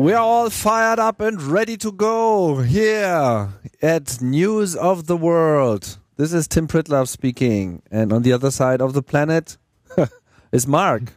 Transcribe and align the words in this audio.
We 0.00 0.12
are 0.14 0.22
all 0.22 0.48
fired 0.50 0.98
up 0.98 1.20
and 1.20 1.40
ready 1.42 1.76
to 1.78 1.92
go 1.92 2.60
here 2.62 3.48
at 3.82 4.20
News 4.22 4.74
of 4.74 5.06
the 5.06 5.16
World. 5.16 5.98
This 6.16 6.32
is 6.32 6.48
Tim 6.48 6.66
Pritlove 6.66 7.08
speaking, 7.08 7.82
and 7.90 8.10
on 8.12 8.22
the 8.22 8.32
other 8.32 8.50
side 8.50 8.80
of 8.80 8.94
the 8.94 9.02
planet 9.02 9.58
is 10.52 10.66
Mark. 10.66 11.12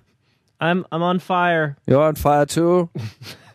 I'm 0.59 0.85
I'm 0.91 1.01
on 1.01 1.19
fire. 1.19 1.77
You're 1.87 2.03
on 2.03 2.15
fire 2.15 2.45
too. 2.45 2.89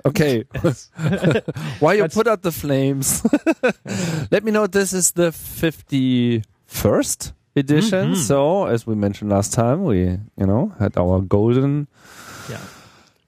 Okay. 0.06 0.44
Why 1.80 1.94
you 1.94 2.02
That's- 2.02 2.14
put 2.14 2.26
out 2.28 2.42
the 2.42 2.52
flames? 2.52 3.22
Let 4.30 4.42
me 4.44 4.52
know. 4.52 4.66
This 4.66 4.92
is 4.94 5.10
the 5.12 5.32
fifty-first 5.32 7.32
edition. 7.56 8.12
Mhm. 8.12 8.16
So, 8.16 8.66
as 8.66 8.86
we 8.86 8.94
mentioned 8.94 9.30
last 9.30 9.52
time, 9.52 9.84
we 9.84 9.98
you 10.38 10.46
know 10.46 10.72
had 10.78 10.96
our 10.96 11.20
golden 11.20 11.88
Yeah. 12.48 12.60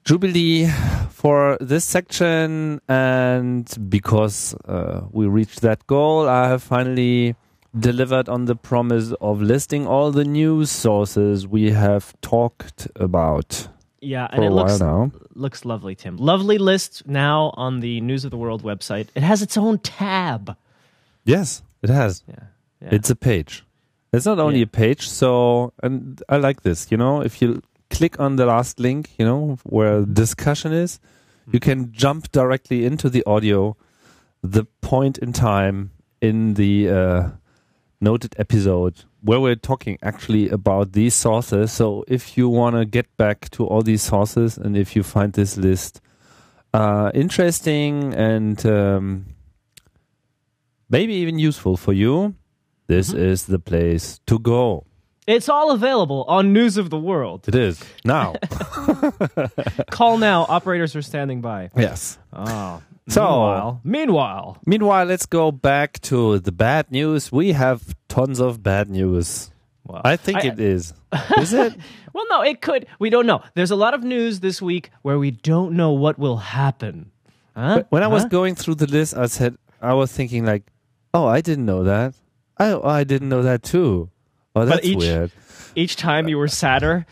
Jubilee 0.03 0.67
for 1.09 1.57
this 1.61 1.85
section 1.85 2.81
and 2.87 3.75
because 3.89 4.55
uh, 4.67 5.01
we 5.11 5.27
reached 5.27 5.61
that 5.61 5.85
goal 5.87 6.27
i 6.27 6.47
have 6.47 6.63
finally 6.63 7.35
delivered 7.79 8.27
on 8.27 8.45
the 8.45 8.55
promise 8.55 9.13
of 9.21 9.41
listing 9.41 9.85
all 9.87 10.11
the 10.11 10.25
news 10.25 10.69
sources 10.71 11.47
we 11.47 11.71
have 11.71 12.13
talked 12.21 12.87
about 12.95 13.67
Yeah, 14.01 14.27
and 14.31 14.43
it 14.43 14.49
looks 14.51 14.79
now 14.79 15.11
looks 15.35 15.63
lovely, 15.63 15.95
Tim. 15.95 16.17
Lovely 16.17 16.57
list 16.57 17.03
now 17.07 17.51
on 17.55 17.79
the 17.81 18.01
News 18.01 18.25
of 18.25 18.31
the 18.31 18.37
World 18.37 18.63
website. 18.63 19.07
It 19.15 19.23
has 19.23 19.41
its 19.43 19.55
own 19.57 19.77
tab. 19.79 20.57
yes 21.23 21.61
it 21.83 21.89
has 21.89 22.23
Yeah. 22.27 22.35
yeah. 22.81 22.95
it's 22.97 23.09
a 23.11 23.15
page 23.15 23.63
it's 24.11 24.25
not 24.25 24.39
only 24.39 24.59
Yeah. 24.59 24.69
a 24.71 24.73
page 24.83 25.03
so 25.07 25.71
and 25.83 26.21
i 26.27 26.37
like 26.47 26.59
this 26.63 26.79
you 26.91 26.97
know 26.97 27.21
if 27.21 27.41
you 27.41 27.61
click 27.91 28.19
on 28.19 28.37
the 28.37 28.45
last 28.45 28.79
link 28.79 29.09
you 29.19 29.25
know 29.25 29.57
where 29.63 30.01
discussion 30.05 30.71
is 30.73 30.99
you 31.51 31.59
can 31.59 31.91
jump 31.91 32.31
directly 32.31 32.85
into 32.85 33.09
the 33.09 33.23
audio 33.25 33.75
the 34.41 34.65
point 34.81 35.17
in 35.17 35.33
time 35.33 35.91
in 36.21 36.55
the 36.55 36.89
uh, 36.89 37.29
noted 37.99 38.35
episode 38.37 39.03
where 39.21 39.39
we're 39.39 39.55
talking 39.55 39.97
actually 40.01 40.49
about 40.49 40.93
these 40.93 41.13
sources. 41.13 41.71
So 41.71 42.03
if 42.07 42.37
you 42.37 42.49
want 42.49 42.75
to 42.75 42.85
get 42.85 43.15
back 43.17 43.49
to 43.51 43.65
all 43.65 43.83
these 43.83 44.01
sources 44.01 44.57
and 44.57 44.75
if 44.75 44.95
you 44.95 45.03
find 45.03 45.33
this 45.33 45.57
list 45.57 46.01
uh, 46.73 47.11
interesting 47.13 48.13
and 48.13 48.65
um, 48.65 49.25
maybe 50.89 51.13
even 51.13 51.37
useful 51.37 51.77
for 51.77 51.93
you 51.93 52.35
this 52.87 53.13
is 53.13 53.45
the 53.45 53.59
place 53.59 54.19
to 54.25 54.39
go 54.39 54.85
It's 55.27 55.49
all 55.49 55.71
available 55.71 56.25
on 56.27 56.51
News 56.51 56.77
of 56.77 56.89
the 56.89 56.97
World. 56.99 57.47
it 57.47 57.55
is 57.55 57.83
now 58.03 58.35
Call 59.91 60.17
now. 60.17 60.45
Operators 60.49 60.95
are 60.95 61.01
standing 61.01 61.41
by. 61.41 61.69
yes 61.75 62.17
Oh. 62.33 62.81
So- 63.07 63.21
meanwhile, 63.21 63.81
meanwhile, 63.83 64.57
Meanwhile, 64.65 65.05
let's 65.05 65.25
go 65.25 65.51
back 65.51 65.99
to 66.01 66.39
the 66.39 66.51
bad 66.51 66.91
news. 66.91 67.31
We 67.31 67.51
have 67.53 67.95
tons 68.07 68.39
of 68.39 68.61
bad 68.63 68.89
news. 68.89 69.51
well, 69.83 70.01
I 70.05 70.15
think 70.15 70.45
it 70.45 70.59
is. 70.59 70.93
Is 71.37 71.53
it? 71.53 71.75
Well, 72.13 72.25
no, 72.29 72.41
it 72.43 72.59
could. 72.61 72.87
We 72.99 73.09
don't 73.09 73.25
know. 73.25 73.39
There's 73.55 73.71
a 73.71 73.75
lot 73.77 73.93
of 73.93 74.03
news 74.03 74.41
this 74.41 74.61
week 74.61 74.91
where 75.01 75.17
we 75.17 75.31
don't 75.31 75.77
know 75.79 75.91
what 75.93 76.19
will 76.19 76.35
happen. 76.43 77.09
Huh? 77.55 77.83
When 77.89 78.03
I 78.03 78.07
was 78.07 78.23
Huh? 78.23 78.27
going 78.27 78.53
through 78.55 78.75
the 78.75 78.85
list, 78.85 79.15
I 79.15 79.27
said 79.27 79.55
I 79.81 79.93
was 79.93 80.11
thinking 80.11 80.43
like, 80.43 80.63
"Oh, 81.13 81.25
I 81.25 81.39
didn't 81.39 81.65
know 81.65 81.85
that. 81.85 82.13
Oh, 82.59 82.83
I 82.83 83.05
didn't 83.05 83.29
know 83.29 83.41
that 83.43 83.63
too. 83.63 84.09
Oh, 84.55 84.65
that's 84.65 84.85
each- 84.85 84.97
weird." 84.97 85.31
each 85.75 85.95
time 85.95 86.27
you 86.27 86.37
were 86.37 86.47
sadder. 86.47 87.05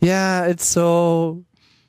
Yeah, 0.00 0.46
it's 0.46 0.64
so 0.64 1.44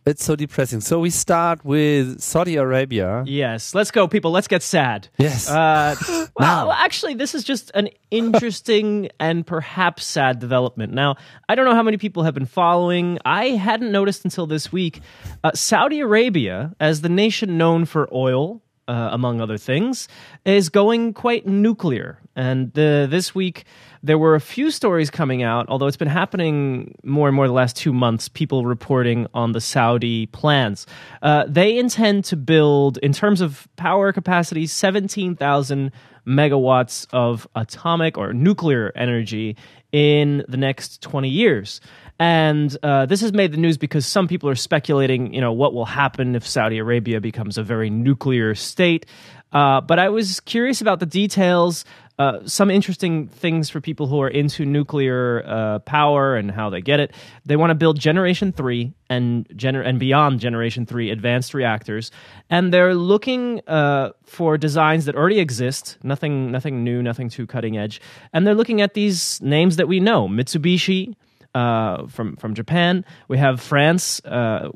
it's 0.06 0.24
so 0.24 0.38
depressing. 0.38 0.80
So 0.80 1.00
we 1.00 1.10
start 1.10 1.66
with 1.66 2.22
Saudi 2.22 2.56
Arabia. 2.56 3.24
Yes, 3.28 3.76
let's 3.76 3.92
go, 3.92 4.08
people. 4.08 4.32
Let's 4.32 4.48
get 4.48 4.64
sad. 4.64 5.10
Yes. 5.18 5.50
Uh, 5.50 5.96
well, 6.40 6.72
actually, 6.72 7.14
this 7.16 7.36
is 7.36 7.44
just 7.44 7.72
an 7.74 7.90
interesting 8.10 9.10
and 9.20 9.46
perhaps 9.46 10.06
sad 10.06 10.40
development. 10.40 10.94
Now, 10.94 11.18
I 11.50 11.56
don't 11.56 11.66
know 11.66 11.76
how 11.76 11.84
many 11.84 11.98
people 11.98 12.24
have 12.24 12.34
been 12.34 12.46
following. 12.46 13.20
I 13.26 13.50
hadn't 13.50 13.92
noticed 13.92 14.24
until 14.24 14.48
this 14.48 14.72
week. 14.72 15.02
Uh, 15.44 15.52
Saudi 15.54 16.00
Arabia, 16.00 16.74
as 16.80 17.02
the 17.02 17.10
nation 17.10 17.58
known 17.58 17.84
for 17.84 18.08
oil, 18.14 18.62
uh, 18.88 19.10
among 19.12 19.42
other 19.42 19.58
things, 19.58 20.08
is 20.46 20.70
going 20.70 21.14
quite 21.14 21.46
nuclear. 21.46 22.20
And 22.36 22.70
uh, 22.78 23.08
this 23.08 23.34
week, 23.34 23.66
there 24.04 24.18
were 24.18 24.36
a 24.36 24.42
few 24.42 24.72
stories 24.72 25.10
coming 25.10 25.44
out, 25.44 25.68
although 25.70 25.88
it's 25.88 25.98
been 25.98 26.08
happening 26.08 26.96
more 27.04 27.28
and 27.28 27.36
more 27.36 27.48
the 27.48 27.54
last 27.54 27.76
two 27.76 27.94
months, 27.94 28.30
people 28.30 28.66
reporting 28.66 29.28
on 29.34 29.52
the 29.52 29.62
Saudi 29.62 30.28
plans. 30.28 30.86
Uh, 31.22 31.46
they 31.48 31.78
intend 31.78 32.26
to 32.26 32.38
build, 32.38 32.98
in 33.00 33.12
terms 33.12 33.42
of 33.42 33.68
power 33.76 34.14
capacity, 34.14 34.68
17,000 34.68 35.92
megawatts 36.28 37.08
of 37.12 37.48
atomic 37.56 38.18
or 38.18 38.34
nuclear 38.34 38.92
energy 38.96 39.56
in 39.98 40.46
the 40.48 40.58
next 40.58 41.02
20 41.02 41.28
years. 41.28 41.82
And 42.20 42.76
uh, 42.84 43.08
this 43.08 43.22
has 43.22 43.34
made 43.34 43.52
the 43.52 43.58
news 43.58 43.80
because 43.80 44.06
some 44.06 44.28
people 44.28 44.48
are 44.48 44.56
speculating, 44.56 45.34
you 45.34 45.42
know, 45.42 45.54
what 45.54 45.74
will 45.74 45.86
happen 45.86 46.36
if 46.36 46.48
Saudi 46.48 46.78
Arabia 46.78 47.20
becomes 47.20 47.58
a 47.58 47.64
very 47.64 47.90
nuclear 47.90 48.54
state. 48.54 49.08
Uh, 49.52 49.82
but 49.82 49.98
I 49.98 50.10
was 50.10 50.40
curious 50.42 50.82
about 50.82 51.00
the 51.00 51.08
details. 51.08 51.84
Uh, 52.20 52.40
some 52.48 52.72
interesting 52.72 53.28
things 53.28 53.70
for 53.70 53.80
people 53.80 54.08
who 54.08 54.20
are 54.20 54.28
into 54.28 54.66
nuclear 54.66 55.44
uh, 55.46 55.78
power 55.80 56.36
and 56.36 56.50
how 56.50 56.68
they 56.68 56.82
get 56.82 57.00
it. 57.00 57.12
They 57.46 57.56
want 57.56 57.70
to 57.70 57.76
build 57.76 58.00
Generation 58.00 58.52
Three 58.52 58.94
and 59.08 59.48
gener- 59.50 59.86
and 59.86 60.00
beyond 60.00 60.40
Generation 60.40 60.88
Three 60.88 61.12
advanced 61.12 61.54
reactors, 61.54 62.10
and 62.50 62.74
they're 62.74 62.96
looking 62.96 63.62
uh, 63.68 64.14
for 64.24 64.58
designs 64.58 65.06
that 65.06 65.16
already 65.16 65.40
exist. 65.40 66.00
Nothing, 66.02 66.52
nothing 66.52 66.84
new, 66.84 67.04
nothing 67.04 67.30
too 67.30 67.46
cutting 67.46 67.78
edge. 67.78 68.02
And 68.34 68.48
they're 68.48 68.56
looking 68.56 68.82
at 68.82 68.96
these 68.96 69.40
names 69.42 69.76
that 69.76 69.88
we 69.88 70.00
know: 70.00 70.28
Mitsubishi, 70.28 71.14
uh, 71.58 72.06
from 72.08 72.36
from 72.36 72.54
Japan. 72.54 73.04
We 73.28 73.40
have 73.40 73.60
France, 73.60 74.24
uh, 74.26 74.70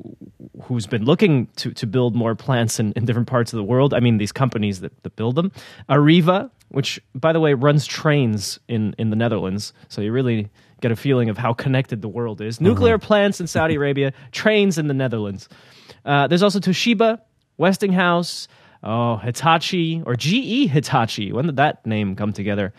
who's 0.62 0.88
been 0.88 1.04
looking 1.04 1.46
to 1.56 1.70
to 1.74 1.86
build 1.86 2.16
more 2.16 2.34
plants 2.34 2.80
in, 2.80 2.92
in 2.92 3.04
different 3.04 3.28
parts 3.28 3.52
of 3.52 3.56
the 3.56 3.62
world. 3.62 3.94
I 3.94 4.00
mean, 4.00 4.18
these 4.18 4.32
companies 4.32 4.80
that, 4.80 5.00
that 5.04 5.14
build 5.14 5.36
them. 5.36 5.52
Arriva, 5.88 6.50
which 6.70 7.00
by 7.14 7.32
the 7.32 7.38
way 7.38 7.54
runs 7.54 7.86
trains 7.86 8.58
in 8.66 8.96
in 8.98 9.10
the 9.10 9.16
Netherlands, 9.16 9.72
so 9.88 10.00
you 10.00 10.10
really 10.10 10.50
get 10.80 10.90
a 10.90 10.96
feeling 10.96 11.28
of 11.28 11.38
how 11.38 11.52
connected 11.52 12.02
the 12.02 12.08
world 12.08 12.40
is. 12.40 12.60
Nuclear 12.60 12.98
plants 12.98 13.40
in 13.40 13.46
Saudi 13.46 13.76
Arabia, 13.76 14.12
trains 14.32 14.76
in 14.76 14.88
the 14.88 14.94
Netherlands. 14.94 15.48
Uh, 16.04 16.26
there's 16.26 16.42
also 16.42 16.58
Toshiba, 16.58 17.20
Westinghouse. 17.58 18.48
Oh, 18.84 19.18
Hitachi 19.18 20.02
or 20.04 20.16
GE 20.16 20.68
Hitachi. 20.68 21.32
When 21.32 21.46
did 21.46 21.54
that 21.54 21.86
name 21.86 22.16
come 22.16 22.32
together? 22.32 22.72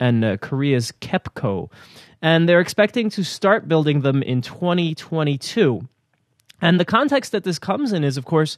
And 0.00 0.24
uh, 0.24 0.36
Korea's 0.38 0.90
KEPCO. 1.00 1.70
And 2.24 2.48
they're 2.48 2.60
expecting 2.60 3.10
to 3.10 3.22
start 3.22 3.68
building 3.68 4.00
them 4.00 4.22
in 4.22 4.40
2022. 4.40 5.86
And 6.62 6.80
the 6.80 6.84
context 6.86 7.32
that 7.32 7.44
this 7.44 7.58
comes 7.58 7.92
in 7.92 8.02
is, 8.02 8.16
of 8.16 8.24
course, 8.24 8.56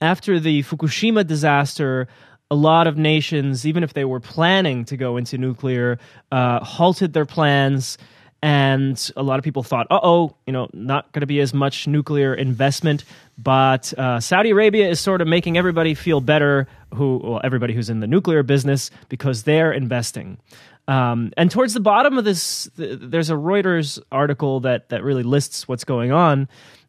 after 0.00 0.40
the 0.40 0.62
Fukushima 0.62 1.26
disaster, 1.26 2.08
a 2.50 2.54
lot 2.54 2.86
of 2.86 2.96
nations, 2.96 3.66
even 3.66 3.82
if 3.82 3.92
they 3.92 4.06
were 4.06 4.18
planning 4.18 4.86
to 4.86 4.96
go 4.96 5.18
into 5.18 5.36
nuclear, 5.36 5.98
uh, 6.30 6.64
halted 6.64 7.12
their 7.12 7.26
plans. 7.26 7.98
And 8.40 8.98
a 9.14 9.22
lot 9.22 9.38
of 9.38 9.44
people 9.44 9.62
thought, 9.62 9.86
uh 9.90 10.00
oh, 10.02 10.34
you 10.46 10.52
know, 10.54 10.70
not 10.72 11.12
going 11.12 11.20
to 11.20 11.26
be 11.26 11.40
as 11.40 11.52
much 11.52 11.86
nuclear 11.86 12.32
investment. 12.32 13.04
But 13.36 13.92
uh, 13.98 14.20
Saudi 14.20 14.50
Arabia 14.50 14.88
is 14.88 15.00
sort 15.00 15.20
of 15.20 15.28
making 15.28 15.58
everybody 15.58 15.92
feel 15.92 16.22
better, 16.22 16.66
who, 16.94 17.20
well, 17.22 17.40
everybody 17.44 17.74
who's 17.74 17.90
in 17.90 18.00
the 18.00 18.06
nuclear 18.06 18.42
business, 18.42 18.90
because 19.10 19.42
they're 19.42 19.70
investing. 19.70 20.38
Um, 20.92 21.32
and 21.38 21.50
towards 21.50 21.72
the 21.72 21.80
bottom 21.80 22.18
of 22.18 22.24
this, 22.26 22.68
th- 22.76 22.98
there's 23.00 23.30
a 23.30 23.34
Reuters 23.34 23.98
article 24.12 24.60
that, 24.60 24.90
that 24.90 25.02
really 25.02 25.22
lists 25.22 25.66
what's 25.66 25.84
going 25.84 26.12
on. 26.12 26.48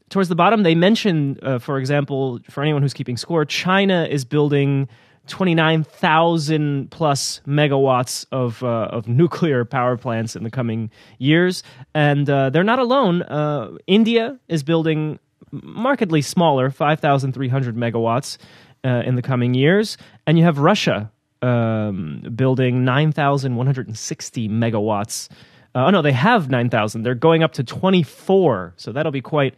Towards 0.10 0.28
the 0.28 0.36
bottom, 0.36 0.64
they 0.64 0.76
mention, 0.76 1.40
uh, 1.42 1.58
for 1.60 1.78
example, 1.78 2.42
for 2.50 2.62
anyone 2.62 2.82
who's 2.82 2.94
keeping 2.94 3.16
score, 3.16 3.46
China 3.46 4.06
is 4.10 4.26
building 4.26 4.90
29,000 5.28 6.92
plus 6.92 7.40
megawatts 7.48 8.26
of, 8.34 8.62
uh, 8.62 8.90
of 8.92 9.08
nuclear 9.08 9.64
power 9.64 9.96
plants 9.96 10.36
in 10.36 10.44
the 10.44 10.52
coming 10.52 10.92
years. 11.18 11.64
And 11.96 12.30
uh, 12.30 12.50
they're 12.50 12.66
not 12.66 12.80
alone. 12.80 13.22
Uh, 13.22 13.78
India 13.88 14.38
is 14.50 14.64
building 14.64 15.18
markedly 15.52 16.22
smaller, 16.22 16.70
5,300 16.70 17.78
megawatts 17.78 18.38
uh, 18.84 19.04
in 19.06 19.16
the 19.16 19.22
coming 19.22 19.54
years. 19.54 19.98
And 20.28 20.38
you 20.38 20.44
have 20.44 20.58
Russia 20.58 21.10
um, 21.44 22.24
building 22.36 22.86
9,160 22.86 24.50
megawatts. 24.50 25.30
Uh, 25.76 25.86
oh, 25.86 25.90
no, 25.90 26.02
they 26.02 26.12
have 26.12 26.50
9,000. 26.50 27.04
They're 27.04 27.16
going 27.16 27.44
up 27.44 27.54
to 27.54 27.64
24. 27.64 28.74
So 28.78 28.92
that'll 28.92 29.12
be 29.12 29.22
quite 29.22 29.56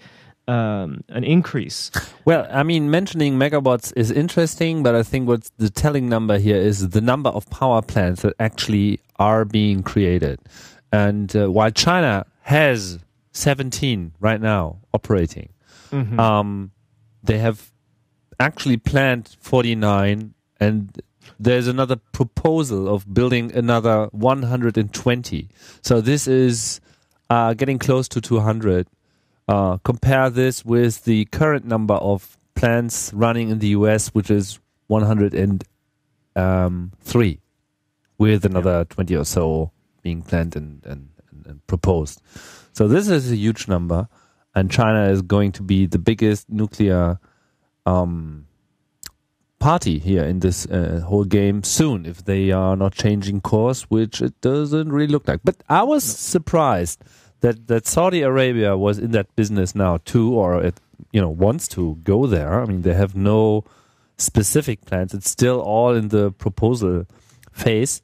um, 0.47 1.03
an 1.09 1.23
increase. 1.23 1.91
Well, 2.25 2.47
I 2.49 2.63
mean, 2.63 2.89
mentioning 2.89 3.35
megawatts 3.35 3.93
is 3.95 4.09
interesting, 4.09 4.81
but 4.81 4.95
I 4.95 5.03
think 5.03 5.27
what's 5.27 5.51
the 5.57 5.69
telling 5.69 6.09
number 6.09 6.39
here 6.39 6.57
is 6.57 6.89
the 6.89 7.01
number 7.01 7.29
of 7.29 7.47
power 7.49 7.81
plants 7.81 8.23
that 8.23 8.33
actually 8.39 8.99
are 9.17 9.45
being 9.45 9.83
created. 9.83 10.39
And 10.91 11.35
uh, 11.35 11.51
while 11.51 11.71
China 11.71 12.25
has 12.41 12.99
17 13.33 14.13
right 14.19 14.41
now 14.41 14.79
operating, 14.93 15.49
um, 16.19 16.71
they 17.23 17.37
have 17.37 17.71
actually 18.39 18.77
planned 18.77 19.35
49 19.39 20.33
and 20.59 21.01
there's 21.39 21.67
another 21.67 21.97
proposal 22.11 22.93
of 22.93 23.13
building 23.13 23.51
another 23.53 24.07
120. 24.11 25.49
So 25.81 26.01
this 26.01 26.27
is 26.27 26.81
uh, 27.29 27.53
getting 27.53 27.79
close 27.79 28.07
to 28.09 28.21
200. 28.21 28.87
Uh, 29.47 29.77
compare 29.77 30.29
this 30.29 30.65
with 30.65 31.03
the 31.03 31.25
current 31.25 31.65
number 31.65 31.93
of 31.95 32.37
plants 32.55 33.13
running 33.13 33.49
in 33.49 33.59
the 33.59 33.67
US, 33.69 34.09
which 34.09 34.29
is 34.31 34.59
103, 34.87 37.39
with 38.17 38.45
another 38.45 38.85
20 38.85 39.15
or 39.15 39.25
so 39.25 39.71
being 40.01 40.21
planned 40.21 40.55
and, 40.55 40.85
and, 40.85 41.09
and 41.45 41.67
proposed. 41.67 42.21
So 42.73 42.87
this 42.87 43.07
is 43.07 43.31
a 43.31 43.35
huge 43.35 43.67
number, 43.67 44.07
and 44.53 44.71
China 44.71 45.09
is 45.09 45.21
going 45.21 45.51
to 45.53 45.63
be 45.63 45.85
the 45.85 45.99
biggest 45.99 46.49
nuclear 46.49 47.19
um, 47.85 48.47
party 49.65 49.99
here 49.99 50.23
in 50.29 50.39
this 50.39 50.65
uh, 50.67 51.01
whole 51.09 51.25
game 51.39 51.63
soon 51.63 52.05
if 52.05 52.17
they 52.23 52.51
are 52.51 52.75
not 52.75 52.93
changing 52.93 53.41
course, 53.41 53.81
which 53.89 54.21
it 54.21 54.33
doesn't 54.41 54.91
really 54.93 55.11
look 55.11 55.27
like. 55.27 55.39
But 55.43 55.55
I 55.69 55.83
was 55.83 56.03
surprised 56.03 56.97
that 57.41 57.55
that 57.67 57.87
Saudi 57.87 58.21
Arabia 58.23 58.77
was 58.77 58.99
in 58.99 59.11
that 59.11 59.27
business 59.35 59.73
now 59.75 59.97
too, 60.05 60.27
or 60.41 60.65
it 60.67 60.75
you 61.13 61.21
know 61.21 61.33
wants 61.45 61.67
to 61.75 61.95
go 62.03 62.27
there. 62.27 62.61
I 62.61 62.65
mean, 62.65 62.81
they 62.81 62.93
have 62.93 63.15
no 63.15 63.63
specific 64.17 64.85
plans; 64.85 65.13
it's 65.13 65.29
still 65.29 65.59
all 65.61 65.95
in 65.95 66.09
the 66.09 66.31
proposal 66.31 67.05
phase. 67.51 68.01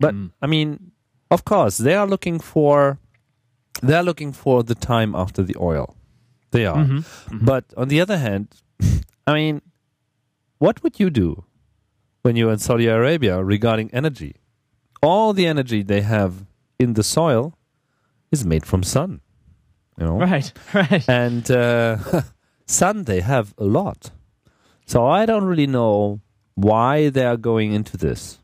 But 0.00 0.14
Mm. 0.14 0.30
I 0.44 0.46
mean, 0.46 0.92
of 1.30 1.42
course, 1.44 1.82
they 1.84 1.94
are 1.96 2.06
looking 2.08 2.40
for 2.40 2.98
they 3.82 3.94
are 3.94 4.04
looking 4.04 4.32
for 4.34 4.62
the 4.64 4.74
time 4.74 5.14
after 5.14 5.44
the 5.44 5.56
oil. 5.60 5.86
They 6.50 6.66
are. 6.66 6.84
Mhm. 6.84 7.04
But 7.44 7.64
on 7.76 7.88
the 7.88 8.00
other 8.02 8.18
hand, 8.18 8.46
I 9.26 9.32
mean, 9.34 9.60
what 10.58 10.82
would 10.82 11.00
you 11.00 11.10
do 11.10 11.44
when 12.22 12.36
you're 12.36 12.52
in 12.52 12.58
Saudi 12.58 12.86
Arabia 12.86 13.42
regarding 13.42 13.90
energy? 13.92 14.36
All 15.02 15.32
the 15.32 15.46
energy 15.46 15.82
they 15.82 16.02
have 16.02 16.44
in 16.78 16.94
the 16.94 17.02
soil 17.02 17.56
is 18.30 18.44
made 18.44 18.66
from 18.66 18.82
sun. 18.82 19.20
You 19.98 20.06
know? 20.06 20.18
Right, 20.18 20.52
right. 20.74 21.08
And 21.08 21.50
uh, 21.50 22.22
sun 22.66 23.04
they 23.04 23.20
have 23.20 23.54
a 23.58 23.64
lot. 23.64 24.10
So 24.86 25.06
I 25.06 25.26
don't 25.26 25.44
really 25.44 25.66
know 25.66 26.20
why 26.54 27.10
they 27.10 27.24
are 27.24 27.36
going 27.36 27.72
into 27.72 27.96
this. 27.96 28.38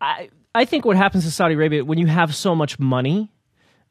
I 0.00 0.30
I 0.54 0.64
think 0.64 0.84
what 0.84 0.96
happens 0.96 1.24
to 1.24 1.30
Saudi 1.30 1.54
Arabia 1.54 1.84
when 1.84 1.98
you 1.98 2.06
have 2.06 2.34
so 2.34 2.54
much 2.54 2.78
money, 2.78 3.32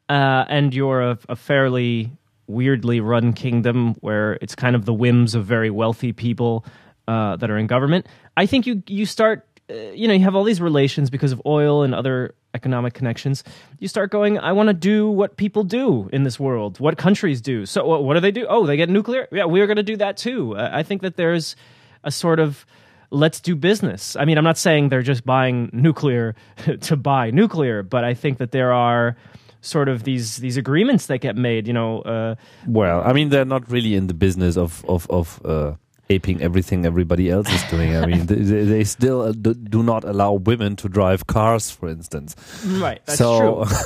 uh, 0.08 0.44
and 0.48 0.74
you're 0.74 1.02
a, 1.02 1.18
a 1.28 1.36
fairly 1.36 2.10
weirdly 2.46 3.00
run 3.00 3.32
kingdom 3.32 3.94
where 4.00 4.34
it's 4.40 4.54
kind 4.54 4.76
of 4.76 4.84
the 4.84 4.94
whims 4.94 5.34
of 5.34 5.44
very 5.44 5.70
wealthy 5.70 6.12
people 6.12 6.64
uh, 7.08 7.36
that 7.36 7.50
are 7.50 7.58
in 7.58 7.66
government. 7.66 8.06
I 8.36 8.46
think 8.46 8.66
you 8.66 8.82
you 8.86 9.06
start. 9.06 9.46
Uh, 9.70 9.74
you 9.94 10.06
know, 10.06 10.12
you 10.12 10.20
have 10.20 10.34
all 10.34 10.44
these 10.44 10.60
relations 10.60 11.08
because 11.08 11.32
of 11.32 11.40
oil 11.46 11.82
and 11.82 11.94
other 11.94 12.34
economic 12.52 12.92
connections. 12.92 13.42
You 13.78 13.88
start 13.88 14.10
going, 14.10 14.38
I 14.38 14.52
want 14.52 14.68
to 14.68 14.74
do 14.74 15.08
what 15.08 15.38
people 15.38 15.64
do 15.64 16.08
in 16.12 16.22
this 16.22 16.38
world, 16.38 16.80
what 16.80 16.98
countries 16.98 17.40
do. 17.40 17.64
So, 17.64 17.84
what, 17.86 18.04
what 18.04 18.14
do 18.14 18.20
they 18.20 18.30
do? 18.30 18.46
Oh, 18.48 18.66
they 18.66 18.76
get 18.76 18.90
nuclear? 18.90 19.26
Yeah, 19.32 19.46
we're 19.46 19.66
going 19.66 19.78
to 19.78 19.82
do 19.82 19.96
that 19.96 20.18
too. 20.18 20.56
Uh, 20.56 20.70
I 20.72 20.82
think 20.82 21.00
that 21.00 21.16
there's 21.16 21.56
a 22.04 22.10
sort 22.10 22.40
of 22.40 22.66
let's 23.10 23.40
do 23.40 23.54
business. 23.54 24.16
I 24.16 24.24
mean, 24.24 24.38
I'm 24.38 24.44
not 24.44 24.58
saying 24.58 24.88
they're 24.88 25.02
just 25.02 25.24
buying 25.24 25.70
nuclear 25.72 26.34
to 26.80 26.96
buy 26.96 27.30
nuclear, 27.30 27.82
but 27.82 28.04
I 28.04 28.14
think 28.14 28.38
that 28.38 28.50
there 28.50 28.72
are 28.72 29.16
sort 29.64 29.88
of 29.88 30.04
these 30.04 30.36
these 30.36 30.56
agreements 30.56 31.06
that 31.06 31.18
get 31.18 31.36
made. 31.36 31.66
You 31.66 31.72
know, 31.72 32.02
uh, 32.02 32.34
Well, 32.66 33.02
I 33.04 33.12
mean, 33.12 33.30
they're 33.30 33.44
not 33.44 33.70
really 33.70 33.94
in 33.94 34.06
the 34.06 34.14
business 34.14 34.56
of 34.56 34.84
of 34.86 35.06
of 35.10 35.40
uh, 35.44 35.74
aping 36.10 36.42
everything 36.42 36.84
everybody 36.86 37.30
else 37.30 37.48
is 37.50 37.62
doing. 37.70 37.96
I 37.96 38.06
mean, 38.06 38.26
they, 38.26 38.64
they 38.64 38.84
still 38.84 39.22
uh, 39.22 39.32
do, 39.32 39.54
do 39.54 39.82
not 39.82 40.04
allow 40.04 40.34
women 40.34 40.76
to 40.76 40.88
drive 40.88 41.26
cars, 41.26 41.70
for 41.70 41.88
instance. 41.88 42.36
right? 42.66 43.00
That's 43.06 43.18
so 43.18 43.64
true. 43.64 43.76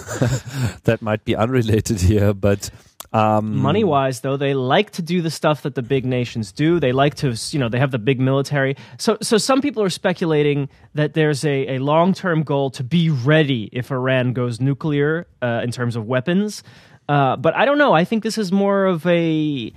that 0.85 0.99
might 1.01 1.25
be 1.25 1.37
unrelated 1.37 2.01
here, 2.01 2.35
but 2.35 2.71
um, 3.12 3.56
Money 3.56 3.85
wise, 3.85 4.21
though, 4.21 4.37
they 4.37 4.53
like 4.53 4.91
to 4.93 5.03
do 5.03 5.23
the 5.23 5.31
stuff 5.31 5.62
that 5.62 5.75
the 5.75 5.83
big 5.83 6.05
nations 6.05 6.53
do. 6.53 6.79
They 6.79 6.93
like 6.93 7.15
to, 7.17 7.35
you 7.50 7.59
know, 7.59 7.69
they 7.69 7.79
have 7.79 7.91
the 7.91 7.99
big 7.99 8.21
military. 8.21 8.77
So, 8.99 9.17
so 9.23 9.39
some 9.39 9.62
people 9.62 9.83
are 9.83 9.91
speculating 9.91 10.69
that 10.95 11.15
there's 11.15 11.45
a, 11.45 11.77
a 11.77 11.79
long 11.79 12.12
term 12.12 12.43
goal 12.43 12.71
to 12.73 12.85
be 12.85 13.09
ready 13.09 13.71
if 13.73 13.91
Iran 13.91 14.35
goes 14.35 14.61
nuclear 14.61 15.27
uh, 15.41 15.62
in 15.65 15.71
terms 15.71 15.97
of 15.97 16.06
weapons. 16.06 16.62
Uh, 17.09 17.37
but 17.37 17.56
I 17.56 17.65
don't 17.65 17.79
know. 17.79 17.95
I 17.95 18.05
think 18.05 18.23
this 18.23 18.37
is 18.37 18.53
more 18.53 18.85
of 18.85 19.06
a, 19.06 19.73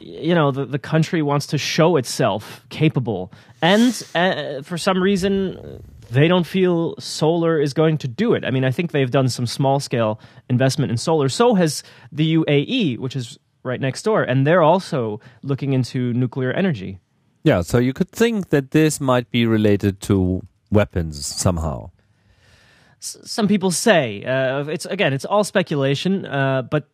you 0.00 0.34
know, 0.34 0.50
the, 0.50 0.64
the 0.64 0.78
country 0.78 1.20
wants 1.20 1.48
to 1.48 1.58
show 1.58 1.96
itself 1.96 2.64
capable. 2.70 3.30
And 3.60 4.02
uh, 4.14 4.62
for 4.62 4.78
some 4.78 5.02
reason, 5.02 5.82
they 6.10 6.28
don't 6.28 6.46
feel 6.46 6.94
solar 6.98 7.60
is 7.60 7.72
going 7.72 7.98
to 7.98 8.08
do 8.08 8.34
it. 8.34 8.44
I 8.44 8.50
mean, 8.50 8.64
I 8.64 8.70
think 8.70 8.92
they've 8.92 9.10
done 9.10 9.28
some 9.28 9.46
small 9.46 9.80
scale 9.80 10.20
investment 10.48 10.90
in 10.90 10.98
solar. 10.98 11.28
So 11.28 11.54
has 11.54 11.82
the 12.12 12.36
UAE, 12.36 12.98
which 12.98 13.16
is 13.16 13.38
right 13.62 13.80
next 13.80 14.02
door, 14.02 14.22
and 14.22 14.46
they're 14.46 14.62
also 14.62 15.20
looking 15.42 15.72
into 15.72 16.12
nuclear 16.14 16.52
energy. 16.52 16.98
Yeah, 17.44 17.62
so 17.62 17.78
you 17.78 17.92
could 17.92 18.10
think 18.10 18.50
that 18.50 18.70
this 18.72 19.00
might 19.00 19.30
be 19.30 19.46
related 19.46 20.00
to 20.02 20.42
weapons 20.70 21.24
somehow. 21.24 21.90
S- 23.00 23.16
some 23.24 23.48
people 23.48 23.70
say 23.70 24.24
uh, 24.24 24.64
it's 24.66 24.86
again, 24.86 25.12
it's 25.12 25.24
all 25.24 25.44
speculation, 25.44 26.26
uh, 26.26 26.62
but 26.62 26.88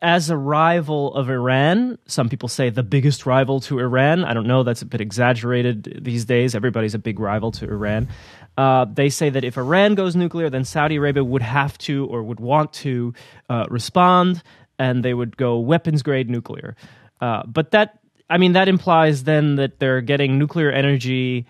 as 0.00 0.30
a 0.30 0.36
rival 0.36 1.12
of 1.14 1.28
Iran, 1.28 1.98
some 2.06 2.28
people 2.28 2.48
say 2.48 2.70
the 2.70 2.84
biggest 2.84 3.26
rival 3.26 3.60
to 3.62 3.80
Iran. 3.80 4.24
I 4.24 4.32
don't 4.32 4.46
know, 4.46 4.62
that's 4.62 4.82
a 4.82 4.86
bit 4.86 5.00
exaggerated 5.00 6.00
these 6.02 6.24
days. 6.24 6.54
Everybody's 6.54 6.94
a 6.94 6.98
big 6.98 7.18
rival 7.18 7.50
to 7.52 7.64
Iran. 7.64 8.08
Uh, 8.56 8.86
they 8.92 9.08
say 9.08 9.30
that 9.30 9.44
if 9.44 9.56
Iran 9.56 9.94
goes 9.94 10.14
nuclear, 10.14 10.50
then 10.50 10.64
Saudi 10.64 10.96
Arabia 10.96 11.24
would 11.24 11.42
have 11.42 11.76
to 11.78 12.06
or 12.06 12.22
would 12.22 12.38
want 12.38 12.72
to 12.74 13.12
uh, 13.48 13.66
respond, 13.68 14.42
and 14.78 15.04
they 15.04 15.14
would 15.14 15.36
go 15.36 15.58
weapons 15.58 16.02
grade 16.02 16.30
nuclear. 16.30 16.76
Uh, 17.20 17.42
but 17.46 17.72
that, 17.72 17.98
I 18.30 18.38
mean, 18.38 18.52
that 18.52 18.68
implies 18.68 19.24
then 19.24 19.56
that 19.56 19.80
they're 19.80 20.00
getting 20.00 20.38
nuclear 20.38 20.70
energy, 20.70 21.46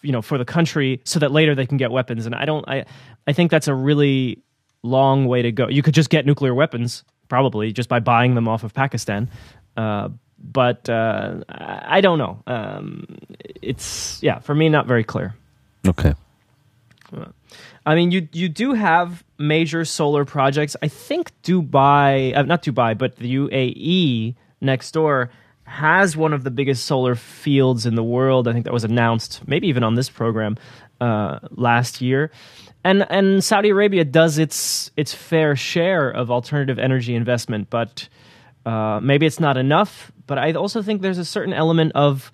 you 0.00 0.12
know, 0.12 0.22
for 0.22 0.38
the 0.38 0.44
country, 0.46 1.02
so 1.04 1.18
that 1.18 1.32
later 1.32 1.54
they 1.54 1.66
can 1.66 1.76
get 1.76 1.90
weapons. 1.90 2.24
And 2.24 2.34
I 2.34 2.46
don't, 2.46 2.66
I, 2.66 2.86
I 3.26 3.34
think 3.34 3.50
that's 3.50 3.68
a 3.68 3.74
really 3.74 4.42
long 4.82 5.26
way 5.26 5.42
to 5.42 5.52
go. 5.52 5.68
You 5.68 5.82
could 5.82 5.94
just 5.94 6.08
get 6.08 6.24
nuclear 6.24 6.54
weapons 6.54 7.04
probably 7.30 7.72
just 7.72 7.88
by 7.88 8.00
buying 8.00 8.34
them 8.34 8.46
off 8.46 8.64
of 8.64 8.74
Pakistan. 8.74 9.30
Uh, 9.76 10.10
but 10.42 10.88
uh, 10.90 11.42
I 11.48 12.02
don't 12.02 12.18
know. 12.18 12.42
Um, 12.46 13.06
it's 13.62 14.22
yeah, 14.22 14.40
for 14.40 14.54
me, 14.54 14.68
not 14.68 14.86
very 14.86 15.04
clear. 15.04 15.34
Okay. 15.86 16.14
I 17.86 17.94
mean, 17.94 18.10
you 18.10 18.28
you 18.32 18.48
do 18.48 18.74
have 18.74 19.24
major 19.38 19.84
solar 19.84 20.24
projects. 20.24 20.76
I 20.82 20.88
think 20.88 21.32
Dubai, 21.42 22.36
uh, 22.36 22.42
not 22.42 22.62
Dubai, 22.62 22.96
but 22.96 23.16
the 23.16 23.34
UAE 23.36 24.34
next 24.60 24.92
door 24.92 25.30
has 25.64 26.16
one 26.16 26.32
of 26.32 26.44
the 26.44 26.50
biggest 26.50 26.84
solar 26.84 27.14
fields 27.14 27.86
in 27.86 27.94
the 27.94 28.02
world. 28.02 28.48
I 28.48 28.52
think 28.52 28.64
that 28.64 28.72
was 28.72 28.84
announced, 28.84 29.40
maybe 29.46 29.68
even 29.68 29.84
on 29.84 29.94
this 29.94 30.10
program 30.10 30.56
uh, 31.00 31.38
last 31.50 32.00
year. 32.00 32.30
And 32.82 33.06
and 33.10 33.44
Saudi 33.44 33.68
Arabia 33.70 34.04
does 34.04 34.38
its 34.38 34.90
its 34.96 35.14
fair 35.14 35.56
share 35.56 36.10
of 36.10 36.30
alternative 36.30 36.78
energy 36.78 37.14
investment, 37.14 37.68
but 37.70 38.08
uh, 38.64 39.00
maybe 39.02 39.26
it's 39.26 39.40
not 39.40 39.56
enough. 39.56 40.12
But 40.26 40.38
I 40.38 40.52
also 40.52 40.82
think 40.82 41.02
there's 41.02 41.18
a 41.18 41.24
certain 41.24 41.52
element 41.52 41.92
of, 41.94 42.32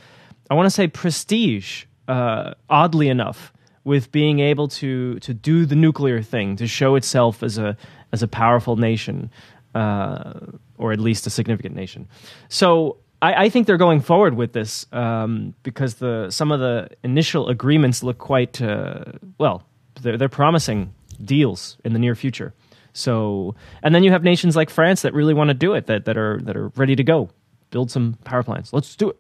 I 0.50 0.54
want 0.54 0.66
to 0.66 0.70
say, 0.70 0.86
prestige. 0.88 1.84
Uh, 2.08 2.54
oddly 2.70 3.08
enough, 3.08 3.52
with 3.82 4.12
being 4.12 4.38
able 4.38 4.68
to 4.68 5.18
to 5.18 5.34
do 5.34 5.66
the 5.66 5.74
nuclear 5.74 6.22
thing, 6.22 6.56
to 6.56 6.66
show 6.68 6.94
itself 6.94 7.42
as 7.42 7.58
a 7.58 7.76
as 8.12 8.22
a 8.22 8.28
powerful 8.28 8.76
nation, 8.76 9.28
uh, 9.74 10.34
or 10.78 10.92
at 10.92 11.00
least 11.00 11.26
a 11.26 11.30
significant 11.30 11.74
nation. 11.74 12.06
So 12.48 12.98
I, 13.20 13.46
I 13.46 13.48
think 13.48 13.66
they're 13.66 13.76
going 13.76 14.00
forward 14.00 14.34
with 14.34 14.52
this 14.52 14.86
um, 14.92 15.54
because 15.62 15.94
the 15.94 16.30
some 16.30 16.52
of 16.52 16.60
the 16.60 16.90
initial 17.02 17.48
agreements 17.48 18.02
look 18.02 18.18
quite 18.18 18.62
uh, 18.62 19.04
well. 19.38 19.64
They're, 20.00 20.16
they're 20.16 20.28
promising 20.28 20.94
deals 21.22 21.76
in 21.84 21.92
the 21.92 21.98
near 21.98 22.14
future. 22.14 22.54
So, 22.92 23.54
and 23.82 23.94
then 23.94 24.04
you 24.04 24.10
have 24.10 24.22
nations 24.22 24.56
like 24.56 24.70
France 24.70 25.02
that 25.02 25.12
really 25.12 25.34
want 25.34 25.48
to 25.48 25.54
do 25.54 25.74
it, 25.74 25.86
that 25.86 26.06
that 26.06 26.16
are 26.16 26.40
that 26.44 26.56
are 26.56 26.68
ready 26.76 26.96
to 26.96 27.04
go, 27.04 27.28
build 27.70 27.90
some 27.90 28.16
power 28.24 28.42
plants. 28.42 28.72
Let's 28.72 28.96
do 28.96 29.10
it. 29.10 29.18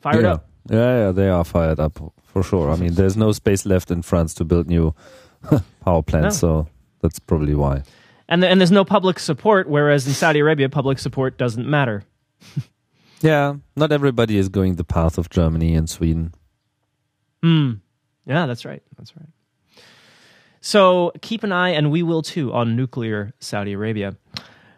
Fire 0.00 0.18
it 0.18 0.22
yeah. 0.22 0.32
up. 0.32 0.48
Yeah, 0.70 1.06
yeah, 1.06 1.12
they 1.12 1.28
are 1.28 1.44
fired 1.44 1.80
up 1.80 1.98
for 2.24 2.42
sure. 2.42 2.70
I 2.70 2.76
mean, 2.76 2.94
there's 2.94 3.16
no 3.16 3.32
space 3.32 3.66
left 3.66 3.90
in 3.90 4.02
France 4.02 4.32
to 4.34 4.44
build 4.44 4.68
new 4.68 4.94
power 5.84 6.02
plants, 6.02 6.38
so 6.38 6.68
that's 7.00 7.18
probably 7.18 7.54
why. 7.54 7.82
And, 8.28 8.42
and 8.44 8.60
there's 8.60 8.70
no 8.70 8.84
public 8.84 9.18
support, 9.18 9.68
whereas 9.68 10.06
in 10.06 10.14
Saudi 10.14 10.38
Arabia, 10.38 10.68
public 10.68 10.98
support 10.98 11.36
doesn't 11.36 11.68
matter. 11.68 12.04
Yeah, 13.22 13.54
not 13.76 13.92
everybody 13.92 14.36
is 14.36 14.48
going 14.48 14.74
the 14.74 14.84
path 14.84 15.16
of 15.16 15.30
Germany 15.30 15.76
and 15.76 15.88
Sweden. 15.88 16.34
Hmm. 17.40 17.74
Yeah, 18.26 18.46
that's 18.46 18.64
right. 18.64 18.82
That's 18.98 19.16
right. 19.16 19.28
So 20.64 21.12
keep 21.20 21.42
an 21.42 21.50
eye, 21.50 21.70
and 21.70 21.90
we 21.90 22.04
will 22.04 22.22
too, 22.22 22.52
on 22.52 22.76
nuclear 22.76 23.32
Saudi 23.40 23.72
Arabia. 23.72 24.16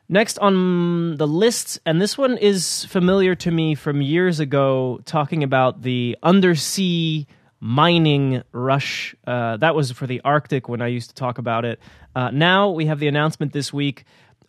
Next 0.09 0.39
on 0.39 1.17
the 1.17 1.27
list, 1.27 1.79
and 1.85 2.01
this 2.01 2.17
one 2.17 2.39
is 2.39 2.87
familiar 2.87 3.35
to 3.37 3.51
me 3.51 3.75
from 3.75 4.01
years 4.01 4.41
ago, 4.41 5.01
talking 5.05 5.43
about 5.43 5.83
the 5.83 6.17
undersea 6.23 7.27
mining 7.61 8.43
rush. 8.53 9.15
Uh, 9.27 9.59
that 9.59 9.75
was 9.75 9.93
for 9.93 10.07
the 10.07 10.23
Arctic 10.25 10.71
when 10.71 10.81
I 10.81 10.87
used 10.87 11.11
to 11.11 11.15
talk 11.15 11.37
about 11.37 11.67
it. 11.67 11.81
Uh, 12.17 12.31
now 12.31 12.71
we 12.71 12.87
have 12.87 12.99
the 12.99 13.09
announcement 13.09 13.53
this 13.53 13.71
week. 13.71 14.05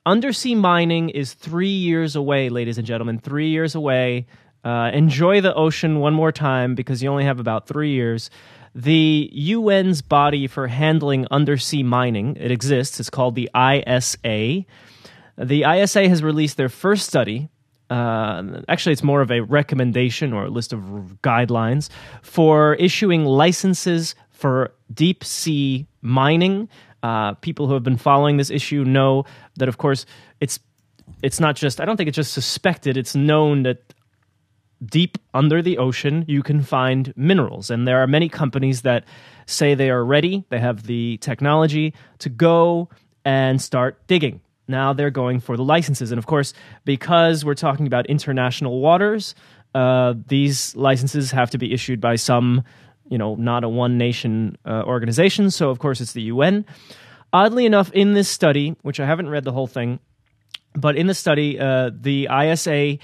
Undersea 0.06 0.56
mining 0.56 1.10
is 1.10 1.34
three 1.34 1.68
years 1.68 2.16
away, 2.16 2.48
ladies 2.48 2.78
and 2.78 2.88
gentlemen. 2.88 3.20
Three 3.20 3.50
years 3.50 3.76
away. 3.76 4.28
Uh, 4.64 4.90
enjoy 4.94 5.42
the 5.42 5.54
ocean 5.54 6.00
one 6.00 6.14
more 6.14 6.32
time 6.32 6.76
because 6.76 7.04
you 7.04 7.10
only 7.10 7.26
have 7.26 7.40
about 7.40 7.68
three 7.68 7.92
years. 7.92 8.30
The 8.76 9.32
UN's 9.54 10.02
body 10.02 10.48
for 10.48 10.68
handling 10.68 11.26
undersea 11.32 11.82
mining, 11.82 12.36
it 12.36 12.52
exists. 12.52 13.00
It's 13.00 13.10
called 13.10 13.36
the 13.36 13.50
ISA. 13.56 14.66
The 15.38 15.64
ISA 15.64 16.10
has 16.10 16.22
released 16.22 16.58
their 16.58 16.68
first 16.68 17.08
study. 17.08 17.50
Uh, 17.90 18.62
actually, 18.68 18.92
it's 18.92 19.04
more 19.04 19.22
of 19.22 19.32
a 19.32 19.40
recommendation 19.40 20.34
or 20.34 20.46
a 20.46 20.50
list 20.50 20.74
of 20.74 20.82
guidelines 21.24 21.90
for 22.22 22.76
issuing 22.76 23.24
licenses 23.24 24.14
for 24.32 24.74
deep 24.94 25.24
sea 25.24 25.88
mining. 26.02 26.68
Uh, 27.02 27.36
people 27.36 27.68
who 27.68 27.74
have 27.76 27.84
been 27.84 27.98
following 27.98 28.36
this 28.36 28.50
issue 28.50 28.84
know 28.84 29.24
that, 29.56 29.70
of 29.70 29.78
course, 29.78 30.06
it's 30.42 30.60
it's 31.22 31.40
not 31.40 31.56
just. 31.56 31.80
I 31.80 31.86
don't 31.86 31.96
think 31.96 32.08
it's 32.08 32.16
just 32.16 32.34
suspected. 32.34 32.98
It's 32.98 33.16
known 33.16 33.64
that 33.64 33.85
deep 34.84 35.18
under 35.34 35.62
the 35.62 35.78
ocean 35.78 36.26
you 36.28 36.44
can 36.44 36.62
find 36.62 37.14
minerals, 37.16 37.70
and 37.70 37.88
there 37.88 38.02
are 38.02 38.08
many 38.08 38.30
companies 38.30 38.82
that 38.82 39.06
say 39.46 39.76
they 39.76 39.90
are 39.90 40.04
ready. 40.04 40.44
They 40.50 40.60
have 40.60 40.84
the 40.84 41.18
technology 41.18 41.94
to 42.20 42.30
go 42.30 42.90
and 43.24 43.62
start 43.62 44.06
digging. 44.08 44.42
Now 44.68 44.94
they're 44.94 45.12
going 45.12 45.40
for 45.40 45.58
the 45.58 45.64
licenses. 45.64 46.12
And 46.12 46.20
of 46.20 46.26
course, 46.26 46.54
because 46.86 47.46
we're 47.46 47.56
talking 47.56 47.88
about 47.88 48.08
international 48.08 48.80
waters, 48.80 49.36
uh, 49.74 50.16
these 50.28 50.76
licenses 50.76 51.32
have 51.32 51.52
to 51.52 51.58
be 51.58 51.74
issued 51.74 52.02
by 52.02 52.16
some, 52.16 52.64
you 53.10 53.18
know, 53.18 53.36
not 53.36 53.64
a 53.64 53.70
one 53.70 53.98
nation 53.98 54.58
uh, 54.66 54.84
organization. 54.84 55.52
So, 55.52 55.70
of 55.70 55.80
course, 55.80 56.02
it's 56.02 56.14
the 56.14 56.24
UN. 56.24 56.66
Oddly 57.34 57.66
enough, 57.66 57.92
in 57.92 58.14
this 58.14 58.30
study, 58.30 58.76
which 58.82 59.00
I 59.00 59.06
haven't 59.06 59.30
read 59.30 59.44
the 59.44 59.52
whole 59.52 59.68
thing, 59.68 60.00
but 60.74 60.96
in 60.96 61.08
the 61.08 61.14
study, 61.14 61.60
uh, 61.60 61.92
the 61.94 62.30
ISA 62.32 62.98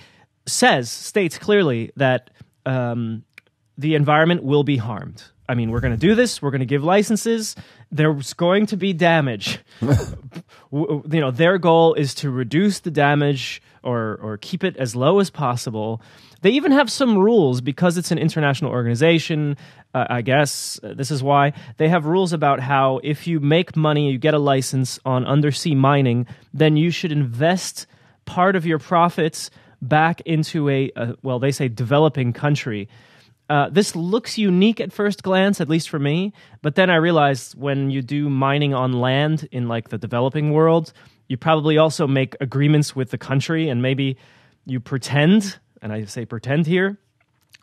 says, 0.46 0.90
states 0.92 1.38
clearly 1.38 1.92
that 1.96 2.30
um, 2.66 3.24
the 3.78 3.96
environment 3.96 4.44
will 4.44 4.64
be 4.64 4.78
harmed. 4.78 5.24
I 5.52 5.54
mean, 5.54 5.72
we're 5.72 5.82
going 5.82 5.94
to 5.94 6.00
do 6.00 6.16
this. 6.16 6.42
We're 6.42 6.52
going 6.52 6.60
to 6.60 6.66
give 6.66 6.84
licenses. 6.84 7.58
There's 7.92 8.34
going 8.34 8.68
to 8.68 8.78
be 8.78 8.94
damage. 8.94 9.60
you 9.82 11.04
know, 11.10 11.32
their 11.32 11.58
goal 11.58 11.94
is 11.94 12.14
to 12.16 12.30
reduce 12.30 12.80
the 12.80 12.92
damage 12.92 13.62
or 13.84 14.18
or 14.22 14.38
keep 14.38 14.64
it 14.64 14.78
as 14.78 14.96
low 14.96 15.20
as 15.20 15.30
possible. 15.30 16.02
They 16.42 16.52
even 16.52 16.72
have 16.72 16.90
some 16.90 17.18
rules 17.18 17.60
because 17.60 17.98
it's 17.98 18.12
an 18.12 18.18
international 18.18 18.72
organization. 18.72 19.58
Uh, 19.94 20.06
I 20.10 20.22
guess 20.22 20.80
uh, 20.84 20.94
this 20.94 21.12
is 21.12 21.22
why 21.22 21.52
they 21.76 21.90
have 21.90 22.06
rules 22.06 22.32
about 22.32 22.62
how 22.62 23.02
if 23.04 23.28
you 23.28 23.42
make 23.42 23.76
money, 23.76 24.10
you 24.10 24.18
get 24.18 24.34
a 24.34 24.40
license 24.40 25.00
on 25.06 25.26
undersea 25.26 25.76
mining, 25.76 26.28
then 26.54 26.78
you 26.78 26.92
should 26.92 27.12
invest 27.12 27.88
part 28.24 28.56
of 28.56 28.66
your 28.66 28.80
profits 28.80 29.52
back 29.82 30.22
into 30.22 30.70
a, 30.70 30.92
a 30.96 31.16
well, 31.22 31.40
they 31.40 31.52
say 31.52 31.68
developing 31.68 32.34
country 32.34 32.88
uh, 33.52 33.70
this 33.70 33.98
looks 33.98 34.38
unique 34.38 34.80
at 34.80 34.94
first 34.94 35.24
glance, 35.24 35.60
at 35.60 35.68
least 35.68 35.90
for 35.90 36.00
me. 36.00 36.32
But 36.62 36.76
then 36.76 36.90
I 36.90 36.96
realized 36.96 37.60
when 37.60 37.90
you 37.90 38.02
do 38.02 38.30
mining 38.30 38.74
on 38.74 38.94
land 38.94 39.46
in 39.52 39.68
like 39.68 39.90
the 39.90 39.98
developing 39.98 40.54
world, 40.54 40.94
you 41.28 41.36
probably 41.36 41.78
also 41.78 42.08
make 42.08 42.38
agreements 42.40 42.96
with 42.96 43.12
the 43.12 43.18
country 43.18 43.68
and 43.68 43.82
maybe 43.82 44.16
you 44.66 44.80
pretend, 44.80 45.60
and 45.82 45.92
I 45.92 46.06
say 46.06 46.24
pretend 46.24 46.66
here, 46.66 46.98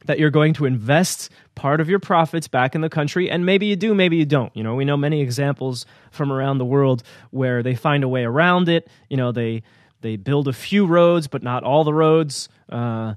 that 0.04 0.18
you're 0.18 0.28
going 0.28 0.52
to 0.52 0.66
invest 0.66 1.30
part 1.54 1.80
of 1.80 1.88
your 1.88 2.00
profits 2.00 2.48
back 2.48 2.74
in 2.74 2.82
the 2.82 2.90
country 2.90 3.30
and 3.30 3.46
maybe 3.46 3.64
you 3.64 3.74
do 3.74 3.94
maybe 3.94 4.16
you 4.16 4.24
don't 4.24 4.54
you 4.54 4.62
know 4.62 4.76
we 4.76 4.84
know 4.84 4.96
many 4.96 5.20
examples 5.20 5.86
from 6.12 6.30
around 6.30 6.58
the 6.58 6.64
world 6.64 7.02
where 7.30 7.64
they 7.64 7.74
find 7.74 8.04
a 8.04 8.08
way 8.08 8.22
around 8.22 8.68
it 8.68 8.88
you 9.08 9.16
know 9.16 9.32
they 9.32 9.60
they 10.00 10.16
build 10.16 10.48
a 10.48 10.52
few 10.52 10.86
roads 10.86 11.26
but 11.26 11.42
not 11.42 11.62
all 11.62 11.84
the 11.84 11.94
roads 11.94 12.48
uh, 12.70 13.14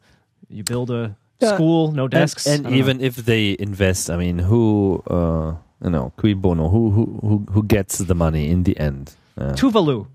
you 0.50 0.63
build 0.63 0.91
a 0.91 1.15
yeah. 1.41 1.55
school, 1.55 1.91
no 1.91 2.07
desks. 2.07 2.45
And, 2.45 2.65
and 2.65 2.75
even 2.75 2.97
know. 2.97 3.05
if 3.05 3.15
they 3.15 3.55
invest, 3.59 4.09
I 4.09 4.17
mean, 4.17 4.39
who, 4.39 5.03
uh, 5.07 5.55
you 5.83 5.89
know, 5.89 6.13
cui 6.17 6.33
bono, 6.33 6.69
who, 6.69 6.91
who, 6.91 7.19
who, 7.21 7.45
who 7.51 7.63
gets 7.63 7.97
the 7.97 8.15
money 8.15 8.50
in 8.50 8.63
the 8.63 8.77
end? 8.77 9.15
Uh, 9.38 9.53
Tuvalu. 9.53 10.07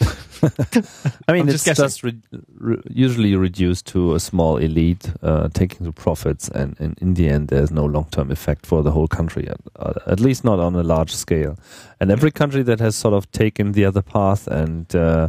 I 1.28 1.32
mean, 1.32 1.48
it's 1.48 1.64
just, 1.64 1.80
just 1.80 2.02
re- 2.02 2.20
re- 2.58 2.82
usually 2.88 3.34
reduced 3.36 3.86
to 3.88 4.14
a 4.14 4.20
small 4.20 4.56
elite 4.56 5.10
uh, 5.22 5.48
taking 5.54 5.86
the 5.86 5.92
profits, 5.92 6.48
and, 6.48 6.76
and, 6.78 6.98
in 7.00 7.14
the 7.14 7.28
end, 7.28 7.48
there's 7.48 7.70
no 7.70 7.84
long 7.84 8.06
term 8.10 8.30
effect 8.30 8.66
for 8.66 8.82
the 8.82 8.90
whole 8.90 9.08
country, 9.08 9.48
at, 9.48 9.60
uh, 9.76 9.94
at, 10.06 10.20
least 10.20 10.44
not 10.44 10.58
on 10.58 10.74
a 10.74 10.82
large 10.82 11.14
scale. 11.14 11.58
And 12.00 12.10
every 12.10 12.30
country 12.30 12.62
that 12.64 12.80
has 12.80 12.96
sort 12.96 13.14
of 13.14 13.30
taken 13.32 13.72
the 13.72 13.84
other 13.84 14.02
path 14.02 14.46
and, 14.46 14.94
uh, 14.94 15.28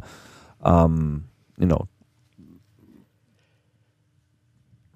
um, 0.61 1.25
you 1.57 1.65
know, 1.65 1.87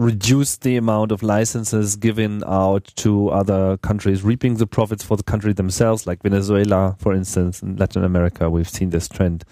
reduce 0.01 0.57
the 0.57 0.77
amount 0.77 1.11
of 1.11 1.21
licenses 1.21 1.95
given 1.95 2.43
out 2.47 2.91
to 2.95 3.29
other 3.29 3.77
countries, 3.77 4.23
reaping 4.23 4.55
the 4.55 4.65
profits 4.65 5.03
for 5.03 5.15
the 5.15 5.23
country 5.23 5.53
themselves, 5.53 6.07
like 6.07 6.23
Venezuela, 6.23 6.95
for 6.97 7.13
instance, 7.13 7.61
in 7.61 7.75
Latin 7.75 8.03
America. 8.03 8.49
We've 8.49 8.67
seen 8.67 8.89
this 8.89 9.07
trend 9.07 9.45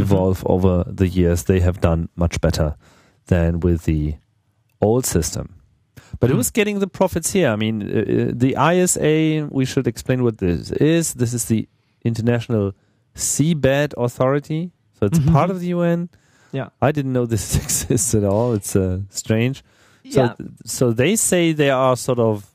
evolve 0.00 0.42
over 0.46 0.84
the 0.86 1.08
years. 1.08 1.44
They 1.44 1.60
have 1.60 1.80
done 1.80 2.08
much 2.16 2.40
better 2.40 2.76
than 3.26 3.60
with 3.60 3.84
the 3.84 4.16
old 4.80 5.06
system. 5.06 5.60
But 6.18 6.30
mm. 6.30 6.34
it 6.34 6.36
was 6.36 6.50
getting 6.50 6.78
the 6.80 6.86
profits 6.86 7.32
here. 7.32 7.50
I 7.50 7.56
mean, 7.56 7.82
uh, 7.82 8.00
uh 8.00 8.32
the 8.32 8.56
ISA, 8.58 9.48
we 9.50 9.64
should 9.64 9.86
explain 9.86 10.22
what 10.22 10.38
this 10.38 10.70
is. 10.72 11.14
This 11.14 11.34
is 11.34 11.44
the 11.46 11.68
International 12.04 12.72
Seabed 13.14 13.94
Authority. 13.96 14.72
So 14.98 15.06
it's 15.06 15.18
mm-hmm. 15.18 15.32
part 15.32 15.50
of 15.50 15.60
the 15.60 15.68
UN. 15.68 16.08
Yeah. 16.52 16.68
I 16.82 16.92
didn't 16.92 17.12
know 17.12 17.26
this 17.26 17.56
exists 17.62 18.14
at 18.14 18.24
all. 18.24 18.54
It's 18.54 18.74
uh, 18.74 19.00
strange. 19.10 19.62
So, 20.10 20.22
yeah. 20.22 20.34
so 20.64 20.92
they 20.92 21.16
say 21.16 21.52
they 21.52 21.70
are 21.70 21.96
sort 21.96 22.18
of 22.18 22.50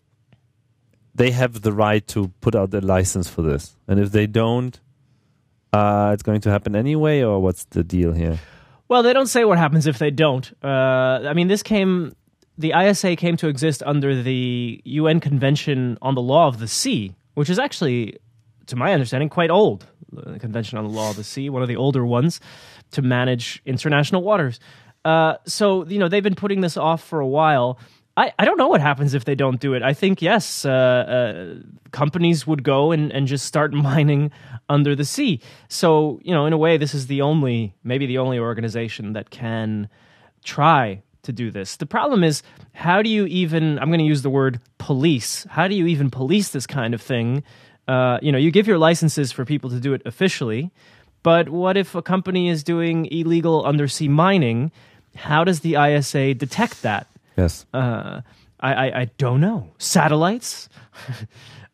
they 1.13 1.31
have 1.31 1.61
the 1.61 1.71
right 1.71 2.05
to 2.09 2.27
put 2.41 2.55
out 2.55 2.71
the 2.71 2.81
license 2.81 3.29
for 3.29 3.41
this, 3.41 3.77
and 3.87 3.99
if 3.99 4.11
they 4.11 4.27
don't, 4.27 4.79
uh, 5.75 6.11
it's 6.13 6.23
going 6.23 6.41
to 6.41 6.49
happen 6.49 6.75
anyway, 6.75 7.21
or 7.21 7.39
what's 7.41 7.65
the 7.65 7.83
deal 7.83 8.13
here? 8.13 8.39
Well, 8.87 9.03
they 9.03 9.13
don't 9.13 9.27
say 9.27 9.45
what 9.45 9.57
happens 9.57 9.87
if 9.87 9.97
they 9.97 10.11
don't. 10.11 10.51
Uh, 10.63 11.27
I 11.27 11.33
mean, 11.33 11.47
this 11.47 11.63
came. 11.63 12.15
The 12.57 12.71
ISA 12.71 13.17
came 13.17 13.35
to 13.37 13.47
exist 13.49 13.83
under 13.85 14.21
the 14.21 14.81
UN 14.85 15.19
Convention 15.19 15.97
on 16.01 16.15
the 16.15 16.21
Law 16.21 16.47
of 16.47 16.59
the 16.59 16.67
Sea, 16.69 17.13
which 17.33 17.49
is 17.49 17.59
actually, 17.59 18.17
to 18.67 18.77
my 18.77 18.93
understanding, 18.93 19.27
quite 19.27 19.49
old. 19.49 19.85
The 20.13 20.39
Convention 20.39 20.77
on 20.77 20.85
the 20.85 20.91
Law 20.91 21.09
of 21.09 21.17
the 21.17 21.23
Sea, 21.23 21.49
one 21.49 21.61
of 21.61 21.67
the 21.67 21.75
older 21.75 22.05
ones 22.05 22.39
to 22.91 23.01
manage 23.01 23.61
international 23.65 24.23
waters. 24.23 24.59
Uh, 25.03 25.35
so 25.45 25.85
you 25.85 25.99
know 25.99 26.07
they've 26.07 26.23
been 26.23 26.35
putting 26.35 26.61
this 26.61 26.77
off 26.77 27.03
for 27.03 27.19
a 27.19 27.27
while. 27.27 27.77
I, 28.17 28.31
I 28.39 28.45
don't 28.45 28.57
know 28.57 28.69
what 28.69 28.79
happens 28.81 29.13
if 29.13 29.25
they 29.25 29.35
don't 29.35 29.59
do 29.59 29.73
it. 29.73 29.83
I 29.83 29.93
think 29.93 30.21
yes, 30.21 30.65
uh, 30.65 30.69
uh, 30.69 31.55
companies 31.91 32.47
would 32.47 32.63
go 32.63 32.91
and, 32.91 33.11
and 33.11 33.27
just 33.27 33.45
start 33.45 33.73
mining 33.89 34.31
under 34.69 34.95
the 34.95 35.05
sea. 35.05 35.41
So 35.67 36.19
you 36.23 36.33
know, 36.33 36.45
in 36.45 36.53
a 36.53 36.57
way, 36.57 36.77
this 36.77 36.93
is 36.93 37.07
the 37.07 37.21
only 37.21 37.73
maybe 37.83 38.05
the 38.05 38.17
only 38.17 38.39
organization 38.39 39.13
that 39.13 39.29
can 39.29 39.89
try 40.43 41.01
to 41.23 41.33
do 41.33 41.51
this. 41.51 41.75
The 41.75 41.85
problem 41.85 42.23
is, 42.23 42.41
how 42.73 43.01
do 43.01 43.09
you 43.09 43.25
even? 43.25 43.79
I'm 43.79 43.89
going 43.89 43.99
to 43.99 44.05
use 44.05 44.21
the 44.21 44.29
word 44.29 44.61
police. 44.77 45.45
How 45.49 45.67
do 45.67 45.75
you 45.75 45.87
even 45.87 46.09
police 46.09 46.49
this 46.49 46.67
kind 46.67 46.93
of 46.93 47.01
thing? 47.01 47.43
Uh, 47.87 48.17
you 48.21 48.31
know, 48.31 48.37
you 48.37 48.49
give 48.49 48.67
your 48.67 48.77
licenses 48.77 49.31
for 49.31 49.45
people 49.45 49.69
to 49.69 49.79
do 49.79 49.93
it 49.93 50.01
officially, 50.05 50.71
but 51.21 51.49
what 51.49 51.77
if 51.77 51.93
a 51.95 52.01
company 52.01 52.49
is 52.49 52.63
doing 52.63 53.07
illegal 53.07 53.63
undersea 53.65 54.07
mining? 54.07 54.71
How 55.15 55.43
does 55.43 55.59
the 55.59 55.75
ISA 55.75 56.33
detect 56.33 56.81
that? 56.81 57.07
Yes. 57.37 57.65
Uh, 57.73 58.21
I, 58.59 58.73
I, 58.73 59.01
I 59.01 59.05
don't 59.17 59.41
know. 59.41 59.71
Satellites? 59.77 60.69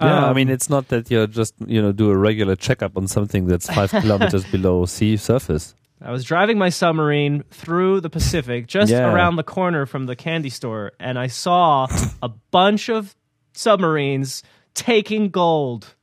Yeah, 0.01 0.17
um, 0.17 0.23
I 0.25 0.33
mean, 0.33 0.49
it's 0.49 0.69
not 0.69 0.87
that 0.87 1.11
you're 1.11 1.27
just 1.27 1.53
you 1.65 1.81
know 1.81 1.91
do 1.91 2.09
a 2.09 2.17
regular 2.17 2.55
checkup 2.55 2.97
on 2.97 3.07
something 3.07 3.45
that's 3.45 3.67
five 3.67 3.91
kilometers 4.01 4.43
below 4.45 4.85
sea 4.85 5.15
surface. 5.15 5.75
I 6.01 6.11
was 6.11 6.23
driving 6.23 6.57
my 6.57 6.69
submarine 6.69 7.43
through 7.51 8.01
the 8.01 8.09
Pacific, 8.09 8.65
just 8.65 8.91
yeah. 8.91 9.13
around 9.13 9.35
the 9.35 9.43
corner 9.43 9.85
from 9.85 10.07
the 10.07 10.15
candy 10.15 10.49
store, 10.49 10.93
and 10.99 11.19
I 11.19 11.27
saw 11.27 11.87
a 12.23 12.29
bunch 12.29 12.89
of 12.89 13.15
submarines 13.53 14.41
taking 14.73 15.29
gold. 15.29 15.93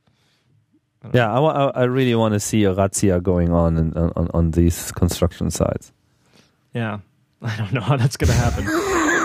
Yeah, 1.12 1.33
I, 1.33 1.71
I 1.71 1.85
really 1.85 2.15
want 2.15 2.35
to 2.35 2.41
see 2.41 2.65
a 2.65 2.75
razzia 2.75 3.21
going 3.21 3.50
on 3.53 3.77
in, 3.79 3.93
on 3.95 4.31
on 4.33 4.50
these 4.53 4.93
construction 4.93 5.50
sites. 5.50 5.93
Yeah, 6.73 7.00
I 7.43 7.57
don't 7.57 7.73
know 7.73 7.81
how 7.81 7.97
that's 7.97 8.17
going 8.17 8.31
to 8.31 8.37
happen. 8.37 8.65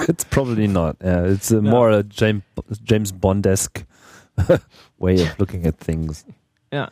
it's 0.09 0.23
probably 0.23 0.67
not. 0.67 0.97
Yeah, 1.03 1.25
it's 1.25 1.51
a 1.51 1.61
no. 1.61 1.69
more 1.69 1.91
a 1.91 2.03
James 2.03 2.43
James 2.83 3.11
Bondesque 3.11 3.85
way 4.99 5.21
of 5.21 5.39
looking 5.39 5.65
at 5.65 5.77
things. 5.77 6.25
Yeah. 6.71 6.89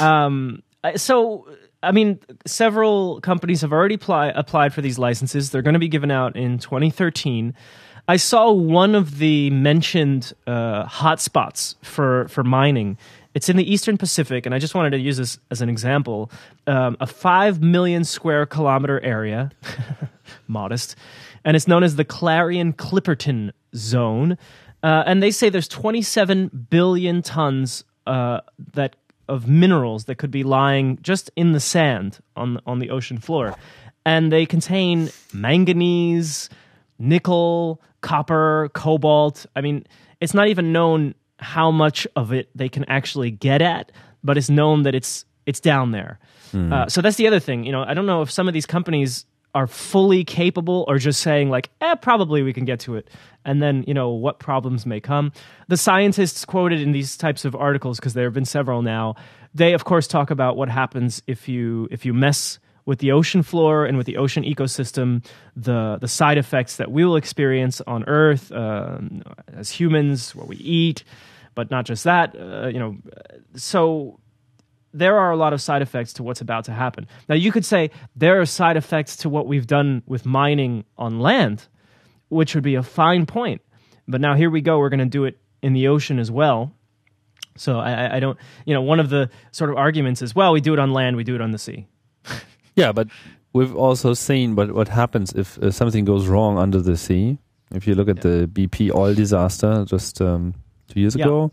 Um. 0.00 0.62
So 0.96 1.46
I 1.84 1.92
mean, 1.92 2.18
several 2.46 3.20
companies 3.20 3.60
have 3.60 3.72
already 3.72 3.94
applied 3.94 4.74
for 4.74 4.80
these 4.80 4.98
licenses. 4.98 5.50
They're 5.50 5.62
going 5.62 5.74
to 5.74 5.80
be 5.80 5.88
given 5.88 6.10
out 6.10 6.36
in 6.36 6.58
2013. 6.58 7.54
I 8.06 8.16
saw 8.16 8.50
one 8.52 8.94
of 8.94 9.18
the 9.18 9.50
mentioned 9.50 10.32
uh, 10.46 10.84
hotspots 10.86 11.76
for 11.82 12.28
for 12.28 12.44
mining. 12.44 12.98
It's 13.34 13.48
in 13.48 13.56
the 13.56 13.70
Eastern 13.70 13.96
Pacific, 13.96 14.46
and 14.46 14.54
I 14.54 14.58
just 14.58 14.74
wanted 14.74 14.90
to 14.90 14.98
use 14.98 15.16
this 15.16 15.38
as 15.50 15.60
an 15.60 15.68
example. 15.68 16.30
Um, 16.66 16.96
a 17.00 17.06
five 17.06 17.62
million 17.62 18.04
square 18.04 18.46
kilometer 18.46 19.00
area, 19.00 19.50
modest, 20.48 20.96
and 21.44 21.56
it's 21.56 21.68
known 21.68 21.82
as 21.82 21.96
the 21.96 22.04
Clarion 22.04 22.72
Clipperton 22.72 23.52
Zone. 23.74 24.38
Uh, 24.82 25.02
and 25.06 25.22
they 25.22 25.30
say 25.30 25.48
there's 25.48 25.68
27 25.68 26.66
billion 26.70 27.22
tons 27.22 27.84
uh, 28.06 28.40
that 28.74 28.96
of 29.28 29.48
minerals 29.48 30.04
that 30.04 30.16
could 30.16 30.30
be 30.30 30.42
lying 30.42 30.98
just 31.00 31.30
in 31.36 31.52
the 31.52 31.60
sand 31.60 32.18
on 32.36 32.60
on 32.66 32.78
the 32.78 32.90
ocean 32.90 33.18
floor, 33.18 33.54
and 34.04 34.30
they 34.30 34.44
contain 34.44 35.10
manganese, 35.32 36.50
nickel, 36.98 37.80
copper, 38.02 38.70
cobalt. 38.74 39.46
I 39.56 39.62
mean, 39.62 39.86
it's 40.20 40.34
not 40.34 40.48
even 40.48 40.72
known 40.72 41.14
how 41.38 41.70
much 41.70 42.06
of 42.16 42.32
it 42.32 42.50
they 42.54 42.68
can 42.68 42.84
actually 42.84 43.30
get 43.30 43.62
at, 43.62 43.92
but 44.22 44.36
it's 44.36 44.50
known 44.50 44.82
that 44.82 44.94
it's 44.94 45.24
it's 45.46 45.60
down 45.60 45.90
there. 45.92 46.18
Mm. 46.52 46.72
Uh, 46.72 46.88
so 46.88 47.00
that's 47.00 47.16
the 47.16 47.26
other 47.26 47.40
thing. 47.40 47.64
You 47.64 47.72
know, 47.72 47.82
I 47.82 47.94
don't 47.94 48.06
know 48.06 48.22
if 48.22 48.30
some 48.30 48.48
of 48.48 48.54
these 48.54 48.66
companies 48.66 49.26
are 49.54 49.66
fully 49.66 50.24
capable 50.24 50.84
or 50.88 50.98
just 50.98 51.20
saying 51.20 51.48
like, 51.48 51.70
eh, 51.80 51.94
probably 51.94 52.42
we 52.42 52.52
can 52.52 52.64
get 52.64 52.80
to 52.80 52.96
it. 52.96 53.08
And 53.44 53.62
then, 53.62 53.84
you 53.86 53.94
know, 53.94 54.10
what 54.10 54.38
problems 54.38 54.84
may 54.86 55.00
come. 55.00 55.32
The 55.68 55.76
scientists 55.76 56.44
quoted 56.44 56.80
in 56.80 56.92
these 56.92 57.16
types 57.16 57.44
of 57.44 57.54
articles, 57.54 57.98
because 57.98 58.14
there 58.14 58.24
have 58.24 58.34
been 58.34 58.44
several 58.44 58.82
now, 58.82 59.14
they 59.54 59.72
of 59.74 59.84
course 59.84 60.06
talk 60.06 60.30
about 60.30 60.56
what 60.56 60.68
happens 60.68 61.22
if 61.26 61.48
you 61.48 61.88
if 61.90 62.04
you 62.04 62.12
mess 62.12 62.58
with 62.86 62.98
the 62.98 63.12
ocean 63.12 63.42
floor 63.42 63.86
and 63.86 63.96
with 63.96 64.06
the 64.06 64.16
ocean 64.16 64.42
ecosystem, 64.44 65.24
the 65.56 65.98
the 66.00 66.08
side 66.08 66.38
effects 66.38 66.76
that 66.76 66.90
we 66.90 67.04
will 67.04 67.16
experience 67.16 67.80
on 67.86 68.04
Earth 68.06 68.50
uh, 68.52 68.98
as 69.52 69.70
humans, 69.70 70.34
what 70.34 70.48
we 70.48 70.56
eat, 70.56 71.04
but 71.54 71.70
not 71.70 71.86
just 71.86 72.04
that. 72.04 72.34
Uh, 72.36 72.66
you 72.66 72.78
know, 72.78 72.96
so 73.54 74.18
there 74.94 75.18
are 75.18 75.32
a 75.32 75.36
lot 75.36 75.52
of 75.52 75.60
side 75.60 75.82
effects 75.82 76.12
to 76.14 76.22
what's 76.22 76.40
about 76.40 76.64
to 76.66 76.72
happen. 76.72 77.06
Now, 77.28 77.34
you 77.34 77.52
could 77.52 77.64
say 77.64 77.90
there 78.14 78.40
are 78.40 78.46
side 78.46 78.76
effects 78.76 79.16
to 79.18 79.28
what 79.28 79.46
we've 79.46 79.66
done 79.66 80.02
with 80.06 80.24
mining 80.24 80.84
on 80.96 81.18
land, 81.18 81.66
which 82.28 82.54
would 82.54 82.64
be 82.64 82.76
a 82.76 82.82
fine 82.82 83.26
point. 83.26 83.60
But 84.06 84.20
now 84.20 84.34
here 84.34 84.50
we 84.50 84.60
go. 84.60 84.78
We're 84.78 84.90
going 84.90 85.00
to 85.00 85.06
do 85.06 85.24
it 85.24 85.38
in 85.62 85.72
the 85.72 85.88
ocean 85.88 86.18
as 86.18 86.30
well. 86.30 86.72
So 87.56 87.78
I, 87.78 88.16
I 88.16 88.20
don't, 88.20 88.38
you 88.64 88.74
know, 88.74 88.82
one 88.82 89.00
of 89.00 89.10
the 89.10 89.30
sort 89.50 89.70
of 89.70 89.76
arguments 89.76 90.22
is, 90.22 90.34
well, 90.34 90.52
we 90.52 90.60
do 90.60 90.72
it 90.72 90.78
on 90.78 90.92
land, 90.92 91.16
we 91.16 91.24
do 91.24 91.34
it 91.34 91.40
on 91.40 91.50
the 91.50 91.58
sea. 91.58 91.86
yeah, 92.76 92.92
but 92.92 93.08
we've 93.52 93.74
also 93.74 94.14
seen 94.14 94.56
what 94.56 94.72
what 94.72 94.88
happens 94.88 95.32
if 95.32 95.58
uh, 95.58 95.70
something 95.70 96.04
goes 96.04 96.26
wrong 96.26 96.58
under 96.58 96.80
the 96.80 96.96
sea. 96.96 97.38
If 97.72 97.86
you 97.86 97.94
look 97.94 98.08
at 98.08 98.16
yeah. 98.16 98.22
the 98.22 98.46
BP 98.46 98.94
oil 98.94 99.14
disaster 99.14 99.84
just 99.84 100.20
um, 100.20 100.54
two 100.88 101.00
years 101.00 101.16
yeah. 101.16 101.24
ago, 101.24 101.52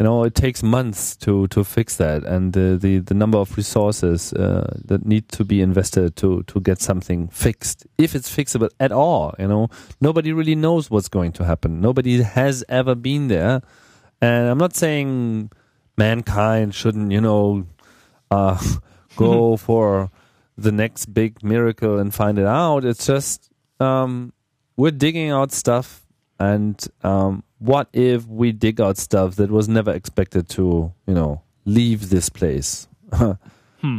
you 0.00 0.04
know 0.04 0.24
it 0.24 0.34
takes 0.34 0.62
months 0.62 1.14
to 1.16 1.46
to 1.48 1.62
fix 1.62 1.96
that. 1.96 2.24
And 2.24 2.54
the 2.54 2.78
the, 2.80 2.98
the 3.00 3.14
number 3.14 3.36
of 3.36 3.54
resources 3.56 4.32
uh, 4.32 4.78
that 4.86 5.04
need 5.04 5.28
to 5.28 5.44
be 5.44 5.60
invested 5.60 6.16
to 6.16 6.42
to 6.44 6.60
get 6.60 6.80
something 6.80 7.28
fixed 7.28 7.86
if 7.98 8.14
it's 8.14 8.34
fixable 8.34 8.70
at 8.80 8.92
all 8.92 9.34
you 9.38 9.46
know. 9.46 9.68
Nobody 10.00 10.32
really 10.32 10.54
knows 10.54 10.90
what's 10.90 11.08
going 11.08 11.32
to 11.32 11.44
happen. 11.44 11.82
Nobody 11.82 12.22
has 12.22 12.64
ever 12.68 12.94
been 12.94 13.28
there. 13.28 13.60
And 14.22 14.48
i'm 14.48 14.58
not 14.58 14.74
saying 14.74 15.50
mankind 15.96 16.74
shouldn't 16.74 17.12
you 17.12 17.20
know 17.20 17.66
uh, 18.30 18.58
go 19.16 19.56
for 19.68 20.10
the 20.56 20.72
next 20.72 21.12
big 21.12 21.42
miracle 21.42 21.98
and 21.98 22.14
find 22.14 22.38
it 22.38 22.46
out. 22.46 22.86
It's 22.86 23.06
just 23.06 23.50
um, 23.80 24.32
we're 24.76 24.92
digging 24.92 25.30
out 25.30 25.52
stuff 25.52 25.99
and 26.40 26.82
um, 27.04 27.44
what 27.58 27.88
if 27.92 28.26
we 28.26 28.50
dig 28.50 28.80
out 28.80 28.96
stuff 28.96 29.36
that 29.36 29.50
was 29.50 29.68
never 29.68 29.92
expected 29.92 30.48
to, 30.50 30.92
you 31.06 31.14
know, 31.14 31.42
leave 31.66 32.08
this 32.08 32.30
place? 32.30 32.88
hmm. 33.12 33.36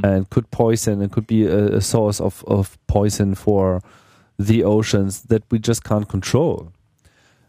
And 0.04 0.27
could 0.32 0.49
poison 0.49 1.01
and 1.01 1.12
could 1.12 1.27
be 1.27 1.45
a, 1.45 1.75
a, 1.75 1.82
source 1.82 2.19
of, 2.19 2.43
of 2.47 2.80
poison 2.88 3.36
for 3.36 3.84
the 4.39 4.63
oceans 4.63 5.21
that 5.23 5.43
we 5.51 5.60
just 5.60 5.84
can't 5.84 6.10
control. 6.10 6.73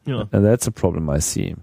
Yeah. 0.05 0.24
And 0.31 0.44
that's 0.44 0.66
a 0.66 0.72
problem 0.72 1.09
I 1.09 1.20
see. 1.20 1.55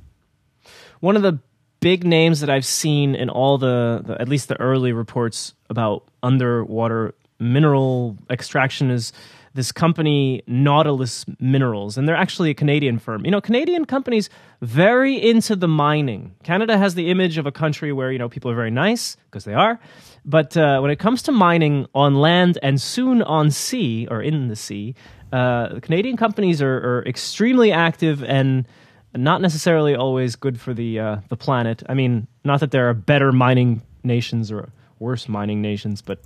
One 1.00 1.16
of 1.16 1.22
the 1.22 1.38
big 1.80 2.04
names 2.04 2.40
that 2.40 2.50
I've 2.50 2.66
seen 2.66 3.14
in 3.14 3.30
all 3.30 3.60
the, 3.60 4.02
the 4.04 4.20
at 4.20 4.28
least 4.28 4.48
the 4.48 4.60
early 4.60 4.92
reports 4.92 5.54
about 5.70 6.08
underwater 6.24 7.14
mineral 7.40 8.18
extraction 8.30 8.90
is 8.90 9.14
this 9.54 9.72
company 9.72 10.42
Nautilus 10.48 11.26
Minerals, 11.40 11.98
and 11.98 12.08
they're 12.08 12.16
actually 12.16 12.50
a 12.50 12.54
Canadian 12.54 13.00
firm. 13.00 13.26
You 13.26 13.32
know, 13.32 13.42
Canadian 13.42 13.86
companies 13.86 14.30
very 14.62 15.16
into 15.16 15.56
the 15.56 15.68
mining. 15.68 16.36
Canada 16.44 16.78
has 16.78 16.96
the 16.96 17.10
image 17.10 17.38
of 17.38 17.46
a 17.46 17.52
country 17.52 17.92
where 17.92 18.12
you 18.12 18.20
know 18.20 18.30
people 18.30 18.52
are 18.52 18.56
very 18.56 18.72
nice 18.72 19.18
because 19.26 19.46
they 19.46 19.54
are, 19.54 19.80
but 20.26 20.56
uh, 20.56 20.80
when 20.80 20.92
it 20.92 21.00
comes 21.00 21.22
to 21.24 21.32
mining 21.32 21.88
on 21.94 22.16
land 22.16 22.58
and 22.62 22.80
soon 22.80 23.22
on 23.22 23.52
sea 23.52 24.08
or 24.10 24.22
in 24.22 24.48
the 24.48 24.56
sea, 24.56 24.96
uh, 25.32 25.80
Canadian 25.82 26.18
companies 26.18 26.62
are, 26.62 26.78
are, 26.78 27.04
extremely 27.06 27.72
active 27.72 28.24
and 28.24 28.68
not 29.16 29.42
necessarily 29.42 29.96
always 29.96 30.36
good 30.36 30.60
for 30.60 30.74
the 30.74 31.00
uh, 31.00 31.18
the 31.30 31.38
planet. 31.38 31.84
I 31.90 31.94
mean, 31.94 32.28
not 32.44 32.60
that 32.60 32.72
there 32.72 32.90
are 32.90 32.94
better 32.94 33.32
mining 33.32 33.82
nations 34.04 34.52
or 34.52 34.70
worse 35.00 35.28
mining 35.28 35.62
nations, 35.62 36.02
but 36.02 36.22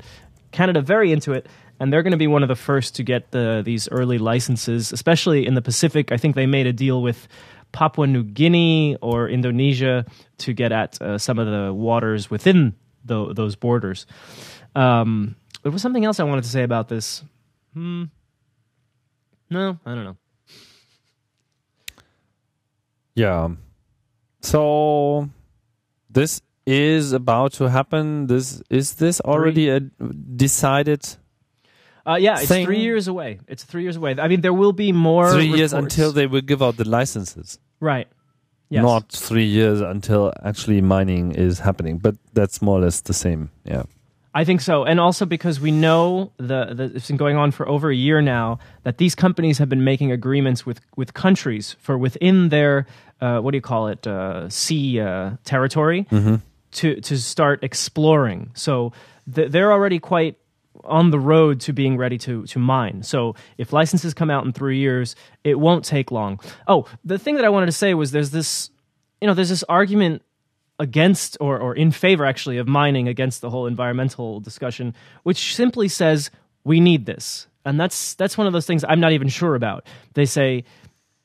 Canada 0.52 0.82
very 0.82 1.12
into 1.12 1.34
it 1.34 1.48
and 1.80 1.92
they're 1.92 2.04
going 2.04 2.12
to 2.12 2.18
be 2.18 2.28
one 2.28 2.44
of 2.44 2.50
the 2.50 2.56
first 2.56 2.96
to 2.96 3.04
get 3.04 3.32
the 3.32 3.62
these 3.64 3.90
early 3.90 4.18
licenses, 4.18 4.92
especially 4.92 5.46
in 5.46 5.54
the 5.54 5.62
Pacific. 5.62 6.12
I 6.12 6.18
think 6.18 6.36
they 6.36 6.46
made 6.46 6.68
a 6.68 6.74
deal 6.74 7.02
with 7.02 7.28
Papua 7.72 8.08
New 8.08 8.24
Guinea 8.24 8.96
or 9.02 9.28
Indonesia 9.28 10.06
to 10.38 10.54
get 10.54 10.72
at 10.72 11.02
uh, 11.02 11.18
some 11.18 11.40
of 11.40 11.48
the 11.48 11.74
waters 11.74 12.30
within 12.30 12.76
the, 13.04 13.34
those 13.34 13.56
borders. 13.56 14.06
Um, 14.76 15.36
there 15.64 15.72
was 15.72 15.82
something 15.82 16.06
else 16.06 16.20
I 16.20 16.24
wanted 16.24 16.44
to 16.44 16.50
say 16.50 16.64
about 16.64 16.88
this. 16.88 17.24
Hmm. 17.74 18.06
No, 19.50 19.80
I 19.86 19.96
don't 19.96 20.04
know. 20.04 20.18
Yeah. 23.16 23.50
So 24.42 25.30
this 26.10 26.42
is 26.66 27.12
about 27.12 27.54
to 27.54 27.70
happen. 27.70 28.28
This 28.28 28.62
is 28.70 28.96
this 28.96 29.20
already 29.22 29.70
a 29.70 29.80
decided 29.80 31.06
uh, 32.06 32.16
yeah, 32.16 32.40
it's 32.40 32.48
thing. 32.48 32.66
three 32.66 32.82
years 32.82 33.08
away. 33.08 33.40
It's 33.48 33.64
three 33.64 33.84
years 33.84 33.96
away. 33.96 34.16
I 34.20 34.28
mean, 34.28 34.42
there 34.42 34.54
will 34.54 34.74
be 34.74 34.92
more. 34.92 35.32
Three 35.32 35.44
reports. 35.44 35.60
years 35.60 35.74
until 35.74 36.12
they 36.12 36.28
will 36.28 36.42
give 36.42 36.62
out 36.62 36.78
the 36.78 36.88
licenses. 36.88 37.60
Right. 37.80 38.08
Yes. 38.70 38.84
Not 38.84 39.12
three 39.12 39.46
years 39.46 39.82
until 39.82 40.34
actually 40.44 40.82
mining 40.82 41.34
is 41.34 41.60
happening, 41.60 42.00
but 42.00 42.16
that's 42.34 42.62
more 42.62 42.80
or 42.80 42.82
less 42.82 43.02
the 43.02 43.14
same. 43.14 43.52
Yeah. 43.66 43.84
I 44.36 44.46
think 44.46 44.62
so, 44.62 44.84
and 44.84 45.00
also 45.00 45.28
because 45.28 45.60
we 45.60 45.70
know 45.70 46.32
the, 46.38 46.74
the, 46.74 46.84
it's 46.96 47.08
been 47.08 47.18
going 47.18 47.38
on 47.38 47.52
for 47.52 47.70
over 47.70 47.92
a 47.92 47.96
year 47.96 48.20
now 48.20 48.58
that 48.82 48.98
these 48.98 49.14
companies 49.14 49.60
have 49.60 49.70
been 49.70 49.84
making 49.84 50.12
agreements 50.12 50.66
with 50.66 50.82
with 50.96 51.14
countries 51.14 51.76
for 51.80 52.00
within 52.00 52.50
their 52.50 52.88
uh, 53.22 53.40
what 53.42 53.52
do 53.52 53.58
you 53.58 53.62
call 53.62 53.90
it 53.90 54.08
uh, 54.08 54.50
sea 54.50 55.00
uh, 55.00 55.32
territory 55.44 56.08
mm-hmm. 56.10 56.38
to 56.72 57.00
to 57.02 57.18
start 57.20 57.64
exploring. 57.64 58.50
So 58.56 58.92
th- 59.32 59.52
they're 59.52 59.72
already 59.72 60.00
quite 60.00 60.38
on 60.84 61.12
the 61.12 61.20
road 61.20 61.60
to 61.62 61.74
being 61.74 61.98
ready 61.98 62.18
to 62.20 62.46
to 62.48 62.60
mine. 62.60 63.04
So 63.04 63.36
if 63.58 63.74
licenses 63.74 64.14
come 64.14 64.30
out 64.30 64.46
in 64.46 64.54
three 64.54 64.78
years, 64.80 65.16
it 65.44 65.60
won't 65.60 65.86
take 65.86 66.12
long. 66.12 66.40
Oh, 66.68 66.86
the 67.04 67.20
thing 67.20 67.36
that 67.36 67.46
I 67.46 67.50
wanted 67.50 67.68
to 67.68 67.72
say 67.72 67.94
was 67.94 68.12
there's 68.12 68.32
this, 68.32 68.70
you 69.22 69.28
know, 69.28 69.34
there's 69.34 69.50
this 69.50 69.64
argument 69.64 70.22
against 70.80 71.38
or 71.40 71.58
or 71.60 71.76
in 71.76 71.92
favor 71.92 72.26
actually 72.26 72.58
of 72.58 72.68
mining 72.68 73.08
against 73.08 73.42
the 73.42 73.50
whole 73.50 73.68
environmental 73.68 74.40
discussion, 74.40 74.94
which 75.24 75.56
simply 75.56 75.88
says 75.88 76.32
we 76.64 76.80
need 76.80 77.06
this, 77.06 77.48
and 77.66 77.80
that's 77.80 78.16
that's 78.16 78.38
one 78.38 78.48
of 78.48 78.54
those 78.54 78.66
things 78.66 78.84
I'm 78.88 79.00
not 79.00 79.12
even 79.12 79.30
sure 79.30 79.56
about. 79.56 79.86
They 80.14 80.26
say 80.26 80.64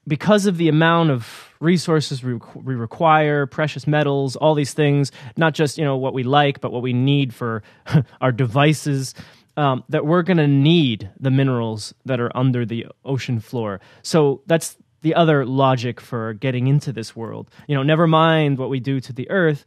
because 0.06 0.46
of 0.46 0.56
the 0.56 0.68
amount 0.68 1.10
of 1.10 1.54
resources 1.60 2.22
we, 2.22 2.34
we, 2.54 2.74
require, 2.74 3.46
precious 3.46 3.86
metals, 3.86 4.36
all 4.36 4.54
these 4.54 4.72
things, 4.72 5.12
not 5.36 5.52
just 5.52 5.76
you 5.76 5.84
know 5.84 5.96
what 5.96 6.14
we 6.14 6.22
like, 6.22 6.60
but 6.60 6.72
what 6.72 6.82
we 6.82 6.92
need 6.92 7.34
for 7.34 7.62
our 8.20 8.32
devices 8.32 9.14
um, 9.58 9.82
that 9.88 10.06
we're 10.06 10.22
going 10.22 10.36
to 10.36 10.46
need 10.46 11.10
the 11.18 11.32
minerals 11.32 11.92
that 12.04 12.20
are 12.20 12.34
under 12.36 12.64
the 12.64 12.86
ocean 13.04 13.40
floor. 13.40 13.80
So 14.02 14.40
that's 14.46 14.76
the 15.02 15.16
other 15.16 15.44
logic 15.44 16.00
for 16.00 16.32
getting 16.34 16.68
into 16.68 16.92
this 16.92 17.16
world. 17.16 17.50
You 17.66 17.74
know, 17.74 17.82
never 17.82 18.06
mind 18.06 18.58
what 18.58 18.70
we 18.70 18.78
do 18.78 19.00
to 19.00 19.12
the 19.12 19.28
earth. 19.30 19.64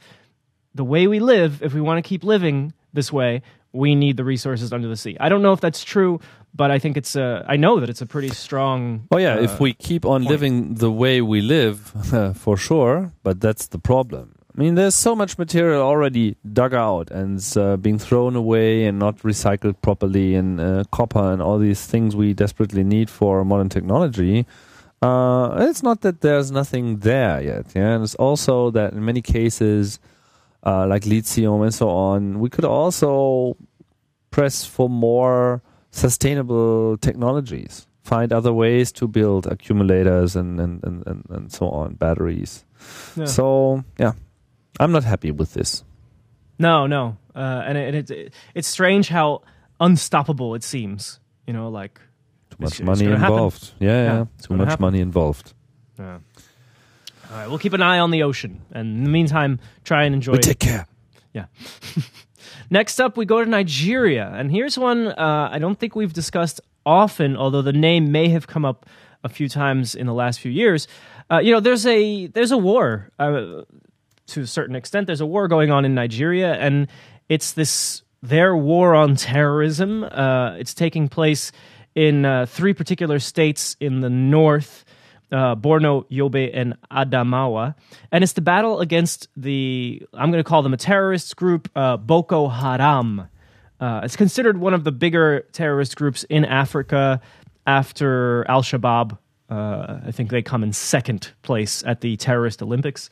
The 0.74 0.86
way 0.86 1.08
we 1.08 1.20
live, 1.20 1.62
if 1.62 1.74
we 1.74 1.82
want 1.82 2.04
to 2.04 2.08
keep 2.08 2.24
living 2.24 2.74
this 2.94 3.12
way, 3.12 3.42
we 3.74 3.94
need 3.96 4.16
the 4.16 4.24
resources 4.24 4.72
under 4.72 4.88
the 4.88 4.96
sea. 4.96 5.18
I 5.20 5.28
don't 5.28 5.42
know 5.42 5.52
if 5.52 5.60
that's 5.60 5.84
true, 5.84 6.22
but 6.54 6.72
I 6.72 6.80
think 6.80 6.96
it's 6.96 7.18
a. 7.18 7.46
I 7.48 7.58
know 7.58 7.82
that 7.82 7.90
it's 7.90 8.02
a 8.02 8.06
pretty 8.06 8.30
strong. 8.30 9.08
Oh 9.12 9.18
yeah, 9.18 9.36
uh, 9.36 9.42
if 9.42 9.60
we 9.60 9.74
keep 9.74 10.06
on 10.06 10.22
point. 10.22 10.30
living 10.30 10.76
the 10.76 10.92
way 10.92 11.22
we 11.22 11.42
live, 11.42 11.94
for 12.38 12.56
sure. 12.58 13.12
But 13.24 13.40
that's 13.42 13.68
the 13.68 13.80
problem. 13.80 14.36
I 14.54 14.60
mean, 14.60 14.76
there's 14.76 14.96
so 14.96 15.16
much 15.16 15.38
material 15.38 15.82
already 15.82 16.36
dug 16.52 16.74
out 16.74 17.10
and 17.10 17.42
uh, 17.56 17.78
being 17.78 17.98
thrown 17.98 18.36
away 18.36 18.86
and 18.86 19.00
not 19.00 19.20
recycled 19.20 19.76
properly, 19.82 20.36
and 20.36 20.60
uh, 20.60 20.84
copper 20.92 21.32
and 21.32 21.42
all 21.42 21.58
these 21.58 21.86
things 21.86 22.16
we 22.16 22.34
desperately 22.34 22.84
need 22.84 23.10
for 23.10 23.46
modern 23.46 23.70
technology. 23.70 24.46
Uh, 25.02 25.56
it's 25.70 25.82
not 25.82 26.02
that 26.02 26.22
there's 26.22 26.52
nothing 26.52 27.00
there 27.00 27.42
yet, 27.42 27.66
yeah. 27.74 27.96
And 27.96 28.04
it's 28.04 28.16
also 28.16 28.72
that 28.72 28.92
in 28.94 29.06
many 29.06 29.22
cases, 29.22 30.00
uh, 30.66 30.86
like 30.86 31.06
lithium 31.06 31.62
and 31.62 31.74
so 31.74 31.90
on, 31.90 32.40
we 32.40 32.50
could 32.50 32.66
also 32.66 33.56
press 34.32 34.66
for 34.66 34.90
more 34.90 35.62
sustainable 35.92 36.98
technologies, 36.98 37.88
find 38.04 38.34
other 38.34 38.54
ways 38.54 38.92
to 38.92 39.08
build 39.08 39.48
accumulators 39.48 40.36
and 40.36 40.60
and 40.60 40.84
and, 40.84 41.08
and, 41.08 41.26
and 41.30 41.52
so 41.52 41.70
on, 41.70 41.96
batteries. 41.96 42.66
Yeah. 43.16 43.26
So 43.26 43.84
yeah, 43.98 44.14
I'm 44.82 44.92
not 44.92 45.04
happy 45.04 45.32
with 45.32 45.54
this. 45.54 45.84
No, 46.60 46.88
no, 46.88 47.18
uh, 47.36 47.64
and 47.66 47.78
it, 47.78 47.96
it, 47.96 48.12
it, 48.12 48.34
it's 48.54 48.68
strange 48.68 49.08
how 49.10 49.42
unstoppable 49.80 50.56
it 50.56 50.64
seems. 50.64 51.20
You 51.48 51.54
know, 51.54 51.70
like 51.70 52.00
Too 52.50 52.58
much 52.60 52.72
it's 52.80 52.82
money 52.82 53.06
involved. 53.06 53.72
Yeah, 53.80 53.90
yeah, 53.90 54.04
Yeah, 54.04 54.26
too 54.42 54.56
much 54.56 54.70
happen. 54.70 54.82
money 54.84 55.00
involved. 55.02 55.54
Yeah. 55.98 56.20
All 57.32 57.38
right, 57.38 57.48
we'll 57.48 57.60
keep 57.60 57.74
an 57.74 57.82
eye 57.82 58.00
on 58.00 58.12
the 58.12 58.24
ocean, 58.24 58.62
and 58.72 58.98
in 58.98 59.04
the 59.06 59.10
meantime, 59.10 59.60
try 59.84 60.04
and 60.04 60.14
enjoy. 60.16 60.34
We 60.34 60.40
take 60.40 60.60
care. 60.60 60.86
Yeah. 61.34 61.46
Next 62.70 63.00
up, 63.00 63.18
we 63.18 63.26
go 63.26 63.44
to 63.44 63.50
Nigeria, 63.50 64.32
and 64.36 64.52
here's 64.52 64.78
one 64.78 65.08
uh, 65.08 65.50
I 65.52 65.60
don't 65.60 65.80
think 65.80 65.96
we've 65.96 66.14
discussed 66.14 66.60
often, 66.86 67.38
although 67.38 67.62
the 67.62 67.74
name 67.74 68.12
may 68.12 68.30
have 68.30 68.48
come 68.48 68.66
up 68.66 68.86
a 69.24 69.30
few 69.30 69.48
times 69.48 69.96
in 69.96 70.08
the 70.08 70.14
last 70.14 70.40
few 70.40 70.52
years. 70.52 70.88
Uh, 71.30 71.40
you 71.40 71.52
know, 71.54 71.60
there's 71.60 71.86
a 71.86 72.28
there's 72.28 72.52
a 72.52 72.58
war 72.58 73.10
uh, 73.20 73.62
to 74.32 74.42
a 74.42 74.48
certain 74.48 74.76
extent. 74.76 75.08
There's 75.08 75.22
a 75.22 75.26
war 75.26 75.48
going 75.48 75.72
on 75.72 75.86
in 75.86 75.96
Nigeria, 75.96 76.54
and 76.54 76.88
it's 77.30 77.54
this 77.54 78.04
their 78.22 78.56
war 78.56 78.94
on 78.96 79.16
terrorism. 79.16 80.04
Uh, 80.04 80.56
it's 80.58 80.74
taking 80.74 81.08
place 81.08 81.52
in 81.96 82.26
uh, 82.26 82.46
three 82.46 82.74
particular 82.74 83.20
states 83.20 83.76
in 83.80 84.02
the 84.02 84.10
north 84.10 84.86
uh, 85.32 85.56
Borno, 85.56 86.06
Yobe, 86.10 86.52
and 86.54 86.76
Adamawa. 86.92 87.76
And 88.12 88.24
it's 88.24 88.34
the 88.34 88.42
battle 88.42 88.80
against 88.80 89.28
the, 89.38 90.06
I'm 90.14 90.32
going 90.32 90.44
to 90.44 90.48
call 90.48 90.62
them 90.62 90.74
a 90.74 90.78
terrorist 90.78 91.36
group, 91.36 91.70
uh, 91.76 91.98
Boko 91.98 92.48
Haram. 92.48 93.28
Uh, 93.80 94.02
it's 94.04 94.16
considered 94.16 94.58
one 94.58 94.74
of 94.74 94.84
the 94.84 94.92
bigger 94.92 95.48
terrorist 95.54 95.96
groups 95.96 96.24
in 96.26 96.46
Africa 96.46 97.22
after 97.66 98.46
Al 98.50 98.62
Shabaab. 98.62 99.18
Uh, 99.50 100.00
I 100.06 100.12
think 100.12 100.30
they 100.30 100.42
come 100.42 100.64
in 100.64 100.72
second 100.74 101.32
place 101.42 101.84
at 101.86 102.02
the 102.02 102.16
terrorist 102.18 102.62
Olympics. 102.62 103.10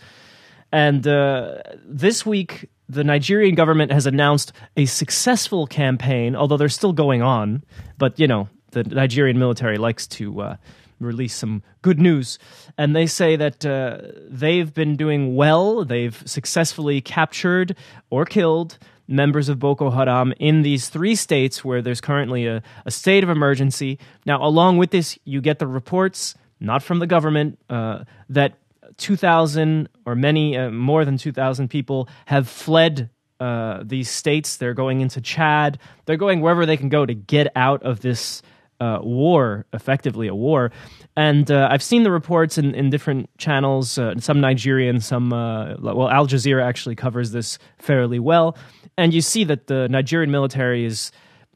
And 0.72 1.08
uh, 1.08 1.62
this 1.86 2.26
week, 2.26 2.70
the 2.88 3.04
Nigerian 3.04 3.56
government 3.56 3.92
has 3.92 4.06
announced 4.06 4.52
a 4.78 4.86
successful 4.86 5.68
campaign, 5.68 6.36
although 6.36 6.58
they're 6.58 6.70
still 6.70 6.94
going 6.94 7.22
on. 7.22 7.64
But, 7.98 8.20
you 8.20 8.28
know, 8.28 8.50
the 8.72 8.84
Nigerian 8.84 9.38
military 9.38 9.78
likes 9.78 10.08
to 10.08 10.42
uh, 10.42 10.56
release 11.00 11.36
some 11.36 11.64
good 11.82 12.00
news. 12.00 12.40
And 12.78 12.96
they 12.96 13.06
say 13.06 13.36
that 13.36 13.66
uh, 13.66 14.00
they've 14.30 14.74
been 14.74 14.96
doing 14.96 15.36
well. 15.36 15.86
They've 15.86 16.22
successfully 16.26 17.02
captured 17.02 17.76
or 18.10 18.26
killed 18.26 18.78
members 19.08 19.50
of 19.50 19.60
Boko 19.60 19.90
Haram 19.90 20.34
in 20.40 20.62
these 20.62 20.88
three 20.90 21.16
states 21.16 21.66
where 21.66 21.82
there's 21.82 22.00
currently 22.00 22.46
a, 22.46 22.62
a 22.86 22.92
state 22.92 23.24
of 23.24 23.30
emergency. 23.30 23.98
Now, 24.26 24.44
along 24.46 24.78
with 24.78 24.92
this, 24.92 25.18
you 25.26 25.42
get 25.42 25.58
the 25.58 25.68
reports, 25.68 26.36
not 26.60 26.84
from 26.84 27.00
the 27.00 27.08
government, 27.08 27.58
uh, 27.70 28.04
that 28.30 28.54
2,000 29.00 29.90
or 30.06 30.16
many, 30.16 30.58
uh, 30.58 30.70
more 30.70 31.06
than 31.06 31.18
2,000 31.18 31.70
people 31.70 32.08
have 32.26 32.48
fled 32.48 33.10
uh, 33.40 33.82
these 33.84 34.10
states. 34.10 34.58
They're 34.58 34.74
going 34.74 35.02
into 35.02 35.22
Chad. 35.22 35.80
They're 36.06 36.18
going 36.18 36.42
wherever 36.42 36.66
they 36.66 36.78
can 36.78 36.90
go 36.90 37.06
to 37.06 37.14
get 37.14 37.52
out 37.56 37.84
of 37.84 38.02
this 38.02 38.42
uh, 38.80 39.00
war, 39.02 39.66
effectively 39.74 40.28
a 40.28 40.36
war. 40.36 40.72
And 41.18 41.50
uh, 41.52 41.68
I've 41.70 41.84
seen 41.84 42.04
the 42.04 42.12
reports 42.12 42.58
in, 42.58 42.74
in 42.76 42.90
different 42.90 43.30
channels, 43.38 43.98
uh, 43.98 44.16
some 44.20 44.40
Nigerian, 44.40 45.02
some, 45.02 45.34
uh, 45.34 45.76
well, 45.80 46.10
Al 46.10 46.28
Jazeera 46.28 46.64
actually 46.64 46.96
covers 46.96 47.32
this 47.32 47.60
fairly 47.78 48.20
well. 48.20 48.58
And 48.98 49.14
you 49.14 49.22
see 49.22 49.44
that 49.46 49.68
the 49.68 49.88
Nigerian 49.90 50.32
military 50.32 50.86
is 50.86 51.12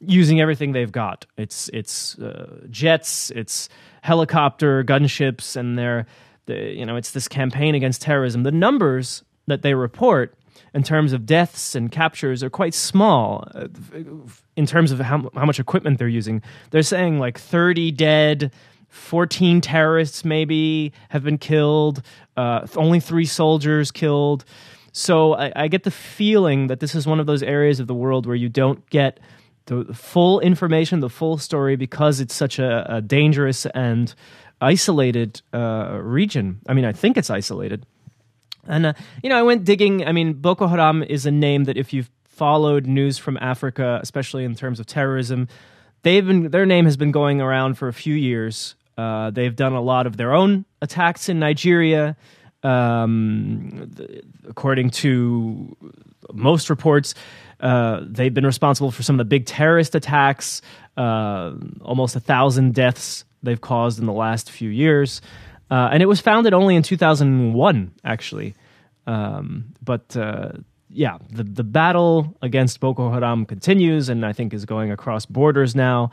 using 0.05 0.41
everything 0.41 0.71
they've 0.71 0.91
got. 0.91 1.25
It's 1.37 1.69
it's 1.73 2.17
uh, 2.19 2.65
jets, 2.69 3.31
it's 3.31 3.69
helicopter, 4.01 4.83
gunships, 4.83 5.55
and 5.55 5.77
they're 5.77 6.05
the, 6.45 6.73
you 6.73 6.85
know 6.85 6.95
it's 6.95 7.11
this 7.11 7.27
campaign 7.27 7.75
against 7.75 8.01
terrorism. 8.01 8.43
The 8.43 8.51
numbers 8.51 9.23
that 9.47 9.61
they 9.61 9.73
report 9.73 10.37
in 10.73 10.83
terms 10.83 11.13
of 11.13 11.25
deaths 11.25 11.75
and 11.75 11.91
captures 11.91 12.43
are 12.43 12.49
quite 12.49 12.73
small 12.73 13.47
uh, 13.53 13.67
in 14.55 14.65
terms 14.65 14.91
of 14.91 14.99
how 14.99 15.29
how 15.35 15.45
much 15.45 15.59
equipment 15.59 15.99
they're 15.99 16.07
using. 16.07 16.41
They're 16.71 16.83
saying 16.83 17.19
like 17.19 17.37
thirty 17.37 17.91
dead. 17.91 18.51
14 18.89 19.59
terrorists 19.59 20.23
maybe 20.23 20.93
have 21.09 21.23
been 21.23 21.39
killed, 21.39 22.03
uh, 22.37 22.67
only 22.75 22.99
three 22.99 23.25
soldiers 23.25 23.89
killed. 23.89 24.45
So 24.91 25.33
I, 25.33 25.51
I 25.55 25.67
get 25.67 25.81
the 25.81 25.89
feeling 25.89 26.67
that 26.67 26.79
this 26.79 26.93
is 26.93 27.07
one 27.07 27.19
of 27.19 27.25
those 27.25 27.41
areas 27.41 27.79
of 27.79 27.87
the 27.87 27.95
world 27.95 28.27
where 28.27 28.35
you 28.35 28.49
don't 28.49 28.87
get 28.91 29.19
the 29.65 29.85
full 29.93 30.39
information, 30.41 30.99
the 30.99 31.09
full 31.09 31.37
story, 31.39 31.75
because 31.75 32.19
it's 32.19 32.35
such 32.35 32.59
a, 32.59 32.97
a 32.97 33.01
dangerous 33.01 33.65
and 33.65 34.13
isolated 34.63 35.41
uh, 35.53 35.99
region. 36.01 36.61
I 36.67 36.73
mean, 36.73 36.85
I 36.85 36.93
think 36.93 37.17
it's 37.17 37.29
isolated. 37.29 37.85
And, 38.65 38.85
uh, 38.85 38.93
you 39.21 39.29
know, 39.29 39.37
I 39.37 39.43
went 39.43 39.65
digging. 39.65 40.05
I 40.05 40.11
mean, 40.11 40.33
Boko 40.33 40.67
Haram 40.67 41.03
is 41.03 41.25
a 41.25 41.31
name 41.31 41.65
that 41.65 41.77
if 41.77 41.91
you've 41.93 42.09
followed 42.23 42.87
news 42.87 43.17
from 43.17 43.37
Africa, 43.37 43.99
especially 44.01 44.45
in 44.45 44.55
terms 44.55 44.79
of 44.79 44.85
terrorism, 44.85 45.47
they've 46.03 46.25
been 46.25 46.49
their 46.49 46.65
name 46.65 46.85
has 46.85 46.97
been 46.97 47.11
going 47.11 47.41
around 47.41 47.77
for 47.77 47.87
a 47.87 47.93
few 47.93 48.15
years. 48.15 48.75
Uh, 48.97 49.31
they've 49.31 49.55
done 49.55 49.73
a 49.73 49.81
lot 49.81 50.07
of 50.07 50.17
their 50.17 50.33
own 50.33 50.65
attacks 50.81 51.29
in 51.29 51.39
Nigeria. 51.39 52.15
Um, 52.63 53.91
th- 53.97 54.23
according 54.47 54.91
to 54.91 55.75
most 56.31 56.69
reports, 56.69 57.13
uh, 57.59 58.01
they've 58.03 58.33
been 58.33 58.45
responsible 58.45 58.91
for 58.91 59.03
some 59.03 59.15
of 59.15 59.17
the 59.17 59.25
big 59.25 59.45
terrorist 59.45 59.93
attacks. 59.95 60.61
Uh, 60.95 61.53
almost 61.81 62.15
a 62.15 62.19
thousand 62.19 62.73
deaths 62.73 63.25
they've 63.43 63.61
caused 63.61 63.99
in 63.99 64.05
the 64.05 64.13
last 64.13 64.49
few 64.49 64.69
years, 64.69 65.21
uh, 65.69 65.89
and 65.91 66.01
it 66.01 66.07
was 66.07 66.19
founded 66.19 66.53
only 66.53 66.75
in 66.75 66.83
2001, 66.83 67.91
actually. 68.03 68.55
Um, 69.05 69.73
but 69.83 70.15
uh, 70.15 70.53
yeah, 70.89 71.17
the 71.29 71.43
the 71.43 71.63
battle 71.63 72.35
against 72.41 72.79
Boko 72.79 73.11
Haram 73.11 73.45
continues, 73.45 74.09
and 74.09 74.25
I 74.25 74.33
think 74.33 74.53
is 74.53 74.65
going 74.65 74.91
across 74.91 75.25
borders 75.25 75.75
now. 75.75 76.11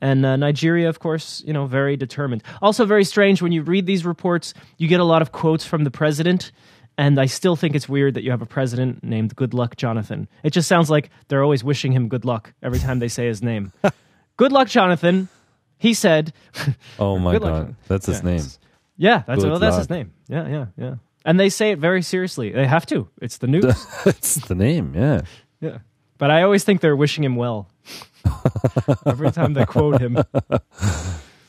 And 0.00 0.24
uh, 0.24 0.36
Nigeria, 0.36 0.88
of 0.88 1.00
course, 1.00 1.42
you 1.44 1.52
know, 1.52 1.66
very 1.66 1.96
determined. 1.96 2.44
Also, 2.62 2.84
very 2.84 3.04
strange 3.04 3.42
when 3.42 3.50
you 3.50 3.62
read 3.62 3.86
these 3.86 4.04
reports, 4.04 4.54
you 4.76 4.86
get 4.86 5.00
a 5.00 5.04
lot 5.04 5.22
of 5.22 5.32
quotes 5.32 5.64
from 5.64 5.84
the 5.84 5.90
president. 5.90 6.52
And 6.96 7.20
I 7.20 7.26
still 7.26 7.54
think 7.54 7.76
it's 7.76 7.88
weird 7.88 8.14
that 8.14 8.24
you 8.24 8.32
have 8.32 8.42
a 8.42 8.46
president 8.46 9.04
named 9.04 9.36
Goodluck 9.36 9.76
Jonathan. 9.76 10.28
It 10.42 10.50
just 10.50 10.68
sounds 10.68 10.90
like 10.90 11.10
they're 11.28 11.44
always 11.44 11.62
wishing 11.62 11.92
him 11.92 12.08
good 12.08 12.24
luck 12.24 12.52
every 12.60 12.80
time 12.80 12.98
they 12.98 13.06
say 13.06 13.28
his 13.28 13.40
name. 13.40 13.72
good 14.36 14.50
luck, 14.50 14.68
Jonathan. 14.68 15.28
He 15.78 15.94
said, 15.94 16.32
Oh 16.98 17.18
my 17.18 17.38
god, 17.38 17.76
that's 17.86 18.06
his 18.06 18.22
Yeah, 18.22 18.30
name. 18.30 18.44
Yeah, 18.96 19.22
that's 19.26 19.44
well, 19.44 19.58
that's 19.58 19.76
his 19.76 19.90
name. 19.90 20.12
Yeah, 20.28 20.48
yeah, 20.48 20.66
yeah. 20.76 20.94
And 21.24 21.38
they 21.38 21.48
say 21.50 21.70
it 21.72 21.78
very 21.78 22.02
seriously. 22.02 22.50
They 22.50 22.66
have 22.66 22.86
to. 22.86 23.08
It's 23.20 23.38
the 23.38 23.46
news. 23.46 23.64
it's 24.06 24.36
the 24.36 24.54
name. 24.54 24.94
Yeah. 24.94 25.22
yeah. 25.60 25.78
But 26.16 26.30
I 26.30 26.42
always 26.42 26.64
think 26.64 26.80
they're 26.80 26.96
wishing 26.96 27.22
him 27.22 27.36
well. 27.36 27.68
every 29.06 29.30
time 29.30 29.54
they 29.54 29.64
quote 29.64 30.00
him. 30.00 30.18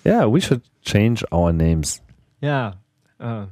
Yeah, 0.06 0.26
we 0.26 0.42
should 0.42 0.62
change 0.82 1.24
our 1.32 1.52
names. 1.52 2.02
Yeah. 2.42 2.74
Uh, 3.20 3.48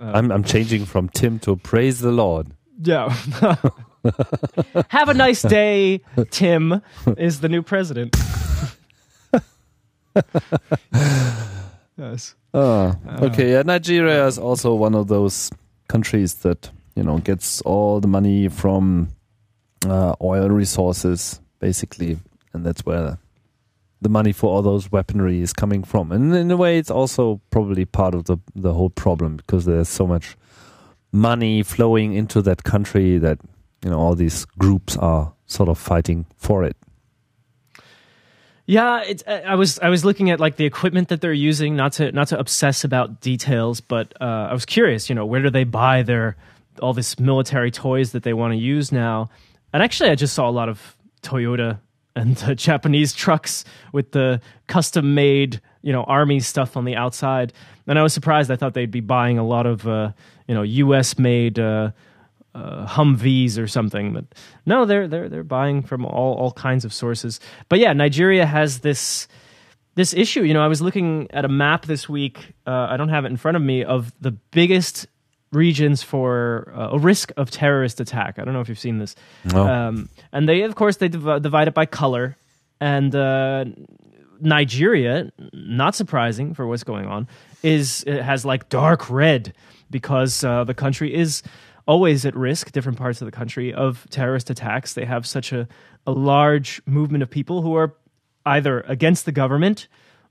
I'm 0.00 0.30
I'm 0.30 0.44
changing 0.44 0.84
from 0.84 1.08
Tim 1.08 1.38
to 1.40 1.56
Praise 1.56 2.00
the 2.00 2.12
Lord. 2.12 2.52
Yeah. 2.80 3.08
Have 4.88 5.08
a 5.08 5.14
nice 5.14 5.42
day, 5.42 6.02
Tim 6.30 6.80
is 7.16 7.40
the 7.40 7.48
new 7.48 7.62
president. 7.62 8.16
yes. 11.96 12.34
Oh, 12.54 12.94
okay. 13.20 13.52
Yeah, 13.52 13.62
Nigeria 13.62 14.26
is 14.26 14.38
also 14.38 14.74
one 14.74 14.94
of 14.94 15.08
those 15.08 15.50
countries 15.88 16.34
that 16.36 16.70
you 16.94 17.02
know 17.02 17.18
gets 17.18 17.60
all 17.62 18.00
the 18.00 18.08
money 18.08 18.48
from 18.48 19.08
uh, 19.86 20.14
oil 20.20 20.48
resources, 20.48 21.40
basically, 21.60 22.18
and 22.52 22.64
that's 22.64 22.84
where 22.84 23.18
the 24.00 24.08
money 24.08 24.32
for 24.32 24.50
all 24.50 24.62
those 24.62 24.90
weaponry 24.92 25.40
is 25.40 25.52
coming 25.52 25.82
from. 25.82 26.12
And 26.12 26.34
in 26.34 26.50
a 26.50 26.56
way, 26.56 26.78
it's 26.78 26.90
also 26.90 27.40
probably 27.50 27.84
part 27.84 28.14
of 28.14 28.24
the 28.24 28.38
the 28.54 28.72
whole 28.72 28.90
problem 28.90 29.36
because 29.36 29.64
there's 29.64 29.88
so 29.88 30.06
much 30.06 30.36
money 31.12 31.62
flowing 31.62 32.14
into 32.14 32.42
that 32.42 32.64
country 32.64 33.18
that 33.18 33.38
you 33.84 33.90
know 33.90 33.98
all 33.98 34.14
these 34.14 34.44
groups 34.44 34.96
are 34.96 35.32
sort 35.46 35.68
of 35.68 35.78
fighting 35.78 36.26
for 36.36 36.64
it. 36.64 36.76
Yeah, 38.70 39.00
it's, 39.00 39.24
I 39.26 39.54
was 39.54 39.78
I 39.78 39.88
was 39.88 40.04
looking 40.04 40.28
at 40.28 40.40
like 40.40 40.56
the 40.56 40.66
equipment 40.66 41.08
that 41.08 41.22
they're 41.22 41.32
using, 41.32 41.74
not 41.74 41.94
to 41.94 42.12
not 42.12 42.28
to 42.28 42.38
obsess 42.38 42.84
about 42.84 43.22
details, 43.22 43.80
but 43.80 44.12
uh, 44.20 44.48
I 44.50 44.52
was 44.52 44.66
curious. 44.66 45.08
You 45.08 45.14
know, 45.14 45.24
where 45.24 45.40
do 45.40 45.48
they 45.48 45.64
buy 45.64 46.02
their 46.02 46.36
all 46.80 46.92
this 46.92 47.18
military 47.18 47.70
toys 47.70 48.12
that 48.12 48.22
they 48.22 48.32
want 48.32 48.52
to 48.52 48.58
use 48.58 48.92
now. 48.92 49.30
And 49.72 49.82
actually, 49.82 50.10
I 50.10 50.14
just 50.14 50.34
saw 50.34 50.48
a 50.48 50.52
lot 50.52 50.68
of 50.68 50.96
Toyota 51.22 51.78
and 52.16 52.36
the 52.36 52.54
Japanese 52.68 53.12
trucks 53.12 53.64
with 53.92 54.12
the 54.12 54.40
custom 54.66 55.14
made, 55.14 55.60
you 55.82 55.92
know, 55.92 56.04
army 56.04 56.40
stuff 56.40 56.76
on 56.76 56.84
the 56.84 56.96
outside. 56.96 57.52
And 57.86 57.98
I 57.98 58.02
was 58.02 58.12
surprised. 58.12 58.50
I 58.50 58.56
thought 58.56 58.74
they'd 58.74 58.90
be 58.90 59.00
buying 59.00 59.38
a 59.38 59.46
lot 59.46 59.66
of, 59.66 59.86
uh, 59.86 60.12
you 60.46 60.54
know, 60.54 60.62
U.S. 60.62 61.18
made 61.18 61.58
uh, 61.58 61.90
uh, 62.58 62.86
Humvees 62.86 63.58
or 63.58 63.66
something. 63.68 64.12
But 64.12 64.24
no, 64.66 64.84
they're 64.84 65.08
they're 65.08 65.28
they're 65.28 65.44
buying 65.44 65.82
from 65.82 66.04
all 66.04 66.34
all 66.34 66.52
kinds 66.52 66.84
of 66.84 66.92
sources. 66.92 67.40
But 67.68 67.78
yeah, 67.78 67.92
Nigeria 67.92 68.46
has 68.46 68.80
this 68.80 69.28
this 69.94 70.14
issue. 70.14 70.42
You 70.42 70.54
know, 70.54 70.62
I 70.62 70.68
was 70.68 70.80
looking 70.80 71.28
at 71.30 71.44
a 71.44 71.48
map 71.48 71.86
this 71.86 72.08
week. 72.08 72.54
Uh, 72.66 72.88
I 72.90 72.96
don't 72.96 73.08
have 73.10 73.24
it 73.24 73.28
in 73.28 73.36
front 73.36 73.56
of 73.56 73.62
me 73.62 73.84
of 73.84 74.12
the 74.20 74.32
biggest 74.32 75.06
regions 75.52 76.02
for 76.02 76.72
uh, 76.76 76.90
a 76.92 76.98
risk 76.98 77.32
of 77.36 77.50
terrorist 77.50 78.00
attack. 78.00 78.38
I 78.38 78.44
don't 78.44 78.52
know 78.54 78.60
if 78.60 78.68
you've 78.68 78.78
seen 78.78 78.98
this. 78.98 79.14
No. 79.52 79.66
Um, 79.66 80.08
and 80.32 80.48
they, 80.48 80.62
of 80.62 80.74
course, 80.74 80.98
they 80.98 81.08
div- 81.08 81.42
divide 81.42 81.68
it 81.68 81.74
by 81.74 81.86
color. 81.86 82.36
And 82.80 83.14
uh, 83.14 83.64
Nigeria, 84.40 85.32
not 85.52 85.94
surprising 85.94 86.54
for 86.54 86.66
what's 86.66 86.84
going 86.84 87.06
on, 87.06 87.28
is 87.62 88.04
it 88.06 88.22
has 88.22 88.44
like 88.44 88.68
dark 88.68 89.08
red 89.10 89.54
because 89.90 90.44
uh, 90.44 90.64
the 90.64 90.74
country 90.74 91.14
is 91.14 91.42
always 91.88 92.24
at 92.24 92.36
risk. 92.36 92.70
Different 92.70 92.98
parts 92.98 93.20
of 93.20 93.26
the 93.26 93.32
country 93.32 93.74
of 93.74 94.06
terrorist 94.10 94.50
attacks. 94.50 94.94
They 94.94 95.06
have 95.06 95.26
such 95.26 95.52
a 95.52 95.66
a 96.06 96.12
large 96.12 96.80
movement 96.86 97.22
of 97.22 97.30
people 97.30 97.62
who 97.62 97.74
are 97.74 97.94
either 98.46 98.80
against 98.82 99.24
the 99.24 99.32
government 99.32 99.88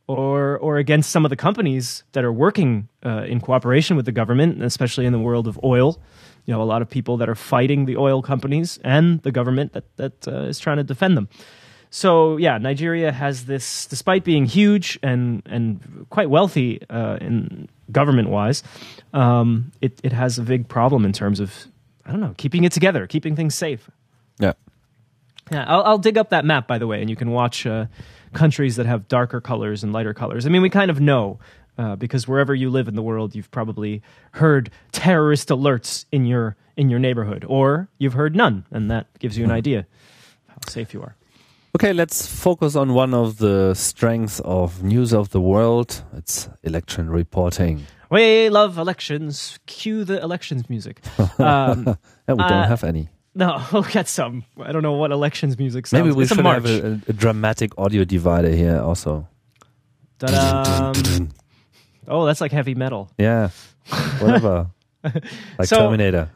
or 0.08 0.58
or 0.60 0.78
against 0.78 1.10
some 1.10 1.26
of 1.26 1.30
the 1.30 1.36
companies 1.36 2.04
that 2.14 2.24
are 2.24 2.32
working 2.32 2.88
uh, 3.06 3.24
in 3.28 3.42
cooperation 3.42 3.98
with 3.98 4.06
the 4.06 4.14
government, 4.14 4.64
especially 4.64 5.06
in 5.06 5.12
the 5.12 5.20
world 5.20 5.48
of 5.48 5.60
oil. 5.64 6.00
You 6.46 6.54
know, 6.54 6.62
a 6.62 6.70
lot 6.74 6.82
of 6.82 6.90
people 6.90 7.18
that 7.18 7.28
are 7.28 7.36
fighting 7.36 7.86
the 7.86 7.98
oil 7.98 8.22
companies 8.22 8.80
and 8.84 9.22
the 9.24 9.32
government 9.32 9.74
that 9.74 9.84
that 9.98 10.28
uh, 10.28 10.48
is 10.48 10.60
trying 10.60 10.78
to 10.78 10.84
defend 10.84 11.18
them. 11.18 11.28
So 11.90 12.38
yeah, 12.38 12.58
Nigeria 12.58 13.12
has 13.12 13.46
this, 13.46 13.86
despite 13.88 14.24
being 14.24 14.46
huge 14.46 15.00
and 15.04 15.42
and 15.46 16.06
quite 16.10 16.30
wealthy 16.30 16.82
uh, 16.90 17.18
in 17.20 17.70
government 17.92 18.30
wise, 18.30 18.64
um, 19.14 19.72
it 19.82 20.00
it 20.04 20.14
has 20.14 20.40
a 20.40 20.44
big 20.44 20.68
problem 20.68 21.06
in 21.06 21.14
terms 21.14 21.40
of 21.40 21.68
I 22.06 22.12
don't 22.12 22.22
know 22.22 22.34
keeping 22.38 22.64
it 22.64 22.72
together, 22.72 23.08
keeping 23.08 23.36
things 23.36 23.56
safe. 23.56 23.90
Yeah. 24.40 24.54
Yeah, 25.52 25.64
I'll, 25.66 25.84
I'll 25.84 25.98
dig 25.98 26.18
up 26.18 26.30
that 26.32 26.44
map 26.44 26.68
by 26.68 26.78
the 26.78 26.88
way, 26.88 27.00
and 27.02 27.10
you 27.10 27.16
can 27.16 27.32
watch 27.32 27.66
uh, 27.66 27.86
countries 28.34 28.76
that 28.76 28.86
have 28.86 29.08
darker 29.08 29.40
colors 29.40 29.84
and 29.84 29.94
lighter 29.94 30.14
colors. 30.14 30.46
I 30.46 30.50
mean, 30.50 30.62
we 30.62 30.70
kind 30.70 30.92
of 30.92 31.00
know 31.00 31.40
uh, 31.78 31.96
because 31.96 32.28
wherever 32.28 32.54
you 32.54 32.70
live 32.70 32.88
in 32.88 32.96
the 32.96 33.02
world, 33.02 33.36
you've 33.36 33.52
probably 33.52 34.02
heard 34.32 34.72
terrorist 34.92 35.50
alerts 35.50 36.06
in 36.12 36.26
your 36.26 36.56
in 36.76 36.90
your 36.90 37.00
neighborhood, 37.00 37.46
or 37.48 37.88
you've 37.98 38.14
heard 38.14 38.36
none, 38.36 38.66
and 38.72 38.92
that 38.92 39.08
gives 39.20 39.38
you 39.38 39.44
an 39.44 39.52
idea 39.52 39.86
how 40.48 40.58
safe 40.68 40.94
you 40.94 41.02
are. 41.02 41.16
Okay, 41.76 41.94
let's 41.94 42.26
focus 42.26 42.76
on 42.76 42.94
one 42.94 43.14
of 43.14 43.38
the 43.38 43.74
strengths 43.76 44.40
of 44.40 44.82
News 44.84 45.14
of 45.14 45.30
the 45.30 45.40
World. 45.42 46.04
It's 46.16 46.50
election 46.64 47.10
reporting. 47.10 47.86
We 48.10 48.50
love 48.50 48.78
elections. 48.80 49.60
Cue 49.68 50.04
the 50.04 50.22
elections 50.22 50.70
music. 50.70 51.02
Um, 51.40 51.98
And 52.28 52.38
we 52.38 52.44
Uh, 52.44 52.50
don't 52.50 52.68
have 52.68 52.84
any. 52.84 53.10
no, 53.36 53.62
we'll 53.72 53.84
get 53.84 54.08
some. 54.08 54.44
I 54.60 54.72
don't 54.72 54.82
know 54.82 54.94
what 54.94 55.12
elections 55.12 55.58
music 55.60 55.86
sounds. 55.88 56.04
Maybe 56.04 56.16
we 56.16 56.24
it's 56.24 56.34
should 56.34 56.44
have 56.46 56.66
a, 56.66 56.88
a, 56.88 57.00
a 57.10 57.14
dramatic 57.14 57.78
audio 57.78 58.04
divider 58.06 58.50
here 58.56 58.80
also. 58.82 59.28
Oh, 62.08 62.26
that's 62.26 62.42
like 62.42 62.52
heavy 62.52 62.74
metal. 62.76 63.12
Yeah, 63.20 63.50
whatever. 64.20 64.68
like 65.04 65.68
So- 65.68 65.78
Terminator. 65.78 66.30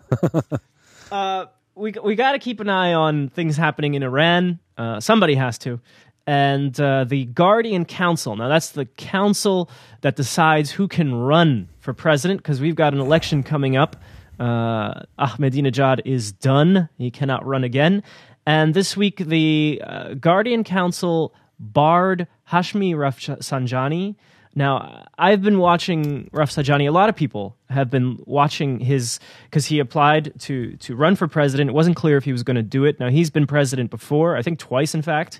Uh, 1.12 1.46
we 1.76 1.94
we 2.04 2.15
got 2.15 2.34
to 2.34 2.39
keep 2.39 2.60
an 2.60 2.70
eye 2.70 2.94
on 2.94 3.30
things 3.30 3.58
happening 3.58 3.96
in 3.96 4.04
Iran. 4.04 4.60
Uh, 4.82 5.00
somebody 5.00 5.36
has 5.36 5.60
to. 5.60 5.80
And 6.26 6.80
uh, 6.80 7.04
the 7.04 7.26
Guardian 7.26 7.86
Council. 7.86 8.36
Now, 8.36 8.48
that's 8.48 8.72
the 8.72 8.86
council 8.86 9.70
that 10.02 10.15
decides 10.15 10.72
who 10.72 10.88
can 10.88 11.13
run 11.13 11.70
for 11.80 11.94
president 11.94 12.41
because 12.41 12.60
we've 12.60 12.76
got 12.76 12.91
an 12.94 13.00
election 13.00 13.44
coming 13.44 13.78
up. 13.78 13.96
Uh, 14.39 15.04
Ahmadinejad 15.20 16.02
is 16.04 16.32
done. 16.32 16.89
He 16.98 17.12
cannot 17.12 17.46
run 17.46 17.63
again. 17.63 18.02
And 18.48 18.74
this 18.74 18.98
week, 18.98 19.17
the 19.17 19.84
uh, 19.86 20.15
Guardian 20.15 20.63
Council 20.63 21.32
barred 21.62 22.28
Hashemi 22.50 22.93
Rafsanjani. 22.95 24.15
Now, 24.54 25.06
I've 25.17 25.41
been 25.41 25.60
watching 25.60 26.30
Rafsanjani. 26.34 26.88
A 26.88 26.91
lot 26.91 27.08
of 27.08 27.15
people 27.15 27.56
have 27.69 27.89
been 27.89 28.19
watching 28.26 28.80
his 28.80 29.19
because 29.45 29.65
he 29.67 29.80
applied 29.80 30.34
to 30.41 30.76
to 30.78 30.95
run 30.95 31.15
for 31.15 31.28
president. 31.28 31.69
It 31.69 31.74
wasn't 31.74 31.95
clear 31.95 32.17
if 32.17 32.26
he 32.26 32.34
was 32.34 32.43
going 32.43 32.58
to 32.58 32.63
do 32.63 32.84
it. 32.84 33.00
Now, 33.00 33.10
he's 33.10 33.30
been 33.30 33.47
president 33.47 33.91
before, 33.91 34.36
I 34.36 34.41
think 34.41 34.60
twice, 34.60 34.93
in 34.93 35.02
fact, 35.02 35.39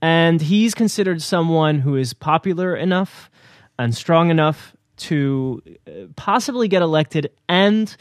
and 0.00 0.40
he's 0.40 0.74
considered 0.74 1.20
someone 1.20 1.80
who 1.80 1.96
is 1.96 2.14
popular 2.14 2.74
enough 2.74 3.30
and 3.78 3.94
strong 3.94 4.30
enough 4.30 4.74
to 4.96 5.62
uh, 5.86 5.90
possibly 6.16 6.68
get 6.68 6.82
elected 6.82 7.30
and 7.48 7.94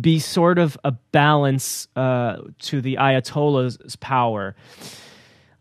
be 0.00 0.18
sort 0.18 0.58
of 0.58 0.78
a 0.84 0.92
balance 1.12 1.88
uh, 1.96 2.38
to 2.60 2.80
the 2.80 2.96
Ayatollah's 2.96 3.96
power. 3.96 4.54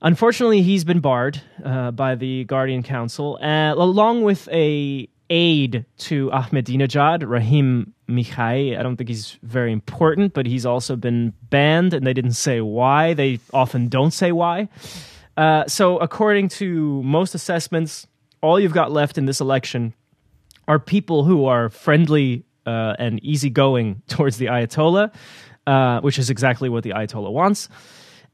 Unfortunately, 0.01 0.61
he's 0.61 0.85
been 0.85 1.01
barred 1.01 1.41
uh, 1.63 1.91
by 1.91 2.15
the 2.15 2.45
Guardian 2.45 2.83
Council, 2.83 3.37
uh, 3.41 3.73
along 3.73 4.23
with 4.23 4.47
a 4.49 5.09
aide 5.29 5.85
to 5.97 6.29
Ahmadinejad, 6.29 7.29
Rahim 7.29 7.93
Mashaei. 8.07 8.79
I 8.79 8.81
don't 8.81 8.95
think 8.95 9.09
he's 9.09 9.37
very 9.43 9.73
important, 9.73 10.33
but 10.33 10.45
he's 10.45 10.65
also 10.65 10.95
been 10.95 11.33
banned, 11.49 11.93
and 11.93 12.07
they 12.07 12.13
didn't 12.13 12.33
say 12.33 12.61
why. 12.61 13.13
They 13.13 13.39
often 13.53 13.89
don't 13.89 14.11
say 14.11 14.31
why. 14.31 14.69
Uh, 15.35 15.67
so, 15.67 15.97
according 15.97 16.47
to 16.49 17.03
most 17.03 17.35
assessments, 17.35 18.07
all 18.41 18.57
you've 18.57 18.73
got 18.73 18.93
left 18.93 19.17
in 19.17 19.25
this 19.25 19.41
election 19.41 19.93
are 20.67 20.79
people 20.79 21.25
who 21.25 21.45
are 21.45 21.67
friendly 21.67 22.45
uh, 22.65 22.95
and 22.97 23.21
easygoing 23.21 24.01
towards 24.07 24.37
the 24.37 24.45
Ayatollah, 24.45 25.13
uh, 25.67 25.99
which 25.99 26.17
is 26.17 26.29
exactly 26.29 26.69
what 26.69 26.83
the 26.83 26.91
Ayatollah 26.91 27.33
wants. 27.33 27.67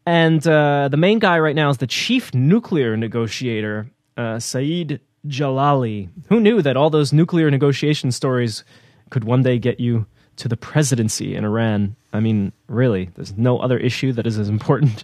And 0.06 0.46
uh, 0.48 0.88
the 0.90 0.98
main 0.98 1.20
guy 1.20 1.40
right 1.40 1.56
now 1.56 1.70
is 1.70 1.78
the 1.78 1.88
chief 1.88 2.34
nuclear 2.34 2.96
negotiator, 2.96 3.88
uh, 4.18 4.40
Saeed 4.40 5.00
Jalali. 5.28 6.10
Who 6.30 6.40
knew 6.40 6.62
that 6.62 6.78
all 6.78 6.90
those 6.90 7.12
nuclear 7.12 7.50
negotiation 7.50 8.12
stories 8.12 8.64
could 9.10 9.24
one 9.24 9.42
day 9.42 9.58
get 9.58 9.80
you 9.80 10.06
to 10.38 10.48
the 10.48 10.58
presidency 10.58 11.36
in 11.36 11.44
Iran? 11.44 11.96
I 12.14 12.20
mean, 12.20 12.52
really, 12.68 13.10
there's 13.16 13.36
no 13.36 13.58
other 13.60 13.78
issue 13.78 14.14
that 14.14 14.28
is 14.28 14.38
as 14.38 14.50
important. 14.50 15.04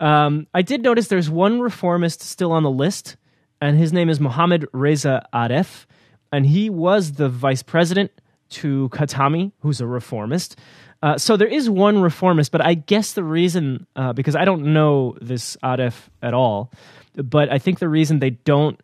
Um, 0.00 0.46
I 0.52 0.62
did 0.62 0.82
notice 0.82 1.08
there's 1.08 1.30
one 1.30 1.60
reformist 1.60 2.20
still 2.20 2.52
on 2.52 2.62
the 2.62 2.70
list, 2.70 3.16
and 3.60 3.78
his 3.78 3.92
name 3.92 4.10
is 4.10 4.20
Mohammad 4.20 4.66
Reza 4.72 5.26
Aref, 5.32 5.86
and 6.32 6.44
he 6.44 6.68
was 6.68 7.12
the 7.12 7.28
vice 7.28 7.62
president 7.62 8.10
to 8.48 8.88
Khatami, 8.90 9.52
who's 9.60 9.80
a 9.80 9.86
reformist. 9.86 10.58
Uh, 11.02 11.18
so 11.18 11.36
there 11.36 11.48
is 11.48 11.68
one 11.68 12.00
reformist, 12.00 12.50
but 12.50 12.64
I 12.64 12.74
guess 12.74 13.12
the 13.12 13.22
reason, 13.22 13.86
uh, 13.96 14.12
because 14.12 14.34
I 14.34 14.44
don't 14.44 14.72
know 14.72 15.16
this 15.20 15.56
Aref 15.62 16.08
at 16.22 16.34
all, 16.34 16.72
but 17.14 17.52
I 17.52 17.58
think 17.58 17.78
the 17.78 17.88
reason 17.88 18.18
they 18.18 18.30
don't 18.30 18.80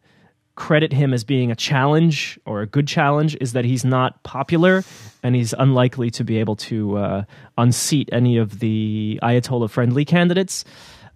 credit 0.54 0.92
him 0.92 1.14
as 1.14 1.24
being 1.24 1.50
a 1.50 1.56
challenge 1.56 2.38
or 2.44 2.60
a 2.60 2.66
good 2.66 2.86
challenge 2.86 3.36
is 3.40 3.54
that 3.54 3.64
he's 3.64 3.84
not 3.84 4.22
popular 4.22 4.84
and 5.22 5.34
he's 5.34 5.54
unlikely 5.54 6.10
to 6.10 6.24
be 6.24 6.38
able 6.38 6.56
to 6.56 6.98
uh, 6.98 7.24
unseat 7.56 8.10
any 8.12 8.36
of 8.36 8.58
the 8.58 9.18
Ayatollah 9.22 9.70
friendly 9.70 10.04
candidates. 10.04 10.64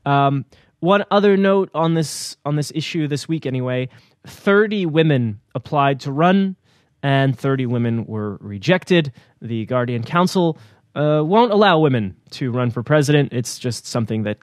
Um, 0.07 0.47
one 0.81 1.05
other 1.11 1.37
note 1.37 1.71
on 1.75 1.95
this 1.95 2.37
on 2.45 2.57
this 2.57 2.73
issue 2.75 3.09
this 3.09 3.29
week, 3.29 3.45
anyway, 3.45 3.89
thirty 4.27 4.87
women 4.87 5.41
applied 5.55 6.01
to 6.01 6.13
run, 6.13 6.57
and 7.03 7.39
thirty 7.39 7.67
women 7.67 8.07
were 8.07 8.37
rejected. 8.41 9.13
The 9.43 9.67
Guardian 9.67 10.03
Council 10.03 10.59
uh, 10.97 11.23
won't 11.23 11.53
allow 11.53 11.79
women 11.79 12.17
to 12.31 12.51
run 12.51 12.71
for 12.71 12.83
president. 12.83 13.33
It's 13.33 13.59
just 13.59 13.87
something 13.87 14.23
that 14.25 14.39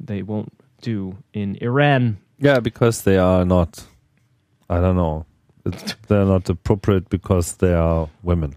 they 0.00 0.22
won't 0.22 0.52
do 0.80 1.16
in 1.32 1.56
Iran. 1.60 2.18
Yeah, 2.38 2.60
because 2.60 3.02
they 3.02 3.18
are 3.18 3.44
not. 3.44 3.84
I 4.70 4.80
don't 4.80 4.96
know. 4.96 5.26
It's, 5.66 5.94
they're 6.08 6.24
not 6.24 6.48
appropriate 6.48 7.10
because 7.10 7.56
they 7.56 7.74
are 7.74 8.08
women. 8.22 8.56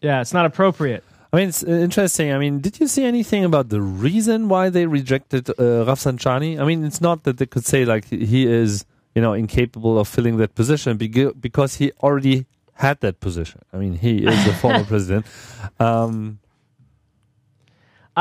Yeah, 0.00 0.20
it's 0.20 0.32
not 0.32 0.46
appropriate. 0.46 1.04
I 1.32 1.36
mean, 1.36 1.48
it's 1.50 1.62
uh, 1.62 1.68
interesting. 1.68 2.32
I 2.32 2.38
mean, 2.38 2.60
did 2.60 2.80
you 2.80 2.88
see 2.88 3.04
anything 3.04 3.44
about 3.44 3.68
the 3.68 3.80
reason 3.80 4.48
why 4.48 4.68
they 4.68 4.86
rejected 4.86 5.48
uh, 5.50 5.86
Rafsanjani? 5.86 6.60
I 6.60 6.64
mean, 6.64 6.84
it's 6.84 7.00
not 7.00 7.22
that 7.22 7.38
they 7.38 7.46
could 7.46 7.64
say 7.64 7.84
like 7.84 8.06
he 8.06 8.46
is, 8.46 8.84
you 9.14 9.22
know, 9.22 9.32
incapable 9.32 9.98
of 9.98 10.08
filling 10.08 10.38
that 10.38 10.56
position 10.56 10.96
because 10.96 11.76
he 11.76 11.92
already 12.02 12.46
had 12.74 13.00
that 13.00 13.20
position. 13.20 13.60
I 13.72 13.76
mean, 13.76 13.94
he 13.94 14.24
is 14.26 14.44
the 14.44 14.54
former 14.54 14.84
president. 14.92 15.26
Um, 15.78 16.40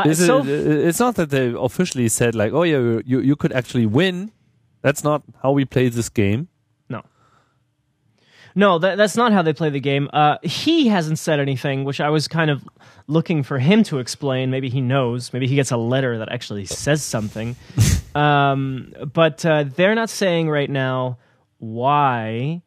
Uh, 0.06 0.14
so 0.14 0.40
it, 0.40 0.48
it's 0.48 1.00
not 1.00 1.16
that 1.16 1.30
they 1.30 1.54
officially 1.58 2.10
said 2.10 2.36
like, 2.36 2.54
oh 2.54 2.64
yeah, 2.64 3.02
you 3.06 3.20
you 3.20 3.36
could 3.36 3.54
actually 3.54 3.86
win. 3.86 4.32
That's 4.82 5.04
not 5.04 5.24
how 5.44 5.52
we 5.52 5.66
play 5.66 5.90
this 5.90 6.10
game. 6.10 6.48
No, 8.56 8.80
that, 8.80 8.98
that's 8.98 9.16
not 9.16 9.32
how 9.32 9.42
they 9.42 9.54
play 9.54 9.70
the 9.70 9.80
game. 9.80 10.10
Uh, 10.12 10.38
he 10.44 10.88
hasn't 10.88 11.20
said 11.20 11.40
anything, 11.40 11.84
which 11.84 12.02
I 12.02 12.10
was 12.10 12.28
kind 12.28 12.50
of 12.50 12.68
looking 13.08 13.44
for 13.44 13.60
him 13.60 13.84
to 13.84 14.00
explain. 14.00 14.50
Maybe 14.52 14.70
he 14.70 14.82
knows. 14.82 15.32
Maybe 15.34 15.48
he 15.48 15.56
gets 15.56 15.72
a 15.72 15.78
letter 15.78 16.18
that 16.18 16.30
actually 16.30 16.66
says 16.66 17.04
something. 17.04 17.56
um, 18.16 18.94
but 19.14 19.46
uh, 19.46 19.64
they're 19.64 19.96
not 19.96 20.10
saying 20.10 20.50
right 20.50 20.70
now 20.70 21.20
why. 21.60 22.62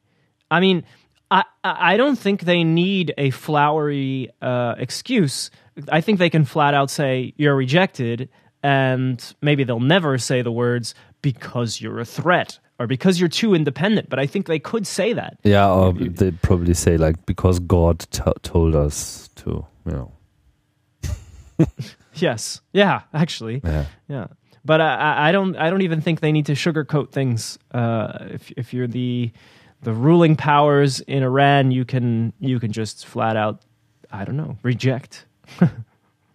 I 0.51 0.61
mean, 0.61 0.85
I 1.31 1.45
I 1.65 1.97
don't 1.97 2.17
think 2.17 2.43
they 2.43 2.65
need 2.65 3.13
a 3.19 3.31
flowery 3.31 4.31
uh, 4.41 4.77
excuse. 4.79 5.51
I 5.89 6.01
think 6.01 6.19
they 6.19 6.31
can 6.31 6.45
flat 6.45 6.75
out 6.75 6.91
say 6.91 7.35
you're 7.37 7.57
rejected, 7.57 8.29
and 8.63 9.23
maybe 9.41 9.65
they'll 9.65 9.81
never 9.81 10.19
say 10.19 10.43
the 10.43 10.53
words 10.53 10.95
because 11.23 11.81
you're 11.81 12.01
a 12.01 12.05
threat 12.05 12.59
or 12.79 12.87
because 12.87 13.21
you're 13.21 13.29
too 13.29 13.55
independent. 13.55 14.09
But 14.11 14.19
I 14.19 14.27
think 14.27 14.47
they 14.47 14.59
could 14.59 14.87
say 14.87 15.13
that. 15.13 15.39
Yeah, 15.43 15.71
or 15.71 15.93
they 15.93 16.31
probably 16.31 16.75
say 16.75 16.97
like 16.97 17.25
because 17.27 17.59
God 17.59 18.01
t- 18.11 18.23
told 18.43 18.75
us 18.75 19.29
to, 19.37 19.67
you 19.87 19.93
know. 19.93 20.13
yes. 22.15 22.61
Yeah. 22.73 23.03
Actually. 23.15 23.61
Yeah. 23.65 23.87
Yeah. 24.09 24.27
But 24.65 24.81
I, 24.81 25.29
I 25.29 25.33
don't. 25.33 25.57
I 25.57 25.71
don't 25.71 25.83
even 25.83 26.01
think 26.01 26.21
they 26.21 26.31
need 26.31 26.47
to 26.47 26.53
sugarcoat 26.53 27.11
things. 27.11 27.59
Uh, 27.73 28.27
if 28.31 28.53
if 28.53 28.73
you're 28.73 28.87
the 28.87 29.33
the 29.83 29.93
ruling 29.93 30.37
powers 30.37 31.01
in 31.01 31.23
Iran, 31.25 31.73
you 31.73 31.85
can 31.85 32.33
you 32.39 32.61
can 32.61 32.71
just 32.71 33.07
flat 33.07 33.37
out, 33.37 33.65
I 34.13 34.25
don't 34.25 34.37
know, 34.37 34.57
reject. 34.63 35.27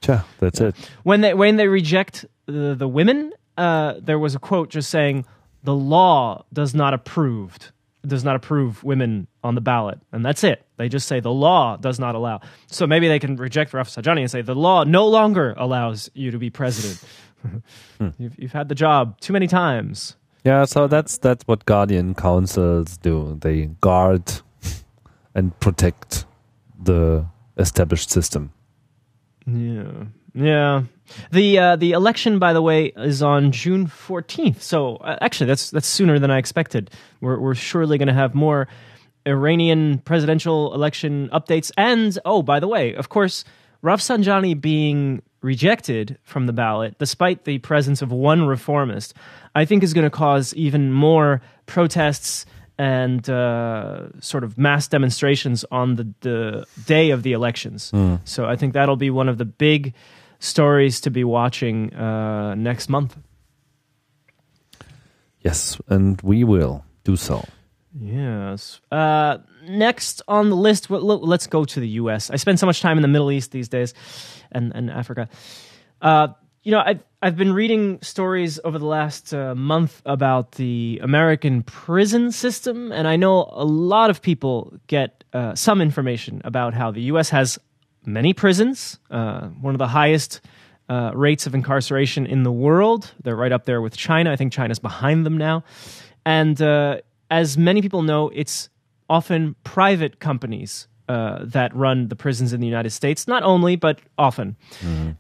Yeah, 0.08 0.22
that's 0.40 0.62
it. 0.62 0.76
when 1.04 1.22
they 1.22 1.34
when 1.34 1.58
they 1.58 1.68
reject 1.68 2.24
the 2.46 2.76
the 2.76 2.88
women, 2.88 3.34
uh, 3.58 3.96
there 4.00 4.20
was 4.20 4.36
a 4.36 4.40
quote 4.40 4.70
just 4.70 4.90
saying 4.90 5.26
the 5.64 5.74
law 5.74 6.46
does 6.54 6.74
not 6.74 6.94
approved 6.94 7.72
does 8.08 8.24
not 8.24 8.36
approve 8.36 8.84
women 8.84 9.28
on 9.44 9.56
the 9.56 9.62
ballot, 9.62 10.00
and 10.12 10.26
that's 10.26 10.44
it. 10.44 10.66
They 10.78 10.90
just 10.90 11.08
say 11.08 11.20
the 11.20 11.32
law 11.32 11.78
does 11.78 12.00
not 12.00 12.16
allow. 12.16 12.42
So 12.68 12.88
maybe 12.88 13.08
they 13.08 13.20
can 13.20 13.36
reject 13.36 13.74
Rafsanjani 13.74 14.22
and 14.22 14.32
say 14.32 14.42
the 14.42 14.56
law 14.56 14.84
no 14.84 15.08
longer 15.08 15.54
allows 15.58 16.10
you 16.14 16.32
to 16.32 16.38
be 16.38 16.50
president. 16.50 17.04
you've, 18.18 18.40
you've 18.40 18.52
had 18.52 18.70
the 18.70 18.76
job 18.76 19.20
too 19.20 19.34
many 19.34 19.48
times. 19.48 20.16
Yeah, 20.44 20.66
so 20.66 20.88
that's 20.88 21.18
that's 21.18 21.44
what 21.48 21.66
guardian 21.66 22.16
councils 22.16 22.98
do. 22.98 23.38
They 23.42 23.66
guard 23.82 24.24
and 25.36 25.58
protect 25.60 26.26
the 26.82 27.26
established 27.58 28.10
system. 28.10 28.52
Yeah, 29.48 30.04
yeah. 30.34 30.84
The 31.32 31.58
uh, 31.58 31.76
the 31.78 31.94
election, 31.94 32.38
by 32.38 32.52
the 32.52 32.62
way, 32.62 32.92
is 32.98 33.24
on 33.24 33.52
June 33.52 33.88
fourteenth. 33.88 34.62
So 34.62 34.98
uh, 34.98 35.18
actually, 35.22 35.48
that's 35.48 35.72
that's 35.72 35.88
sooner 35.88 36.20
than 36.20 36.30
I 36.30 36.38
expected. 36.38 36.92
We're 37.22 37.40
we're 37.40 37.56
surely 37.56 37.98
going 37.98 38.10
to 38.10 38.14
have 38.14 38.36
more 38.36 38.68
Iranian 39.26 40.00
presidential 40.00 40.74
election 40.74 41.30
updates. 41.32 41.72
And 41.78 42.20
oh, 42.26 42.44
by 42.44 42.60
the 42.60 42.68
way, 42.68 42.94
of 42.96 43.08
course, 43.08 43.46
Rafsanjani 43.84 44.60
being 44.60 45.22
rejected 45.42 46.18
from 46.24 46.46
the 46.46 46.54
ballot, 46.54 46.98
despite 47.00 47.46
the 47.46 47.60
presence 47.60 48.02
of 48.02 48.12
one 48.12 48.48
reformist, 48.48 49.14
I 49.56 49.66
think 49.66 49.84
is 49.84 49.94
going 49.94 50.04
to 50.04 50.10
cause 50.10 50.54
even 50.56 50.92
more 50.92 51.42
protests 51.68 52.46
and 52.78 53.28
uh, 53.30 54.08
sort 54.20 54.44
of 54.44 54.58
mass 54.58 54.88
demonstrations 54.88 55.66
on 55.72 55.96
the, 55.96 56.14
the 56.22 56.66
day 56.86 57.10
of 57.12 57.24
the 57.24 57.34
elections. 57.34 57.92
So 58.24 58.46
I 58.46 58.56
think 58.56 58.74
that'll 58.74 58.96
be 58.98 59.10
one 59.10 59.30
of 59.30 59.38
the 59.38 59.46
big 59.46 59.94
stories 60.40 61.02
to 61.02 61.10
be 61.10 61.24
watching 61.24 61.94
uh, 61.94 62.56
next 62.56 62.90
month. 62.90 63.18
Yes, 65.42 65.80
and 65.88 66.22
we 66.22 66.44
will 66.44 66.84
do 67.04 67.16
so. 67.16 67.44
Yes. 68.00 68.80
Uh, 68.92 69.38
next 69.68 70.22
on 70.28 70.50
the 70.50 70.56
list, 70.56 70.90
well, 70.90 71.02
let's 71.02 71.48
go 71.48 71.66
to 71.66 71.80
the 71.80 71.88
U.S. 72.02 72.30
I 72.30 72.36
spend 72.36 72.60
so 72.60 72.66
much 72.66 72.82
time 72.82 72.98
in 72.98 73.02
the 73.02 73.08
Middle 73.08 73.32
East 73.32 73.52
these 73.52 73.70
days, 73.70 73.94
and 74.52 74.72
and 74.76 74.92
Africa. 74.92 75.30
Uh, 76.02 76.28
you 76.68 76.72
know, 76.72 76.84
I've 76.86 77.02
I've 77.22 77.38
been 77.38 77.54
reading 77.54 77.98
stories 78.02 78.60
over 78.62 78.78
the 78.78 78.86
last 78.86 79.34
uh, 79.34 79.56
month 79.56 80.02
about 80.06 80.52
the 80.54 81.00
American 81.02 81.64
prison 81.64 82.30
system, 82.30 82.92
and 82.92 83.08
I 83.08 83.16
know 83.16 83.50
a 83.54 83.64
lot 83.64 84.10
of 84.10 84.22
people 84.22 84.74
get 84.88 85.24
uh, 85.32 85.56
some 85.56 85.80
information 85.80 86.42
about 86.44 86.74
how 86.74 86.92
the 86.92 87.04
U.S. 87.04 87.30
has 87.30 87.58
many 88.06 88.34
prisons, 88.34 89.00
uh, 89.10 89.48
one 89.48 89.76
of 89.76 89.80
the 89.80 89.88
highest. 89.88 90.42
Uh, 90.90 91.12
rates 91.14 91.46
of 91.46 91.54
incarceration 91.54 92.26
in 92.26 92.44
the 92.44 92.52
world. 92.52 93.14
They're 93.22 93.36
right 93.36 93.52
up 93.52 93.66
there 93.66 93.82
with 93.82 93.98
China. 93.98 94.32
I 94.32 94.38
think 94.38 94.54
China's 94.54 94.80
behind 94.80 95.26
them 95.26 95.38
now. 95.38 95.66
And 96.26 96.62
uh, 96.62 97.02
as 97.30 97.58
many 97.58 97.82
people 97.82 98.04
know, 98.04 98.30
it's 98.30 98.70
often 99.10 99.58
private 99.66 100.22
companies 100.22 100.88
uh, 101.08 101.40
that 101.46 101.76
run 101.76 102.08
the 102.10 102.16
prisons 102.16 102.54
in 102.54 102.60
the 102.60 102.68
United 102.68 102.92
States. 102.92 103.28
Not 103.28 103.44
only, 103.44 103.76
but 103.76 104.00
often. 104.18 104.56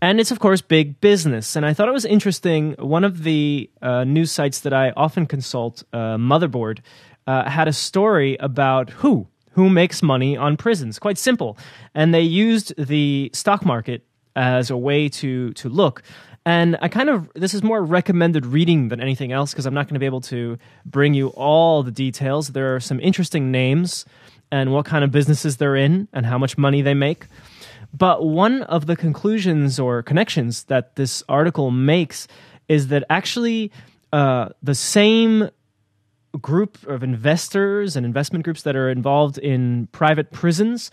And 0.01 0.19
it's, 0.19 0.31
of 0.31 0.39
course, 0.39 0.61
big 0.61 0.99
business. 1.01 1.55
And 1.55 1.65
I 1.65 1.73
thought 1.73 1.87
it 1.87 1.93
was 1.93 2.05
interesting. 2.05 2.75
One 2.79 3.03
of 3.03 3.23
the 3.23 3.69
uh, 3.81 4.03
news 4.03 4.31
sites 4.31 4.59
that 4.61 4.73
I 4.73 4.91
often 4.91 5.25
consult, 5.25 5.83
uh, 5.93 6.17
Motherboard, 6.17 6.79
uh, 7.25 7.49
had 7.49 7.67
a 7.67 7.73
story 7.73 8.37
about 8.39 8.89
who. 8.89 9.27
Who 9.51 9.69
makes 9.69 10.03
money 10.03 10.37
on 10.37 10.55
prisons? 10.55 10.99
Quite 10.99 11.17
simple. 11.17 11.57
And 11.95 12.13
they 12.13 12.21
used 12.21 12.73
the 12.77 13.31
stock 13.33 13.65
market 13.65 14.03
as 14.35 14.69
a 14.69 14.77
way 14.77 15.09
to 15.09 15.51
to 15.53 15.67
look. 15.67 16.03
And 16.47 16.77
I 16.81 16.87
kind 16.87 17.09
of 17.09 17.29
this 17.35 17.53
is 17.53 17.61
more 17.61 17.83
recommended 17.83 18.45
reading 18.45 18.87
than 18.87 19.01
anything 19.01 19.33
else 19.33 19.51
because 19.51 19.65
I'm 19.65 19.73
not 19.73 19.87
going 19.87 19.95
to 19.95 19.99
be 19.99 20.05
able 20.05 20.21
to 20.21 20.57
bring 20.85 21.13
you 21.13 21.27
all 21.35 21.83
the 21.83 21.91
details. 21.91 22.47
There 22.47 22.73
are 22.73 22.79
some 22.79 23.01
interesting 23.01 23.51
names 23.51 24.05
and 24.49 24.71
what 24.71 24.85
kind 24.85 25.03
of 25.03 25.11
businesses 25.11 25.57
they're 25.57 25.75
in 25.75 26.07
and 26.13 26.25
how 26.25 26.37
much 26.37 26.57
money 26.57 26.81
they 26.81 26.93
make. 26.93 27.25
But 27.93 28.25
one 28.25 28.63
of 28.63 28.85
the 28.85 28.95
conclusions 28.95 29.77
or 29.77 30.01
connections 30.01 30.63
that 30.71 30.95
this 30.95 31.21
article 31.27 31.69
makes 31.69 32.29
is 32.69 32.87
that 32.87 33.03
actually 33.09 33.69
uh, 34.13 34.47
the 34.63 34.75
same 34.75 35.49
group 36.39 36.77
of 36.87 37.03
investors 37.03 37.97
and 37.97 38.05
investment 38.05 38.45
groups 38.45 38.61
that 38.61 38.77
are 38.77 38.89
involved 38.89 39.37
in 39.37 39.87
private 39.91 40.31
prisons 40.31 40.91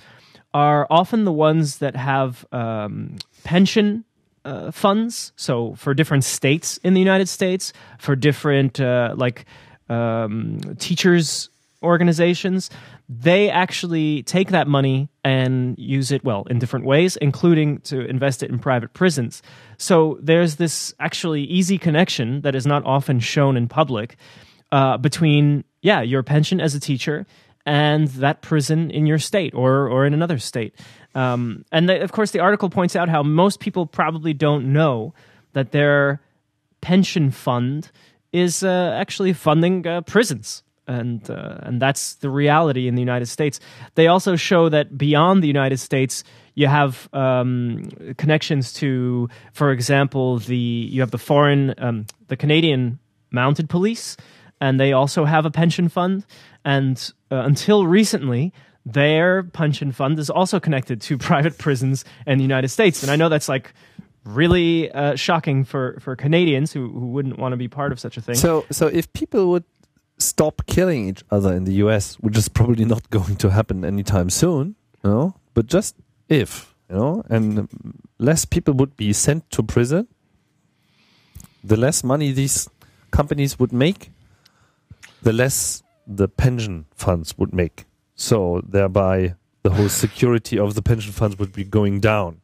are 0.52 0.88
often 0.90 1.22
the 1.22 1.32
ones 1.32 1.78
that 1.78 1.94
have 1.94 2.44
um, 2.50 3.18
pension 3.44 4.04
uh, 4.44 4.70
funds. 4.70 5.32
So 5.36 5.74
for 5.74 5.94
different 5.94 6.24
states 6.24 6.78
in 6.78 6.94
the 6.94 7.00
United 7.00 7.28
States, 7.28 7.72
for 7.98 8.16
different 8.16 8.80
uh, 8.80 9.14
like 9.16 9.46
um, 9.88 10.60
teachers 10.78 11.50
organizations, 11.82 12.70
they 13.08 13.50
actually 13.50 14.22
take 14.22 14.50
that 14.50 14.66
money 14.66 15.10
and 15.22 15.78
use 15.78 16.10
it 16.10 16.24
well 16.24 16.44
in 16.48 16.58
different 16.58 16.86
ways, 16.86 17.16
including 17.16 17.78
to 17.80 18.00
invest 18.06 18.42
it 18.42 18.50
in 18.50 18.58
private 18.58 18.94
prisons. 18.94 19.42
So 19.76 20.18
there's 20.22 20.56
this 20.56 20.94
actually 20.98 21.42
easy 21.44 21.78
connection 21.78 22.40
that 22.40 22.54
is 22.54 22.66
not 22.66 22.84
often 22.86 23.20
shown 23.20 23.56
in 23.56 23.68
public 23.68 24.16
uh, 24.72 24.96
between 24.96 25.64
yeah 25.82 26.00
your 26.00 26.22
pension 26.22 26.60
as 26.60 26.74
a 26.74 26.80
teacher 26.80 27.26
and 27.66 28.08
that 28.08 28.42
prison 28.42 28.90
in 28.90 29.06
your 29.06 29.18
state 29.18 29.54
or 29.54 29.88
or 29.88 30.06
in 30.06 30.14
another 30.14 30.38
state. 30.38 30.74
Um, 31.14 31.64
and 31.70 31.88
the, 31.88 32.02
of 32.02 32.12
course, 32.12 32.32
the 32.32 32.40
article 32.40 32.68
points 32.68 32.96
out 32.96 33.08
how 33.08 33.22
most 33.22 33.60
people 33.60 33.86
probably 33.86 34.34
don't 34.34 34.72
know 34.72 35.14
that 35.52 35.70
their 35.70 36.20
pension 36.80 37.30
fund 37.30 37.90
is 38.32 38.62
uh, 38.62 38.96
actually 38.98 39.32
funding 39.32 39.86
uh, 39.86 40.00
prisons. 40.02 40.62
And 40.86 41.30
uh, 41.30 41.60
and 41.62 41.80
that's 41.80 42.16
the 42.16 42.28
reality 42.28 42.88
in 42.88 42.94
the 42.94 43.00
United 43.00 43.26
States. 43.26 43.58
They 43.94 44.06
also 44.06 44.36
show 44.36 44.68
that 44.68 44.98
beyond 44.98 45.42
the 45.42 45.46
United 45.46 45.78
States, 45.78 46.24
you 46.54 46.66
have 46.66 47.08
um, 47.14 47.88
connections 48.18 48.72
to, 48.74 49.30
for 49.54 49.70
example, 49.70 50.40
the 50.40 50.56
you 50.56 51.00
have 51.00 51.10
the 51.10 51.18
foreign, 51.18 51.74
um, 51.78 52.04
the 52.28 52.36
Canadian 52.36 52.98
Mounted 53.30 53.70
Police, 53.70 54.18
and 54.64 54.80
they 54.80 54.94
also 54.94 55.26
have 55.26 55.44
a 55.44 55.50
pension 55.50 55.90
fund. 55.90 56.24
And 56.64 56.96
uh, 57.30 57.42
until 57.44 57.86
recently, 57.86 58.50
their 58.86 59.42
pension 59.42 59.92
fund 59.92 60.18
is 60.18 60.30
also 60.30 60.58
connected 60.58 61.02
to 61.02 61.18
private 61.30 61.58
prisons 61.58 62.04
in 62.26 62.38
the 62.38 62.44
United 62.44 62.68
States. 62.68 63.02
And 63.02 63.12
I 63.12 63.16
know 63.16 63.28
that's 63.28 63.48
like 63.48 63.74
really 64.24 64.90
uh, 64.90 65.16
shocking 65.16 65.64
for, 65.64 65.98
for 66.00 66.16
Canadians 66.16 66.72
who, 66.72 66.88
who 66.88 67.08
wouldn't 67.08 67.38
want 67.38 67.52
to 67.52 67.58
be 67.58 67.68
part 67.68 67.92
of 67.92 68.00
such 68.00 68.16
a 68.16 68.22
thing. 68.22 68.36
So, 68.36 68.64
so 68.70 68.86
if 68.86 69.12
people 69.12 69.50
would 69.50 69.64
stop 70.16 70.62
killing 70.66 71.08
each 71.10 71.22
other 71.30 71.52
in 71.54 71.64
the 71.64 71.74
US, 71.84 72.14
which 72.20 72.38
is 72.38 72.48
probably 72.48 72.86
not 72.86 73.10
going 73.18 73.36
to 73.36 73.50
happen 73.50 73.84
anytime 73.84 74.30
soon, 74.30 74.76
you 75.04 75.10
know, 75.10 75.34
but 75.52 75.66
just 75.66 75.94
if, 76.30 76.74
you 76.88 76.96
know, 76.96 77.22
and 77.28 77.68
less 78.18 78.46
people 78.46 78.72
would 78.74 78.96
be 78.96 79.12
sent 79.12 79.50
to 79.50 79.62
prison, 79.62 80.08
the 81.62 81.76
less 81.76 82.02
money 82.02 82.32
these 82.32 82.66
companies 83.10 83.58
would 83.58 83.72
make, 83.72 84.10
the 85.24 85.32
less 85.32 85.82
the 86.06 86.28
pension 86.28 86.84
funds 86.94 87.36
would 87.38 87.52
make. 87.52 87.84
So 88.14 88.62
thereby 88.66 89.34
the 89.62 89.70
whole 89.70 89.88
security 89.88 90.58
of 90.58 90.74
the 90.74 90.82
pension 90.82 91.12
funds 91.12 91.38
would 91.38 91.52
be 91.52 91.64
going 91.64 92.00
down. 92.00 92.40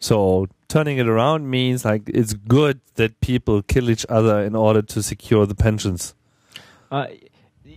So 0.00 0.48
turning 0.68 0.98
it 0.98 1.06
around 1.06 1.48
means 1.48 1.84
like 1.84 2.02
it's 2.08 2.32
good 2.34 2.80
that 2.94 3.20
people 3.20 3.62
kill 3.62 3.88
each 3.90 4.04
other 4.08 4.42
in 4.42 4.56
order 4.56 4.82
to 4.82 5.02
secure 5.02 5.46
the 5.46 5.54
pensions. 5.54 6.14
Uh, 6.90 7.06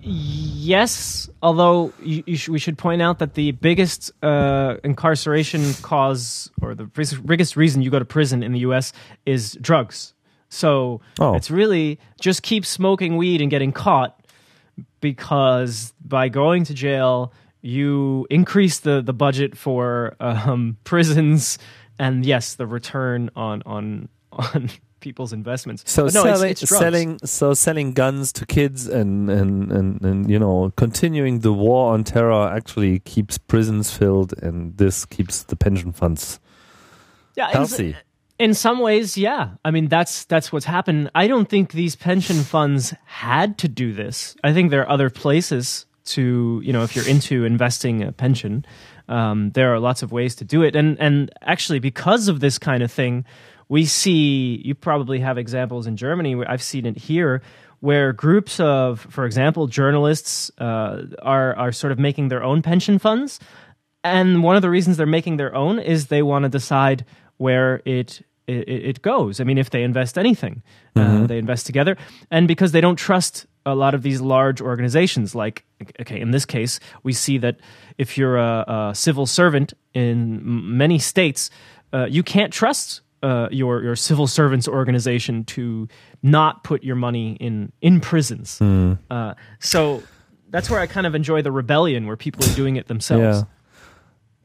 Yes, 0.08 1.30
although 1.42 1.92
you, 2.02 2.24
you 2.28 2.38
sh- 2.38 2.50
we 2.50 2.60
should 2.60 2.78
point 2.78 3.02
out 3.02 3.20
that 3.20 3.34
the 3.34 3.52
biggest 3.54 4.12
uh, 4.24 4.76
incarceration 4.84 5.74
cause 5.82 6.52
or 6.62 6.76
the 6.76 6.86
biggest 7.26 7.56
reason 7.56 7.82
you 7.82 7.90
go 7.90 7.98
to 8.00 8.06
prison 8.06 8.44
in 8.44 8.52
the 8.52 8.60
U.S. 8.60 8.94
is 9.26 9.58
drugs. 9.62 10.14
So 10.50 11.02
Oh. 11.20 11.34
it's 11.36 11.50
really 11.50 12.00
just 12.20 12.44
keep 12.44 12.66
smoking 12.66 13.18
weed 13.18 13.42
and 13.42 13.50
getting 13.50 13.72
caught 13.72 14.15
because 15.00 15.94
by 16.04 16.30
going 16.30 16.64
to 16.66 16.74
jail, 16.74 17.34
you 17.62 18.28
increase 18.30 18.80
the, 18.80 19.02
the 19.02 19.14
budget 19.14 19.58
for 19.58 20.16
um, 20.20 20.78
prisons 20.84 21.58
and 21.98 22.26
yes, 22.26 22.56
the 22.56 22.68
return 22.68 23.30
on 23.36 23.64
on 23.66 24.10
on 24.32 24.70
people's 25.00 25.34
investments. 25.34 25.84
So 25.86 26.04
no, 26.04 26.08
it's- 26.08 26.24
selling, 26.24 26.52
it's 26.52 26.62
drugs. 26.62 26.80
selling, 26.80 27.20
so 27.24 27.54
selling 27.54 27.94
guns 27.94 28.34
to 28.34 28.46
kids 28.46 28.88
and, 28.88 29.30
and, 29.30 29.72
and, 29.72 30.02
and 30.02 30.30
you 30.30 30.40
know 30.40 30.74
continuing 30.78 31.40
the 31.40 31.54
war 31.54 31.94
on 31.94 32.04
terror 32.04 32.48
actually 32.50 33.00
keeps 33.00 33.38
prisons 33.38 33.92
filled, 33.96 34.34
and 34.42 34.78
this 34.78 35.06
keeps 35.06 35.44
the 35.44 35.56
pension 35.56 35.92
funds 35.92 36.40
yeah, 37.36 37.50
healthy. 37.52 37.96
In 38.38 38.54
some 38.54 38.80
ways, 38.80 39.18
yeah. 39.18 39.52
I 39.64 39.72
mean, 39.72 39.88
that's 39.88 40.26
that's 40.26 40.52
what's 40.52 40.66
happened. 40.66 41.10
I 41.16 41.28
don't 41.28 41.48
think 41.48 41.72
these 41.72 41.96
pension 41.96 42.44
funds 42.44 42.94
had 43.06 43.58
to 43.60 43.70
do 43.70 43.94
this. 43.94 44.36
I 44.44 44.52
think 44.52 44.72
there 44.72 44.82
are 44.82 44.90
other 44.90 45.10
places 45.10 45.86
to, 46.06 46.62
you 46.64 46.74
know, 46.74 46.84
if 46.84 46.96
you're 46.96 47.08
into 47.08 47.46
investing 47.46 48.04
a 48.04 48.12
pension, 48.12 48.66
um, 49.08 49.52
there 49.52 49.74
are 49.74 49.80
lots 49.80 50.04
of 50.04 50.12
ways 50.12 50.36
to 50.36 50.44
do 50.44 50.64
it. 50.64 50.76
And 50.76 51.00
and 51.00 51.32
actually, 51.42 51.80
because 51.80 52.28
of 52.28 52.42
this 52.42 52.60
kind 52.60 52.84
of 52.84 52.92
thing, 52.92 53.24
we 53.70 53.86
see. 53.86 54.62
You 54.66 54.76
probably 54.76 55.20
have 55.20 55.38
examples 55.38 55.88
in 55.88 55.96
Germany. 55.96 56.36
where 56.36 56.50
I've 56.50 56.64
seen 56.64 56.86
it 56.86 56.98
here. 56.98 57.42
Where 57.80 58.14
groups 58.14 58.60
of, 58.60 59.06
for 59.12 59.26
example, 59.26 59.68
journalists 59.68 60.52
uh, 60.58 61.04
are 61.22 61.56
are 61.56 61.72
sort 61.72 61.92
of 61.92 62.00
making 62.00 62.30
their 62.30 62.44
own 62.44 62.62
pension 62.62 63.00
funds, 63.00 63.40
and 64.04 64.44
one 64.44 64.56
of 64.56 64.62
the 64.62 64.70
reasons 64.70 64.98
they're 64.98 65.06
making 65.06 65.38
their 65.38 65.54
own 65.56 65.80
is 65.80 66.08
they 66.08 66.22
want 66.22 66.44
to 66.44 66.50
decide 66.50 67.06
where 67.38 67.82
it 67.86 68.22
it, 68.48 68.70
it 68.70 69.02
goes. 69.02 69.40
I 69.40 69.44
mean, 69.44 69.58
if 69.58 69.70
they 69.72 69.84
invest 69.84 70.18
anything, 70.18 70.62
uh, 70.96 71.26
they 71.26 71.38
invest 71.38 71.66
together, 71.66 71.98
and 72.30 72.48
because 72.48 72.72
they 72.72 72.82
don't 72.82 72.96
trust 72.96 73.48
a 73.66 73.74
lot 73.74 73.96
of 73.96 74.04
these 74.04 74.22
large 74.22 74.62
organizations, 74.62 75.34
like 75.34 75.66
okay, 76.00 76.20
in 76.20 76.32
this 76.32 76.46
case, 76.46 76.80
we 77.04 77.14
see 77.14 77.38
that 77.40 77.58
if 77.98 78.18
you're 78.18 78.38
a, 78.38 78.92
a 78.92 78.96
civil 78.96 79.26
servant 79.26 79.74
in 79.94 80.42
many 80.78 81.00
states, 81.00 81.50
uh, 81.94 82.06
you 82.06 82.24
can't 82.24 82.54
trust. 82.54 83.02
Uh, 83.24 83.48
your 83.50 83.82
your 83.82 83.96
civil 83.96 84.28
servants 84.28 84.68
organization 84.68 85.44
to 85.46 85.88
not 86.22 86.64
put 86.64 86.84
your 86.84 86.96
money 86.96 87.36
in 87.40 87.72
in 87.82 88.00
prisons. 88.00 88.62
Uh, 89.10 89.34
so 89.60 90.04
that's 90.50 90.70
where 90.70 90.80
I 90.80 90.86
kind 90.86 91.08
of 91.08 91.16
enjoy 91.16 91.42
the 91.42 91.52
rebellion, 91.52 92.06
where 92.06 92.18
people 92.18 92.46
are 92.46 92.54
doing 92.54 92.76
it 92.76 92.88
themselves. 92.88 93.46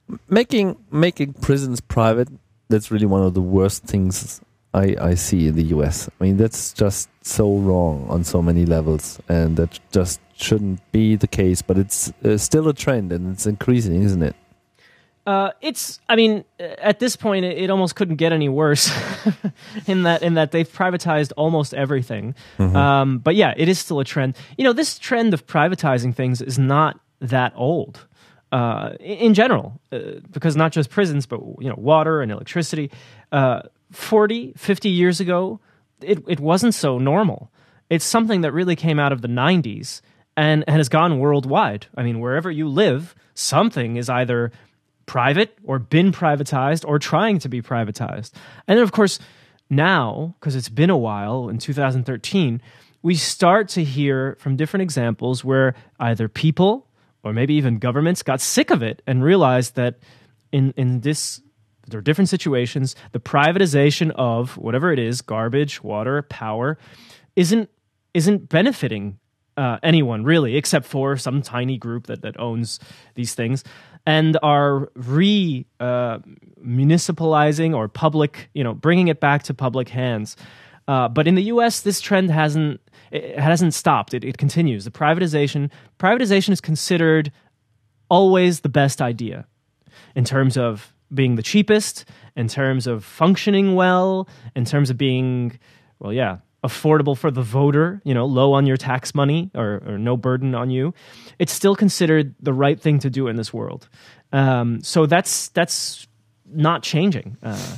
Yeah. 0.08 0.16
Making 0.30 0.76
making 0.90 1.34
prisons 1.34 1.80
private, 1.82 2.28
that's 2.70 2.90
really 2.90 3.06
one 3.06 3.22
of 3.22 3.34
the 3.34 3.42
worst 3.42 3.84
things 3.84 4.40
I, 4.72 4.96
I 5.00 5.14
see 5.14 5.48
in 5.48 5.56
the 5.56 5.64
US. 5.76 6.08
I 6.08 6.24
mean, 6.24 6.36
that's 6.36 6.72
just 6.72 7.08
so 7.22 7.56
wrong 7.56 8.06
on 8.08 8.24
so 8.24 8.40
many 8.40 8.64
levels, 8.64 9.20
and 9.28 9.56
that 9.56 9.78
just 9.92 10.20
shouldn't 10.36 10.80
be 10.92 11.16
the 11.16 11.28
case, 11.28 11.60
but 11.60 11.76
it's 11.76 12.12
uh, 12.24 12.38
still 12.38 12.68
a 12.68 12.74
trend 12.74 13.12
and 13.12 13.32
it's 13.32 13.46
increasing, 13.46 14.02
isn't 14.02 14.22
it? 14.22 14.36
Uh, 15.26 15.50
it's. 15.60 16.00
I 16.08 16.16
mean, 16.16 16.44
uh, 16.58 16.62
at 16.78 16.98
this 16.98 17.14
point, 17.14 17.44
it, 17.44 17.58
it 17.58 17.70
almost 17.70 17.94
couldn't 17.94 18.16
get 18.16 18.32
any 18.32 18.48
worse. 18.48 18.90
in 19.86 20.04
that, 20.04 20.22
in 20.22 20.34
that 20.34 20.50
they've 20.50 20.68
privatized 20.68 21.32
almost 21.36 21.74
everything. 21.74 22.34
Um, 22.58 23.18
but 23.18 23.36
yeah, 23.36 23.52
it 23.56 23.68
is 23.68 23.78
still 23.78 24.00
a 24.00 24.04
trend. 24.04 24.36
You 24.56 24.64
know, 24.64 24.72
this 24.72 24.98
trend 24.98 25.34
of 25.34 25.46
privatizing 25.46 26.14
things 26.14 26.40
is 26.40 26.58
not 26.58 26.98
that 27.20 27.52
old. 27.54 28.06
Uh, 28.52 28.94
in 28.98 29.32
general, 29.32 29.80
uh, 29.92 29.98
because 30.32 30.56
not 30.56 30.72
just 30.72 30.90
prisons, 30.90 31.24
but 31.24 31.40
you 31.60 31.68
know, 31.68 31.76
water 31.78 32.20
and 32.20 32.32
electricity. 32.32 32.90
Uh, 33.30 33.62
40, 33.92 34.54
50 34.56 34.88
years 34.88 35.20
ago, 35.20 35.60
it 36.00 36.22
it 36.26 36.40
wasn't 36.40 36.74
so 36.74 36.98
normal. 36.98 37.50
It's 37.88 38.04
something 38.04 38.40
that 38.40 38.52
really 38.52 38.76
came 38.76 38.98
out 38.98 39.12
of 39.12 39.20
the 39.20 39.28
90s 39.28 40.00
and, 40.36 40.64
and 40.66 40.76
has 40.76 40.88
gone 40.88 41.18
worldwide. 41.18 41.86
I 41.96 42.02
mean, 42.02 42.20
wherever 42.20 42.50
you 42.50 42.68
live, 42.68 43.14
something 43.34 43.96
is 43.96 44.08
either 44.08 44.52
private 45.06 45.58
or 45.64 45.78
been 45.78 46.12
privatized 46.12 46.84
or 46.86 46.98
trying 46.98 47.40
to 47.40 47.48
be 47.48 47.60
privatized. 47.60 48.32
And 48.68 48.78
then, 48.78 48.84
of 48.84 48.92
course, 48.92 49.18
now, 49.68 50.34
because 50.38 50.54
it's 50.54 50.68
been 50.68 50.90
a 50.90 50.96
while 50.96 51.48
in 51.48 51.58
2013, 51.58 52.62
we 53.02 53.14
start 53.14 53.68
to 53.70 53.82
hear 53.82 54.36
from 54.38 54.56
different 54.56 54.82
examples 54.82 55.44
where 55.44 55.74
either 55.98 56.28
people 56.28 56.86
or 57.22 57.32
maybe 57.32 57.54
even 57.54 57.78
governments 57.78 58.22
got 58.22 58.40
sick 58.40 58.70
of 58.70 58.82
it 58.82 59.02
and 59.06 59.22
realized 59.22 59.76
that 59.76 59.98
in, 60.52 60.72
in 60.76 61.00
this 61.00 61.40
there 61.88 61.98
are 61.98 62.02
different 62.02 62.28
situations 62.28 62.94
the 63.12 63.20
privatization 63.20 64.10
of 64.14 64.56
whatever 64.56 64.92
it 64.92 64.98
is 64.98 65.20
garbage 65.22 65.82
water 65.82 66.22
power 66.22 66.78
isn't 67.36 67.68
isn't 68.14 68.48
benefiting 68.48 69.18
uh, 69.56 69.78
anyone 69.82 70.24
really 70.24 70.56
except 70.56 70.86
for 70.86 71.16
some 71.16 71.42
tiny 71.42 71.76
group 71.76 72.06
that, 72.06 72.22
that 72.22 72.38
owns 72.40 72.80
these 73.14 73.34
things 73.34 73.64
and 74.06 74.38
are 74.42 74.90
re 74.94 75.66
uh, 75.78 76.18
municipalizing 76.64 77.74
or 77.74 77.88
public 77.88 78.48
you 78.54 78.64
know 78.64 78.74
bringing 78.74 79.08
it 79.08 79.20
back 79.20 79.42
to 79.44 79.54
public 79.54 79.88
hands. 79.88 80.36
Uh, 80.88 81.08
but 81.08 81.28
in 81.28 81.34
the 81.34 81.42
us 81.42 81.80
this 81.82 82.00
trend 82.00 82.30
hasn't 82.30 82.80
it 83.10 83.38
hasn't 83.38 83.74
stopped 83.74 84.14
it, 84.14 84.24
it 84.24 84.38
continues 84.38 84.84
the 84.84 84.90
privatization 84.90 85.70
privatization 85.98 86.50
is 86.50 86.60
considered 86.60 87.32
always 88.08 88.60
the 88.60 88.68
best 88.68 89.00
idea 89.00 89.46
in 90.14 90.24
terms 90.24 90.56
of 90.56 90.92
being 91.12 91.36
the 91.36 91.42
cheapest, 91.42 92.04
in 92.36 92.48
terms 92.48 92.86
of 92.86 93.04
functioning 93.04 93.74
well, 93.74 94.28
in 94.54 94.64
terms 94.64 94.90
of 94.90 94.98
being, 94.98 95.58
well, 95.98 96.12
yeah, 96.12 96.38
affordable 96.62 97.16
for 97.16 97.30
the 97.30 97.42
voter, 97.42 98.00
you 98.04 98.14
know, 98.14 98.26
low 98.26 98.52
on 98.52 98.66
your 98.66 98.76
tax 98.76 99.14
money 99.14 99.50
or, 99.54 99.82
or 99.86 99.98
no 99.98 100.16
burden 100.16 100.54
on 100.54 100.70
you. 100.70 100.92
It's 101.38 101.52
still 101.52 101.74
considered 101.74 102.34
the 102.40 102.52
right 102.52 102.78
thing 102.78 102.98
to 103.00 103.10
do 103.10 103.28
in 103.28 103.36
this 103.36 103.52
world. 103.52 103.88
Um, 104.32 104.82
so 104.82 105.06
that's 105.06 105.48
that's 105.48 106.06
not 106.46 106.82
changing. 106.82 107.36
Uh, 107.42 107.76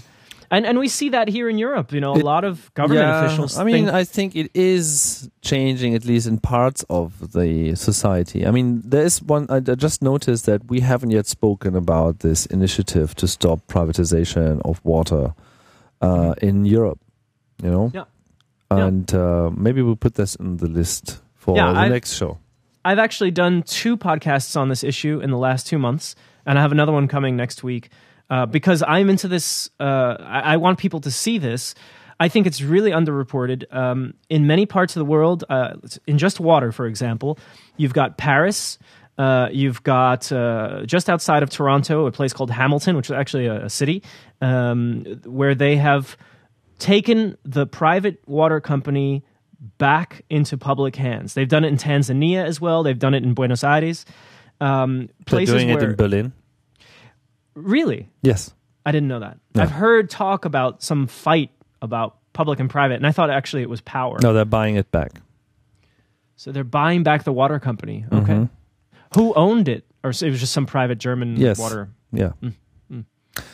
and, 0.53 0.67
and 0.67 0.79
we 0.79 0.89
see 0.89 1.09
that 1.11 1.29
here 1.29 1.49
in 1.49 1.59
Europe. 1.59 1.93
You 1.95 2.01
know, 2.01 2.13
a 2.15 2.23
lot 2.35 2.45
of 2.45 2.71
government 2.75 3.07
Yeah, 3.07 3.25
officials. 3.25 3.59
I 3.59 3.65
mean, 3.65 3.89
I 3.89 4.05
think 4.05 4.37
it 4.37 4.51
is 4.55 5.29
changing 5.41 5.95
at 5.95 6.05
least 6.05 6.27
in 6.29 6.39
parts 6.39 6.85
of 6.89 7.33
the 7.33 7.75
society. 7.75 8.47
I 8.47 8.51
mean, 8.51 8.83
there 8.85 9.05
is 9.05 9.23
one. 9.23 9.47
I 9.51 9.61
just 9.61 10.03
noticed 10.03 10.45
that 10.47 10.61
we 10.71 10.81
haven't 10.81 11.11
yet 11.11 11.27
spoken 11.27 11.75
about 11.77 12.19
this 12.21 12.47
initiative 12.47 13.15
to 13.17 13.27
stop 13.27 13.59
privatization 13.67 14.61
of 14.65 14.81
water 14.85 15.35
uh, 16.01 16.35
in 16.43 16.65
Europe. 16.67 16.99
You 17.63 17.71
know, 17.71 17.91
Yeah. 17.95 18.05
Yeah. 18.71 18.87
and 18.87 19.15
uh, 19.15 19.51
maybe 19.57 19.83
we'll 19.83 19.97
put 20.07 20.15
this 20.15 20.35
in 20.37 20.57
the 20.59 20.69
list 20.69 21.21
for 21.35 21.57
Yeah, 21.57 21.73
the 21.73 21.79
I've- 21.81 21.93
next 21.93 22.15
show. 22.15 22.39
I've 22.85 22.99
actually 22.99 23.31
done 23.31 23.63
two 23.63 23.97
podcasts 23.97 24.57
on 24.57 24.69
this 24.69 24.83
issue 24.83 25.21
in 25.23 25.31
the 25.31 25.39
last 25.39 25.69
two 25.69 25.79
months, 25.79 26.17
and 26.45 26.59
I 26.59 26.63
have 26.63 26.73
another 26.73 26.91
one 26.93 27.07
coming 27.09 27.37
next 27.37 27.63
week 27.63 27.91
uh, 28.33 28.47
because 28.47 28.83
I'm 28.83 29.11
into 29.11 29.29
this. 29.29 29.69
Uh, 29.79 30.17
I, 30.19 30.55
I 30.55 30.57
want 30.57 30.79
people 30.79 31.01
to 31.03 31.11
see 31.11 31.37
this. 31.37 31.75
I 32.19 32.29
think 32.29 32.47
it's 32.47 32.63
really 32.63 32.91
underreported. 32.91 33.65
Um, 33.75 34.15
in 34.31 34.47
many 34.47 34.65
parts 34.65 34.97
of 34.97 35.01
the 35.01 35.05
world, 35.05 35.45
uh, 35.51 35.75
in 36.07 36.17
just 36.17 36.41
water, 36.41 36.73
for 36.73 36.87
example, 36.87 37.39
you've 37.77 37.93
got 37.93 38.17
Paris. 38.17 38.79
Uh, 39.19 39.49
you've 39.53 39.83
got 39.83 40.33
uh, 40.33 40.87
just 40.87 41.11
outside 41.11 41.43
of 41.43 41.51
Toronto 41.51 42.07
a 42.07 42.13
place 42.13 42.33
called 42.33 42.51
Hamilton, 42.51 42.97
which 42.97 43.09
is 43.09 43.13
actually 43.13 43.49
a, 43.49 43.67
a 43.67 43.71
city, 43.71 44.03
um, 44.41 45.05
where 45.27 45.55
they 45.55 45.77
have 45.77 46.17
taken 46.79 47.37
the 47.45 47.67
private 47.67 48.27
water 48.27 48.61
company 48.61 49.23
back 49.77 50.25
into 50.31 50.57
public 50.57 50.97
hands. 50.97 51.35
They've 51.35 51.47
done 51.47 51.65
it 51.65 51.69
in 51.69 51.77
Tanzania 51.77 52.47
as 52.47 52.63
well. 52.63 52.83
They've 52.83 52.99
done 52.99 53.13
it 53.13 53.25
in 53.25 53.35
Buenos 53.35 53.63
Aires. 53.63 54.07
Um, 54.59 55.01
They're 55.01 55.09
places 55.27 55.55
doing 55.55 55.69
it 55.69 55.75
where 55.75 55.91
in 55.91 55.97
Berlin. 55.97 56.33
Really, 57.55 58.09
Yes. 58.23 58.55
I 58.85 58.91
didn't 58.93 59.09
know 59.09 59.21
that. 59.21 59.39
Yeah. 59.55 59.63
I've 59.63 59.71
heard 59.71 60.11
talk 60.11 60.45
about 60.45 60.83
some 60.83 61.07
fight 61.07 61.51
about 61.81 62.17
public 62.33 62.59
and 62.61 62.69
private, 62.69 62.95
and 62.97 63.07
I 63.07 63.13
thought 63.13 63.31
actually 63.31 63.63
it 63.63 63.71
was 63.71 63.81
power. 63.81 64.19
No, 64.23 64.33
they're 64.33 64.45
buying 64.45 64.75
it 64.77 64.91
back. 64.91 65.21
So 66.37 66.51
they're 66.51 66.65
buying 66.65 67.03
back 67.05 67.23
the 67.25 67.33
water 67.33 67.61
company. 67.61 68.05
Okay, 68.13 68.33
Mhm. 68.35 68.51
who 69.15 69.33
owned 69.35 69.69
it, 69.69 69.85
or 70.03 70.11
it 70.11 70.23
was 70.31 70.41
just 70.41 70.53
some 70.53 70.67
private 70.67 70.99
German 70.99 71.37
Yes. 71.37 71.59
water? 71.59 71.91
Yeah. 72.13 72.33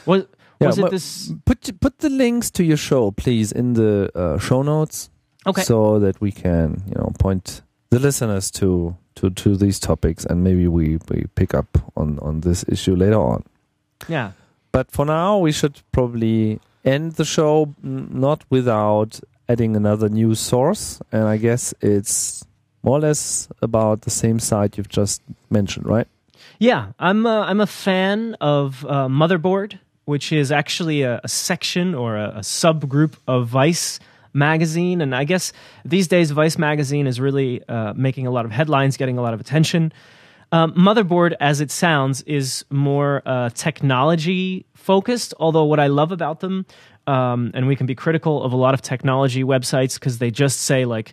Was 0.07 0.27
Yeah, 0.61 0.67
was 0.69 0.77
but- 0.79 0.87
it 0.87 0.91
this? 0.91 1.33
Put 1.45 1.81
put 1.81 1.99
the 1.99 2.09
links 2.11 2.51
to 2.53 2.65
your 2.65 2.77
show, 2.77 3.11
please, 3.13 3.53
in 3.53 3.75
the 3.75 4.11
uh, 4.15 4.39
show 4.39 4.63
notes. 4.63 5.11
Okay, 5.47 5.63
so 5.63 5.99
that 6.01 6.21
we 6.21 6.33
can 6.33 6.83
you 6.87 6.95
know 6.97 7.13
point 7.19 7.63
the 7.91 7.99
listeners 8.01 8.51
to 8.53 8.97
to 9.17 9.31
to 9.31 9.57
these 9.57 9.79
topics 9.79 10.25
and 10.27 10.43
maybe 10.43 10.67
we 10.67 10.99
we 11.11 11.27
pick 11.35 11.55
up 11.55 11.79
on 11.97 12.19
on 12.21 12.41
this 12.41 12.65
issue 12.69 12.97
later 12.97 13.21
on 13.21 13.45
yeah. 14.07 14.33
but 14.73 14.91
for 14.91 15.05
now 15.05 15.39
we 15.39 15.53
should 15.53 15.81
probably 15.93 16.61
end 16.85 17.13
the 17.13 17.25
show 17.25 17.75
not 17.83 18.45
without 18.51 19.21
adding 19.49 19.75
another 19.75 20.09
news 20.09 20.39
source 20.39 21.01
and 21.11 21.25
i 21.25 21.37
guess 21.37 21.75
it's 21.81 22.45
more 22.83 22.99
or 22.99 23.01
less 23.01 23.49
about 23.61 24.03
the 24.03 24.11
same 24.11 24.39
site 24.39 24.77
you've 24.77 24.89
just 24.89 25.23
mentioned, 25.51 25.87
right? 25.87 26.07
Yeah, 26.59 26.93
I'm 26.99 27.27
a, 27.27 27.41
I'm 27.41 27.61
a 27.61 27.67
fan 27.67 28.35
of 28.41 28.85
uh, 28.85 29.09
Motherboard, 29.09 29.79
which 30.05 30.33
is 30.33 30.51
actually 30.51 31.03
a, 31.03 31.21
a 31.23 31.29
section 31.29 31.95
or 31.95 32.17
a, 32.17 32.29
a, 32.37 32.41
subgroup 32.41 33.15
of 33.27 33.47
Vice 33.47 34.01
magazine, 34.33 35.01
and 35.01 35.15
I 35.15 35.25
guess 35.25 35.53
these 35.85 36.09
days 36.09 36.31
Vice 36.31 36.59
magazine 36.59 37.07
is 37.07 37.21
really 37.21 37.63
uh, 37.69 37.93
making 37.95 38.27
a 38.27 38.31
lot 38.31 38.45
of 38.45 38.51
headlines, 38.51 38.97
getting 38.97 39.19
a 39.19 39.23
lot 39.23 39.35
of 39.35 39.41
attention. 39.41 39.93
Um, 40.51 40.73
Motherboard, 40.73 41.35
as 41.41 41.61
it 41.61 41.71
sounds, 41.71 42.23
is 42.23 42.65
more 42.71 43.23
uh, 43.27 43.51
technology 43.51 44.65
focused. 44.75 45.35
Although 45.39 45.65
what 45.65 45.79
I 45.79 45.89
love 45.89 46.11
about 46.11 46.41
them, 46.41 46.65
um, 47.07 47.51
and 47.55 47.67
we 47.67 47.77
can 47.77 47.87
be 47.87 47.95
critical 47.95 48.43
of 48.43 48.53
a 48.53 48.57
lot 48.57 48.75
of 48.75 48.81
technology 48.81 49.45
websites 49.45 49.95
because 49.95 50.19
they 50.19 50.31
just 50.31 50.63
say 50.63 50.85
like, 50.85 51.13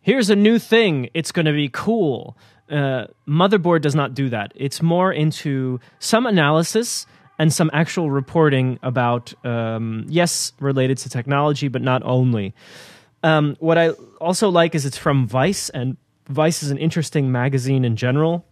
"Here's 0.00 0.30
a 0.30 0.36
new 0.36 0.58
thing; 0.58 1.10
it's 1.12 1.32
going 1.32 1.46
to 1.46 1.52
be 1.52 1.68
cool." 1.68 2.36
Uh, 2.70 3.06
Motherboard 3.28 3.82
does 3.82 3.94
not 3.94 4.14
do 4.14 4.30
that. 4.30 4.52
It's 4.54 4.80
more 4.80 5.12
into 5.12 5.78
some 5.98 6.24
analysis 6.24 7.04
and 7.38 7.52
some 7.52 7.70
actual 7.74 8.10
reporting 8.10 8.78
about, 8.82 9.34
um, 9.44 10.06
yes, 10.08 10.52
related 10.60 10.96
to 10.98 11.10
technology, 11.10 11.68
but 11.68 11.82
not 11.82 12.02
only. 12.04 12.54
Um, 13.22 13.56
what 13.60 13.76
I 13.76 13.90
also 14.20 14.48
like 14.48 14.74
is 14.74 14.86
it's 14.86 14.96
from 14.96 15.26
Vice, 15.26 15.68
and 15.70 15.98
Vice 16.28 16.62
is 16.62 16.70
an 16.70 16.78
interesting 16.78 17.30
magazine 17.30 17.84
in 17.84 17.96
general 17.96 18.46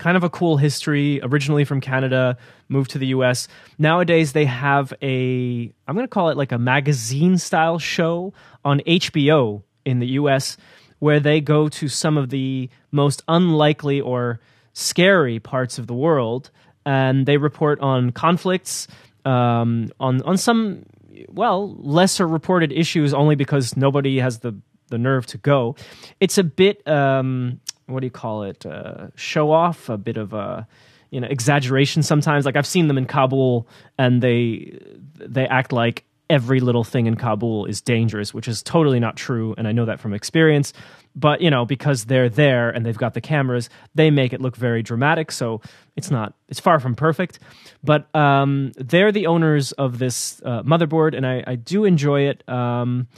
kind 0.00 0.16
of 0.16 0.24
a 0.24 0.30
cool 0.30 0.56
history. 0.56 1.20
Originally 1.22 1.64
from 1.64 1.80
Canada, 1.80 2.36
moved 2.68 2.90
to 2.92 2.98
the 2.98 3.08
US. 3.08 3.46
Nowadays, 3.78 4.32
they 4.32 4.46
have 4.46 4.92
a, 5.02 5.72
I'm 5.86 5.94
going 5.94 6.06
to 6.06 6.08
call 6.08 6.30
it 6.30 6.36
like 6.36 6.52
a 6.52 6.58
magazine 6.58 7.38
style 7.38 7.78
show 7.78 8.32
on 8.64 8.80
HBO 8.80 9.62
in 9.84 10.00
the 10.00 10.08
US 10.08 10.56
where 10.98 11.20
they 11.20 11.40
go 11.40 11.68
to 11.68 11.88
some 11.88 12.16
of 12.16 12.30
the 12.30 12.68
most 12.90 13.22
unlikely 13.28 14.00
or 14.00 14.40
scary 14.72 15.38
parts 15.38 15.78
of 15.78 15.86
the 15.86 15.94
world 15.94 16.50
and 16.86 17.26
they 17.26 17.36
report 17.36 17.80
on 17.80 18.12
conflicts, 18.12 18.86
um, 19.24 19.90
on, 19.98 20.22
on 20.22 20.36
some, 20.36 20.84
well, 21.28 21.74
lesser 21.78 22.26
reported 22.26 22.72
issues 22.72 23.12
only 23.12 23.34
because 23.34 23.76
nobody 23.76 24.18
has 24.18 24.38
the, 24.38 24.54
the 24.88 24.98
nerve 24.98 25.26
to 25.26 25.38
go. 25.38 25.76
It's 26.20 26.38
a 26.38 26.44
bit, 26.44 26.86
um, 26.88 27.60
what 27.90 28.00
do 28.00 28.06
you 28.06 28.10
call 28.10 28.44
it? 28.44 28.64
Uh, 28.64 29.08
show 29.14 29.50
off, 29.50 29.88
a 29.88 29.98
bit 29.98 30.16
of 30.16 30.32
a 30.32 30.66
you 31.10 31.20
know 31.20 31.28
exaggeration 31.28 32.02
sometimes. 32.02 32.46
Like 32.46 32.56
I've 32.56 32.66
seen 32.66 32.88
them 32.88 32.98
in 32.98 33.06
Kabul, 33.06 33.66
and 33.98 34.22
they 34.22 34.78
they 35.16 35.46
act 35.46 35.72
like 35.72 36.04
every 36.30 36.60
little 36.60 36.84
thing 36.84 37.06
in 37.06 37.16
Kabul 37.16 37.66
is 37.66 37.80
dangerous, 37.80 38.32
which 38.32 38.46
is 38.46 38.62
totally 38.62 39.00
not 39.00 39.16
true, 39.16 39.54
and 39.58 39.66
I 39.66 39.72
know 39.72 39.84
that 39.84 40.00
from 40.00 40.14
experience. 40.14 40.72
But 41.16 41.40
you 41.40 41.50
know, 41.50 41.66
because 41.66 42.04
they're 42.04 42.28
there 42.28 42.70
and 42.70 42.86
they've 42.86 42.96
got 42.96 43.14
the 43.14 43.20
cameras, 43.20 43.68
they 43.96 44.10
make 44.10 44.32
it 44.32 44.40
look 44.40 44.56
very 44.56 44.82
dramatic. 44.82 45.32
So 45.32 45.60
it's 45.96 46.10
not, 46.10 46.34
it's 46.48 46.60
far 46.60 46.78
from 46.78 46.94
perfect. 46.94 47.40
But 47.82 48.14
um, 48.14 48.70
they're 48.76 49.10
the 49.10 49.26
owners 49.26 49.72
of 49.72 49.98
this 49.98 50.40
uh, 50.44 50.62
motherboard, 50.62 51.16
and 51.16 51.26
I, 51.26 51.42
I 51.46 51.56
do 51.56 51.84
enjoy 51.84 52.28
it. 52.28 52.48
Um, 52.48 53.08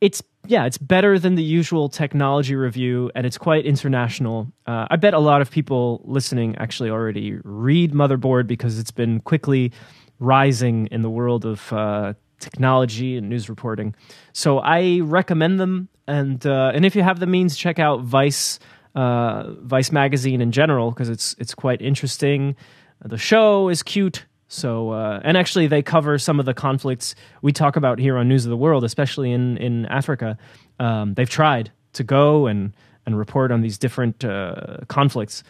it's 0.00 0.22
yeah, 0.46 0.66
it's 0.66 0.78
better 0.78 1.18
than 1.18 1.34
the 1.34 1.42
usual 1.42 1.88
technology 1.88 2.54
review, 2.54 3.10
and 3.14 3.26
it's 3.26 3.38
quite 3.38 3.64
international. 3.64 4.52
Uh, 4.66 4.86
I 4.90 4.96
bet 4.96 5.14
a 5.14 5.18
lot 5.18 5.40
of 5.40 5.50
people 5.50 6.02
listening 6.04 6.56
actually 6.56 6.90
already 6.90 7.38
read 7.44 7.92
Motherboard 7.92 8.46
because 8.46 8.78
it's 8.78 8.90
been 8.90 9.20
quickly 9.20 9.72
rising 10.18 10.86
in 10.88 11.02
the 11.02 11.10
world 11.10 11.44
of 11.44 11.72
uh, 11.72 12.14
technology 12.40 13.16
and 13.16 13.28
news 13.28 13.48
reporting. 13.48 13.94
So 14.32 14.58
I 14.58 15.00
recommend 15.00 15.58
them, 15.58 15.88
and 16.06 16.44
uh, 16.46 16.72
and 16.74 16.84
if 16.84 16.94
you 16.94 17.02
have 17.02 17.20
the 17.20 17.26
means, 17.26 17.56
check 17.56 17.78
out 17.78 18.02
Vice 18.02 18.58
uh, 18.94 19.50
Vice 19.60 19.90
magazine 19.92 20.40
in 20.40 20.52
general 20.52 20.90
because 20.90 21.08
it's 21.08 21.34
it's 21.38 21.54
quite 21.54 21.80
interesting. 21.80 22.56
The 23.04 23.18
show 23.18 23.68
is 23.68 23.82
cute. 23.82 24.26
So, 24.54 24.90
uh, 24.90 25.20
and 25.24 25.36
actually, 25.36 25.66
they 25.66 25.82
cover 25.82 26.16
some 26.16 26.38
of 26.38 26.46
the 26.46 26.54
conflicts 26.54 27.16
we 27.42 27.50
talk 27.50 27.74
about 27.74 27.98
here 27.98 28.16
on 28.16 28.28
News 28.28 28.46
of 28.46 28.50
the 28.50 28.56
World, 28.56 28.84
especially 28.84 29.32
in 29.32 29.56
in 29.56 29.86
Africa. 29.86 30.38
Um, 30.78 31.14
they've 31.14 31.28
tried 31.28 31.72
to 31.94 32.04
go 32.04 32.46
and 32.46 32.72
and 33.04 33.18
report 33.18 33.50
on 33.50 33.62
these 33.62 33.78
different 33.78 34.24
uh, 34.24 34.78
conflicts. 34.86 35.42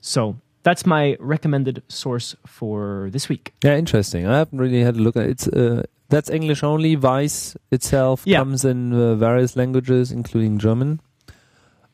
So 0.00 0.36
that's 0.62 0.86
my 0.86 1.16
recommended 1.18 1.82
source 1.88 2.36
for 2.46 3.08
this 3.10 3.28
week. 3.28 3.52
Yeah, 3.64 3.76
interesting. 3.76 4.26
I 4.28 4.38
haven't 4.38 4.60
really 4.60 4.82
had 4.82 4.94
a 4.94 5.00
look 5.00 5.16
at 5.16 5.24
it. 5.24 5.30
It's 5.30 5.48
uh, 5.48 5.82
that's 6.08 6.30
English 6.30 6.62
only. 6.62 6.94
Vice 6.94 7.56
itself 7.72 8.22
yeah. 8.24 8.38
comes 8.38 8.64
in 8.64 8.92
uh, 8.92 9.16
various 9.16 9.56
languages, 9.56 10.12
including 10.12 10.58
German. 10.58 11.00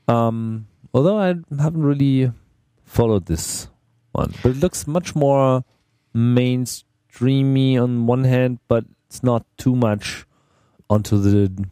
Um, 0.06 0.66
although 0.92 1.18
I 1.18 1.28
haven't 1.58 1.82
really 1.82 2.30
followed 2.84 3.24
this 3.24 3.68
one, 4.12 4.34
but 4.42 4.50
it 4.50 4.58
looks 4.58 4.86
much 4.86 5.14
more 5.14 5.64
mainstreamy 6.18 7.80
on 7.80 8.06
one 8.06 8.24
hand, 8.24 8.58
but 8.68 8.84
it's 9.06 9.22
not 9.22 9.46
too 9.56 9.76
much 9.76 10.26
onto 10.90 11.18
the 11.18 11.66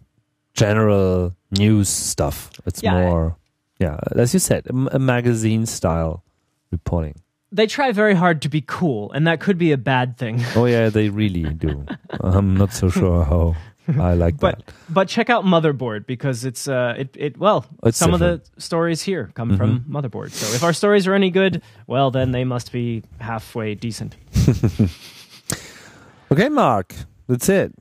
general 0.55 1.35
news 1.51 1.89
stuff. 1.89 2.51
It's 2.65 2.83
yeah, 2.83 2.93
more, 2.93 3.37
yeah, 3.79 3.99
as 4.13 4.33
you 4.33 4.41
said, 4.41 4.67
a, 4.67 4.97
a 4.97 4.99
magazine 4.99 5.67
style 5.67 6.25
reporting. 6.71 7.21
They 7.53 7.67
try 7.67 7.93
very 7.93 8.15
hard 8.15 8.43
to 8.43 8.49
be 8.49 8.61
cool, 8.61 9.13
and 9.13 9.27
that 9.27 9.41
could 9.41 9.59
be 9.59 9.73
a 9.73 9.79
bad 9.79 10.17
thing. 10.17 10.43
Oh 10.55 10.67
yeah, 10.67 10.89
they 10.89 11.09
really 11.09 11.45
do. 11.45 11.87
I'm 12.21 12.57
not 12.57 12.73
so 12.73 12.89
sure 12.89 13.25
how 13.25 13.57
I 13.89 14.15
like 14.15 14.39
but, 14.39 14.65
that. 14.67 14.75
But 14.89 15.09
check 15.09 15.31
out 15.31 15.45
Motherboard 15.45 16.07
because 16.07 16.45
it's 16.45 16.69
uh 16.69 16.95
it, 16.99 17.17
it 17.17 17.39
well 17.39 17.67
it's 17.85 17.99
some 17.99 18.13
different. 18.13 18.43
of 18.43 18.55
the 18.55 18.61
stories 18.61 19.03
here 19.03 19.31
come 19.35 19.51
mm-hmm. 19.51 19.57
from 19.57 19.85
Motherboard. 19.89 20.33
So 20.33 20.55
if 20.55 20.63
our 20.63 20.73
stories 20.73 21.07
are 21.07 21.15
any 21.15 21.31
good, 21.31 21.63
well 21.87 22.11
then 22.11 22.33
they 22.33 22.45
must 22.45 22.73
be 22.73 23.03
halfway 23.21 23.75
decent. 23.75 24.17
okay, 26.33 26.49
Mark, 26.49 26.95
that's 27.29 27.49
it. 27.49 27.73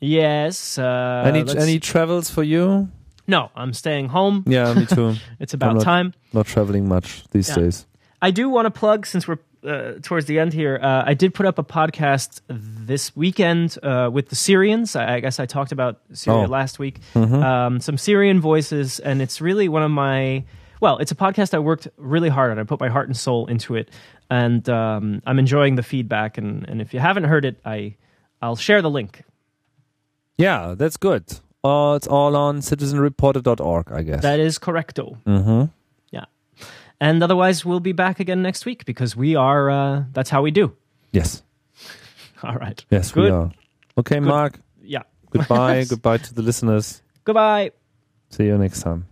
Yes. 0.00 0.78
Uh, 0.78 1.24
any 1.26 1.44
any 1.56 1.78
travels 1.78 2.30
for 2.30 2.42
you? 2.42 2.88
No, 3.26 3.50
I'm 3.54 3.72
staying 3.74 4.08
home. 4.08 4.44
Yeah, 4.46 4.74
me 4.74 4.86
too. 4.86 5.14
it's 5.38 5.54
about 5.54 5.74
not, 5.74 5.84
time. 5.84 6.14
Not 6.32 6.46
traveling 6.46 6.88
much 6.88 7.24
these 7.30 7.48
yeah. 7.48 7.56
days. 7.56 7.86
I 8.22 8.30
do 8.30 8.48
want 8.48 8.66
to 8.66 8.70
plug 8.70 9.06
since 9.06 9.28
we're 9.28 9.38
uh, 9.64 9.92
towards 10.02 10.26
the 10.26 10.38
end 10.38 10.52
here, 10.52 10.78
uh, 10.80 11.04
I 11.06 11.14
did 11.14 11.34
put 11.34 11.46
up 11.46 11.58
a 11.58 11.64
podcast 11.64 12.40
this 12.48 13.14
weekend 13.16 13.78
uh, 13.82 14.10
with 14.12 14.28
the 14.28 14.36
Syrians. 14.36 14.96
I, 14.96 15.16
I, 15.16 15.20
guess 15.20 15.38
I 15.38 15.46
talked 15.46 15.72
about 15.72 16.00
Syria 16.12 16.44
oh. 16.44 16.46
last 16.46 16.78
week. 16.78 17.00
Mm-hmm. 17.14 17.34
Um, 17.34 17.80
some 17.80 17.98
Syrian 17.98 18.40
voices, 18.40 19.00
and 19.00 19.20
it's 19.20 19.40
really 19.40 19.68
one 19.68 19.82
of 19.82 19.90
my. 19.90 20.44
Well, 20.80 20.96
it's 20.98 21.12
a 21.12 21.14
podcast 21.14 21.52
I 21.52 21.58
worked 21.58 21.88
really 21.98 22.30
hard 22.30 22.50
on. 22.50 22.58
I 22.58 22.64
put 22.64 22.80
my 22.80 22.88
heart 22.88 23.08
and 23.08 23.16
soul 23.16 23.46
into 23.46 23.74
it, 23.74 23.90
and 24.30 24.66
um, 24.68 25.22
I'm 25.26 25.38
enjoying 25.38 25.74
the 25.74 25.82
feedback. 25.82 26.38
And, 26.38 26.66
and 26.68 26.80
if 26.80 26.94
you 26.94 27.00
haven't 27.00 27.24
heard 27.24 27.44
it, 27.44 27.60
I 27.64 27.96
I'll 28.40 28.56
share 28.56 28.80
the 28.80 28.90
link. 28.90 29.22
Yeah, 30.38 30.74
that's 30.76 30.96
good. 30.96 31.24
Uh, 31.62 31.94
it's 31.96 32.06
all 32.06 32.34
on 32.34 32.60
citizenreporter.org, 32.60 33.92
I 33.92 34.02
guess. 34.02 34.22
That 34.22 34.40
is 34.40 34.58
correcto. 34.58 35.22
Mm-hmm. 35.24 35.64
And 37.00 37.22
otherwise, 37.22 37.64
we'll 37.64 37.80
be 37.80 37.92
back 37.92 38.20
again 38.20 38.42
next 38.42 38.66
week 38.66 38.84
because 38.84 39.16
we 39.16 39.34
are, 39.34 39.70
uh, 39.70 40.04
that's 40.12 40.28
how 40.30 40.42
we 40.42 40.50
do. 40.50 40.76
Yes. 41.12 41.42
All 42.42 42.54
right. 42.54 42.84
Yes, 42.90 43.12
Good. 43.12 43.24
we 43.24 43.30
are. 43.30 43.50
Okay, 43.98 44.16
Good. 44.16 44.28
Mark. 44.28 44.60
Yeah. 44.82 45.02
Goodbye. 45.30 45.84
Goodbye 45.88 46.18
to 46.18 46.34
the 46.34 46.42
listeners. 46.42 47.02
Goodbye. 47.24 47.72
See 48.30 48.44
you 48.44 48.58
next 48.58 48.82
time. 48.82 49.06